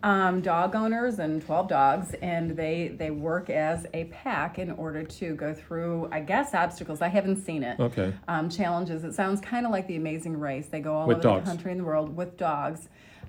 um, 0.05 0.40
dog 0.42 0.77
owners 0.77 1.18
and 1.18 1.42
12 1.44 1.68
dogs, 1.68 2.14
and 2.22 2.53
they 2.57 2.94
they 2.96 3.11
work 3.11 3.51
as 3.51 3.85
a 3.92 4.05
pack 4.05 4.57
in 4.61 4.70
order 4.70 5.03
to 5.03 5.35
go 5.35 5.53
through, 5.53 6.09
I 6.12 6.20
guess, 6.20 6.55
obstacles. 6.55 7.03
I 7.03 7.09
haven't 7.09 7.38
seen 7.44 7.64
it. 7.64 7.81
Okay. 7.81 8.14
Um, 8.29 8.48
challenges. 8.48 9.03
It 9.03 9.14
sounds 9.14 9.40
kind 9.40 9.66
of 9.66 9.72
like 9.72 9.88
the 9.88 9.96
Amazing 9.96 10.38
Race. 10.38 10.68
They 10.68 10.79
go 10.79 10.94
all 10.94 11.09
With 11.09 11.16
over 11.16 11.22
dogs. 11.24 11.44
the 11.46 11.51
country 11.51 11.72
and 11.72 11.81
the 11.81 11.85
world 11.85 12.16
with 12.16 12.37
dogs. 12.37 12.88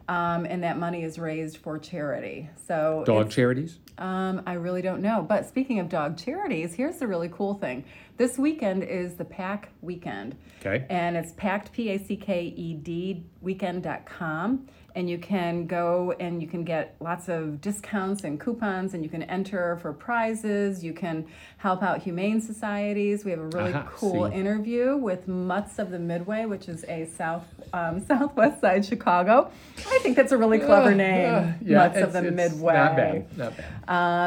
Um, 0.09 0.45
and 0.45 0.63
that 0.63 0.79
money 0.79 1.03
is 1.03 1.19
raised 1.19 1.57
for 1.57 1.77
charity. 1.77 2.49
So 2.67 3.03
Dog 3.05 3.29
charities. 3.29 3.77
um, 3.99 4.41
I 4.47 4.53
really 4.53 4.81
don't 4.81 5.01
know. 5.03 5.21
But 5.21 5.45
speaking 5.47 5.79
of 5.79 5.87
dog 5.87 6.17
charities, 6.17 6.73
here's 6.73 6.97
the 6.97 7.05
really 7.05 7.29
cool 7.29 7.53
thing. 7.53 7.85
This 8.17 8.35
weekend 8.39 8.81
is 8.83 9.13
the 9.15 9.25
Pack 9.25 9.69
Weekend. 9.81 10.35
Okay. 10.61 10.83
And 10.89 11.15
it's 11.15 11.31
packed, 11.33 11.71
P 11.73 11.89
A 11.91 11.99
C 11.99 12.15
K 12.15 12.41
E 12.43 12.73
D, 12.73 13.23
weekend.com. 13.41 14.67
And 14.99 15.09
you 15.09 15.17
can 15.17 15.65
go 15.65 16.13
and 16.19 16.41
you 16.41 16.47
can 16.49 16.65
get 16.65 16.93
lots 16.99 17.29
of 17.29 17.61
discounts 17.61 18.25
and 18.25 18.37
coupons, 18.37 18.93
and 18.93 19.01
you 19.01 19.09
can 19.09 19.23
enter 19.23 19.77
for 19.81 19.93
prizes. 19.93 20.83
You 20.83 20.91
can 20.91 21.25
help 21.55 21.81
out 21.81 22.01
humane 22.01 22.41
societies. 22.41 23.23
We 23.23 23.31
have 23.31 23.39
a 23.39 23.47
really 23.47 23.71
Aha, 23.71 23.89
cool 23.95 24.29
see. 24.29 24.35
interview 24.35 24.97
with 24.97 25.25
Mutts 25.25 25.79
of 25.79 25.91
the 25.91 25.99
Midway, 25.99 26.43
which 26.43 26.67
is 26.67 26.83
a 26.89 27.05
south 27.05 27.45
um, 27.71 28.05
southwest 28.07 28.59
side 28.59 28.85
Chicago. 28.85 29.49
I 29.77 29.99
think 29.99 30.17
that's 30.17 30.33
a 30.33 30.37
really 30.37 30.59
clever 30.59 30.93
name, 30.93 31.33
Uh, 31.33 31.53
yeah, 31.61 31.77
Mutts 31.77 32.01
of 32.01 32.11
the 32.11 32.23
Midway. 32.23 32.73
Not 32.73 32.97
bad. 32.97 33.37
Not 33.37 33.53
bad. 33.55 33.65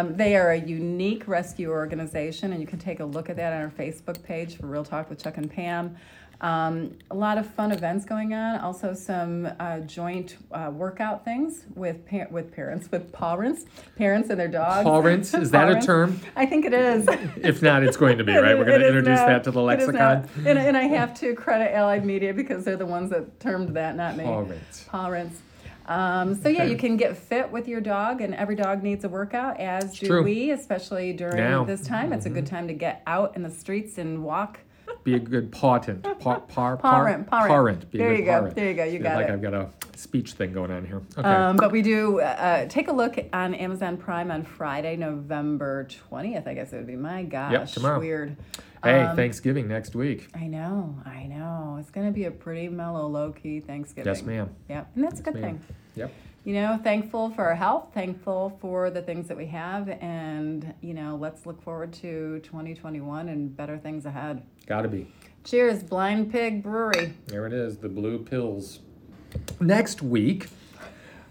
Um, 0.00 0.16
they 0.16 0.36
are 0.36 0.52
a 0.52 0.58
unique 0.58 1.28
rescue 1.28 1.68
organization, 1.68 2.50
and 2.52 2.62
you 2.62 2.66
can 2.66 2.78
take 2.78 3.00
a 3.00 3.04
look 3.04 3.28
at 3.28 3.36
that 3.36 3.52
on 3.52 3.60
our 3.60 3.68
Facebook 3.68 4.22
page 4.22 4.56
for 4.56 4.68
Real 4.68 4.84
Talk 4.86 5.10
with 5.10 5.22
Chuck 5.22 5.36
and 5.36 5.50
Pam. 5.50 5.96
Um, 6.42 6.98
a 7.08 7.14
lot 7.14 7.38
of 7.38 7.46
fun 7.46 7.70
events 7.70 8.04
going 8.04 8.34
on. 8.34 8.58
Also, 8.60 8.94
some 8.94 9.48
uh, 9.60 9.78
joint 9.80 10.38
uh, 10.50 10.72
workout 10.74 11.24
things 11.24 11.66
with 11.76 12.04
par- 12.04 12.26
with 12.32 12.52
parents, 12.52 12.90
with 12.90 13.12
parents, 13.12 13.64
parents 13.96 14.28
and 14.28 14.40
their 14.40 14.48
dogs. 14.48 14.82
Parents? 14.84 15.32
Is 15.34 15.52
that 15.52 15.70
a 15.70 15.80
term? 15.80 16.18
I 16.34 16.44
think 16.46 16.64
it 16.64 16.74
is. 16.74 17.08
If 17.36 17.62
not, 17.62 17.84
it's 17.84 17.96
going 17.96 18.18
to 18.18 18.24
be, 18.24 18.32
right? 18.36 18.58
We're 18.58 18.64
going 18.64 18.80
to 18.80 18.88
introduce 18.88 19.20
now. 19.20 19.26
that 19.28 19.44
to 19.44 19.52
the 19.52 19.64
It 19.66 19.80
is 19.82 19.88
now. 19.90 20.14
lexicon. 20.22 20.46
And, 20.46 20.58
and 20.58 20.76
I 20.76 20.82
have 20.82 21.14
to 21.20 21.32
credit 21.34 21.72
Allied 21.74 22.04
Media 22.04 22.34
because 22.34 22.64
they're 22.64 22.76
the 22.76 22.86
ones 22.86 23.10
that 23.10 23.38
termed 23.38 23.76
that, 23.76 23.94
not 23.94 24.16
me. 24.16 24.24
Parents. 24.24 24.84
Parents. 24.90 25.40
Um, 25.86 26.34
so 26.34 26.48
yeah, 26.48 26.62
Okay. 26.62 26.70
you 26.70 26.76
can 26.76 26.96
get 26.96 27.16
fit 27.16 27.50
with 27.52 27.68
your 27.68 27.80
dog, 27.80 28.20
and 28.20 28.34
every 28.34 28.56
dog 28.56 28.82
needs 28.82 29.04
a 29.04 29.08
workout, 29.08 29.60
as 29.60 29.96
do 29.98 30.06
true. 30.08 30.22
we, 30.24 30.50
especially 30.50 31.12
during 31.12 31.36
Now. 31.36 31.60
Mm-hmm. 31.62 31.70
this 31.70 31.82
time. 31.86 32.12
It's 32.12 32.26
a 32.26 32.30
good 32.30 32.46
time 32.46 32.66
to 32.66 32.74
get 32.74 33.02
out 33.06 33.36
in 33.36 33.42
the 33.44 33.50
streets 33.50 33.98
and 33.98 34.24
walk. 34.24 34.58
Be 35.04 35.14
a 35.14 35.18
good 35.18 35.50
parent. 35.50 36.02
Par, 36.20 36.40
par, 36.40 36.76
par, 36.76 36.76
Parent, 36.76 37.26
parent. 37.28 37.48
parent. 37.48 37.90
Be 37.90 37.98
a 37.98 38.02
There 38.02 38.12
you 38.14 38.24
go, 38.24 38.30
parent. 38.32 38.54
there 38.54 38.68
you 38.68 38.74
go, 38.74 38.84
you 38.84 38.98
got 39.00 39.16
like 39.16 39.28
it. 39.28 39.32
I've 39.32 39.42
got 39.42 39.54
a 39.54 39.68
speech 39.96 40.32
thing 40.32 40.52
going 40.52 40.70
on 40.70 40.84
here. 40.86 41.02
Okay. 41.18 41.28
Um, 41.28 41.56
but 41.56 41.72
we 41.72 41.82
do 41.82 42.20
uh, 42.20 42.66
take 42.68 42.88
a 42.88 42.92
look 42.92 43.16
on 43.32 43.54
Amazon 43.54 43.96
Prime 43.96 44.30
on 44.30 44.44
Friday, 44.44 44.96
November 44.96 45.84
twentieth. 46.08 46.46
I 46.46 46.54
guess 46.54 46.72
it 46.72 46.76
would 46.76 46.86
be. 46.86 46.96
My 46.96 47.24
gosh, 47.24 47.52
Yep. 47.52 47.68
tomorrow. 47.68 47.98
weird. 47.98 48.36
hey, 48.84 49.00
um, 49.00 49.16
Thanksgiving 49.16 49.66
next 49.68 49.94
week. 49.94 50.28
I 50.34 50.46
know, 50.46 50.96
I 51.04 51.24
know. 51.24 51.76
It's 51.80 51.90
gonna 51.90 52.12
be 52.12 52.24
a 52.24 52.30
pretty 52.30 52.68
mellow, 52.68 53.06
low 53.08 53.32
key 53.32 53.60
Thanksgiving. 53.60 54.12
Yes, 54.12 54.22
ma'am. 54.22 54.50
Yeah, 54.68 54.84
and 54.94 55.04
that's 55.04 55.20
a 55.20 55.22
good 55.22 55.34
thing. 55.34 55.60
Yep. 55.96 56.12
You 56.44 56.54
know, 56.54 56.78
thankful 56.82 57.30
for 57.30 57.44
our 57.44 57.54
health, 57.54 57.90
thankful 57.94 58.58
for 58.60 58.90
the 58.90 59.02
things 59.02 59.28
that 59.28 59.36
we 59.36 59.46
have, 59.46 59.88
and, 59.88 60.74
you 60.80 60.94
know, 60.94 61.16
let's 61.16 61.46
look 61.46 61.62
forward 61.62 61.92
to 61.94 62.40
2021 62.40 63.28
and 63.28 63.56
better 63.56 63.78
things 63.78 64.06
ahead. 64.06 64.42
Got 64.66 64.82
to 64.82 64.88
be. 64.88 65.06
Cheers, 65.44 65.82
Blind 65.82 66.32
Pig 66.32 66.62
Brewery. 66.62 67.14
There 67.26 67.46
it 67.46 67.52
is, 67.52 67.78
the 67.78 67.88
blue 67.88 68.18
pills. 68.18 68.80
Next 69.60 70.02
week, 70.02 70.48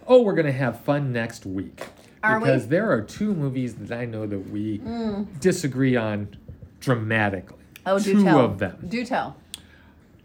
oh, 0.07 0.21
we're 0.21 0.35
to 0.35 0.51
have 0.51 0.79
fun 0.81 1.11
next 1.11 1.45
week. 1.45 1.87
Are 2.23 2.39
we? 2.39 2.45
because 2.45 2.67
there 2.67 2.91
are 2.91 3.01
two 3.01 3.33
movies 3.33 3.75
that 3.75 3.97
I 3.97 4.05
know 4.05 4.27
that 4.27 4.51
we 4.51 4.79
mm. 4.79 5.39
disagree 5.39 5.95
on 5.95 6.37
dramatically. 6.79 7.57
Oh, 7.85 7.97
do 7.97 8.13
two 8.13 8.23
tell. 8.23 8.39
of 8.39 8.59
them 8.59 8.77
Do 8.87 9.03
tell. 9.03 9.37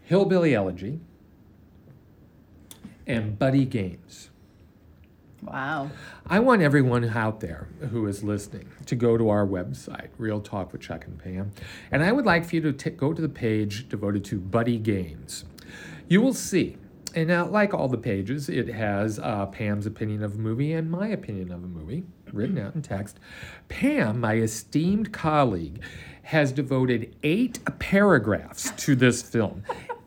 Hillbilly 0.03 0.53
Elegy 0.53 0.99
and 3.07 3.39
Buddy 3.39 3.65
Games. 3.65 4.29
Wow. 5.43 5.91
I 6.25 6.39
want 6.39 6.61
everyone 6.61 7.05
out 7.05 7.41
there 7.41 7.67
who 7.91 8.07
is 8.07 8.23
listening 8.23 8.69
to 8.87 8.95
go 8.95 9.17
to 9.17 9.29
our 9.29 9.45
website, 9.45 10.09
Real 10.17 10.41
Talk 10.41 10.71
with 10.71 10.81
Chuck 10.81 11.05
and 11.05 11.17
Pam, 11.19 11.51
and 11.91 12.03
I 12.03 12.11
would 12.11 12.25
like 12.25 12.45
for 12.45 12.55
you 12.55 12.61
to 12.61 12.73
t- 12.73 12.89
go 12.89 13.13
to 13.13 13.21
the 13.21 13.29
page 13.29 13.87
devoted 13.87 14.25
to 14.25 14.39
Buddy 14.39 14.77
Games. 14.77 15.45
You 16.07 16.21
will 16.21 16.33
see, 16.33 16.77
and 17.13 17.27
now, 17.27 17.47
like 17.47 17.73
all 17.73 17.87
the 17.87 17.97
pages, 17.97 18.49
it 18.49 18.67
has 18.67 19.19
uh, 19.19 19.45
Pam's 19.47 19.85
opinion 19.85 20.23
of 20.23 20.35
a 20.35 20.37
movie 20.37 20.73
and 20.73 20.89
my 20.89 21.07
opinion 21.07 21.51
of 21.51 21.63
a 21.63 21.67
movie 21.67 22.03
written 22.33 22.57
out 22.57 22.75
in 22.75 22.81
text. 22.81 23.19
Pam, 23.69 24.19
my 24.19 24.35
esteemed 24.35 25.13
colleague, 25.13 25.81
has 26.23 26.51
devoted 26.51 27.15
eight 27.23 27.59
paragraphs 27.79 28.71
to 28.71 28.95
this 28.95 29.21
film. 29.21 29.63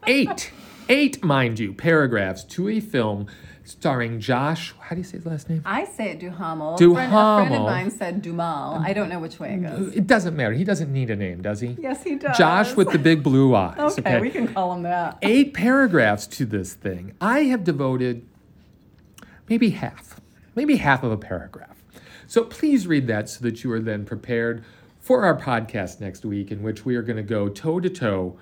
Eight, 0.07 0.53
eight, 0.89 1.22
mind 1.22 1.59
you, 1.59 1.72
paragraphs 1.72 2.45
to 2.45 2.68
a 2.68 2.81
film 2.81 3.26
starring 3.65 4.21
Josh. 4.21 4.75
How 4.79 4.95
do 4.95 5.01
you 5.01 5.05
say 5.05 5.19
his 5.19 5.27
last 5.27 5.49
name? 5.49 5.63
I 5.65 5.85
say 5.85 6.11
it 6.11 6.19
Duhamel. 6.21 6.75
A 6.75 6.79
friend, 6.79 6.93
a 6.93 6.95
friend 6.95 7.13
of 7.13 7.49
Duhamel. 7.49 7.67
mine 7.67 7.91
said 7.91 8.23
Dumal. 8.23 8.85
I 8.85 8.93
don't 8.93 9.09
know 9.09 9.19
which 9.19 9.39
way 9.39 9.55
it 9.55 9.63
goes. 9.63 9.95
It 9.95 10.07
doesn't 10.07 10.37
matter. 10.37 10.53
He 10.53 10.65
doesn't 10.65 10.93
need 10.93 11.11
a 11.11 11.17
name, 11.17 11.43
does 11.43 11.61
he? 11.61 11.77
Yes, 11.79 12.03
he 12.03 12.17
does. 12.17 12.37
Josh 12.37 12.75
with 12.75 12.91
the 12.91 12.99
big 12.99 13.23
blue 13.23 13.55
eyes. 13.55 13.99
Okay, 13.99 14.21
we 14.21 14.31
can 14.31 14.49
call 14.53 14.73
him 14.75 14.83
that. 14.83 15.19
Eight 15.23 15.55
paragraphs 15.55 16.27
to 16.29 16.45
this 16.45 16.75
thing. 16.75 17.15
I 17.21 17.41
have 17.45 17.65
devoted 17.65 18.27
maybe 19.49 19.71
half, 19.71 20.21
maybe 20.55 20.77
half 20.77 21.03
of 21.03 21.13
a 21.13 21.17
paragraph. 21.17 21.77
So 22.27 22.45
please 22.45 22.87
read 22.87 23.07
that 23.09 23.29
so 23.29 23.43
that 23.43 23.65
you 23.65 23.73
are 23.73 23.81
then 23.81 24.05
prepared 24.05 24.65
for 25.01 25.25
our 25.25 25.37
podcast 25.37 26.01
next 26.01 26.25
week, 26.25 26.51
in 26.53 26.63
which 26.63 26.85
we 26.85 26.95
are 26.95 27.03
going 27.03 27.17
to 27.17 27.23
go 27.23 27.49
toe 27.49 27.81
to 27.81 27.91
toe, 27.91 28.39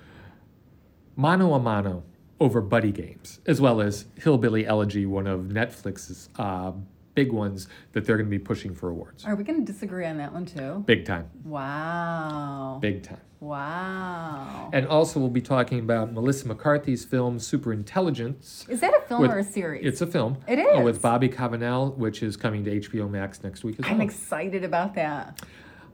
mano 1.15 1.53
a 1.53 1.59
mano, 1.59 2.03
over 2.39 2.61
buddy 2.61 2.91
games, 2.91 3.39
as 3.45 3.59
well 3.59 3.81
as 3.81 4.05
Hillbilly 4.15 4.65
Elegy, 4.65 5.05
one 5.05 5.27
of 5.27 5.41
Netflix's 5.41 6.29
uh, 6.37 6.71
big 7.15 7.31
ones 7.33 7.67
that 7.93 8.05
they're 8.05 8.17
going 8.17 8.27
to 8.27 8.31
be 8.31 8.39
pushing 8.39 8.73
for 8.73 8.89
awards. 8.89 9.25
Are 9.25 9.35
we 9.35 9.43
going 9.43 9.63
to 9.65 9.71
disagree 9.71 10.05
on 10.05 10.17
that 10.17 10.31
one 10.33 10.45
too? 10.45 10.83
Big 10.85 11.05
time. 11.05 11.29
Wow. 11.43 12.79
Big 12.81 13.03
time. 13.03 13.19
Wow. 13.41 14.69
And 14.73 14.85
also, 14.87 15.19
we'll 15.19 15.29
be 15.29 15.41
talking 15.41 15.79
about 15.79 16.11
Melissa 16.13 16.47
McCarthy's 16.47 17.05
film 17.05 17.37
Superintelligence. 17.39 18.67
Is 18.69 18.81
that 18.81 18.93
a 18.93 19.01
film 19.07 19.21
with- 19.21 19.31
or 19.31 19.39
a 19.39 19.43
series? 19.43 19.85
It's 19.85 20.01
a 20.01 20.07
film. 20.07 20.37
It 20.47 20.59
is. 20.59 20.65
uh, 20.65 20.79
is. 20.79 20.83
with 20.85 21.01
Bobby 21.01 21.29
Cannavale, 21.29 21.95
which 21.97 22.21
is 22.23 22.35
coming 22.37 22.63
to 22.65 22.79
HBO 22.79 23.09
Max 23.09 23.43
next 23.43 23.63
week 23.63 23.77
as 23.79 23.85
I'm 23.85 23.97
well. 23.99 24.07
excited 24.07 24.63
about 24.63 24.95
that. 24.95 25.41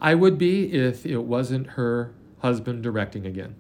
I 0.02 0.16
would 0.16 0.38
be 0.38 0.74
if 0.74 1.06
it 1.06 1.20
wasn't 1.20 1.68
her 1.72 2.14
husband 2.40 2.84
directing 2.84 3.26
again, 3.26 3.56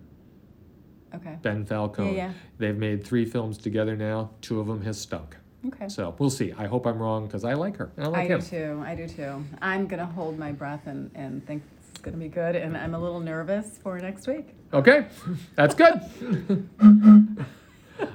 Okay. 1.15 1.37
Ben 1.41 1.65
Falcone. 1.65 2.11
Yeah, 2.11 2.27
yeah. 2.27 2.33
They've 2.57 2.77
made 2.77 3.03
three 3.05 3.25
films 3.25 3.57
together 3.57 3.95
now. 3.95 4.31
Two 4.41 4.59
of 4.59 4.67
them 4.67 4.81
has 4.83 4.99
stunk. 4.99 5.35
Okay. 5.67 5.89
So 5.89 6.13
we'll 6.19 6.29
see. 6.29 6.53
I 6.57 6.67
hope 6.67 6.85
I'm 6.85 6.99
wrong 6.99 7.25
because 7.25 7.43
I 7.43 7.53
like 7.53 7.77
her. 7.77 7.91
I 7.97 8.07
like 8.07 8.29
I 8.29 8.33
him. 8.33 8.39
do 8.39 8.45
too. 8.45 8.83
I 8.85 8.95
do 8.95 9.07
too. 9.07 9.43
I'm 9.61 9.87
going 9.87 9.99
to 9.99 10.05
hold 10.05 10.37
my 10.37 10.51
breath 10.51 10.85
and, 10.85 11.09
and 11.15 11.45
think 11.47 11.63
it's 11.89 12.01
going 12.01 12.13
to 12.13 12.19
be 12.19 12.27
good. 12.29 12.55
And 12.55 12.77
I'm 12.77 12.93
a 12.93 12.99
little 12.99 13.19
nervous 13.19 13.79
for 13.81 13.97
next 13.99 14.27
week. 14.27 14.49
Okay, 14.73 15.07
that's 15.55 15.73
good. 15.73 16.01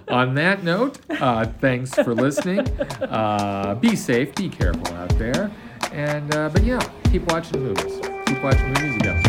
On 0.08 0.34
that 0.34 0.62
note, 0.62 0.98
uh, 1.20 1.46
thanks 1.60 1.94
for 1.94 2.14
listening. 2.14 2.60
Uh, 3.00 3.74
be 3.76 3.96
safe, 3.96 4.34
be 4.34 4.48
careful 4.48 4.94
out 4.94 5.08
there, 5.18 5.50
and 5.90 6.34
uh, 6.34 6.50
but 6.50 6.62
yeah, 6.64 6.78
keep 7.10 7.22
watching 7.32 7.62
movies. 7.62 7.98
Keep 8.26 8.42
watching 8.42 8.68
movies. 8.68 8.94
You 8.94 9.00
got 9.00 9.19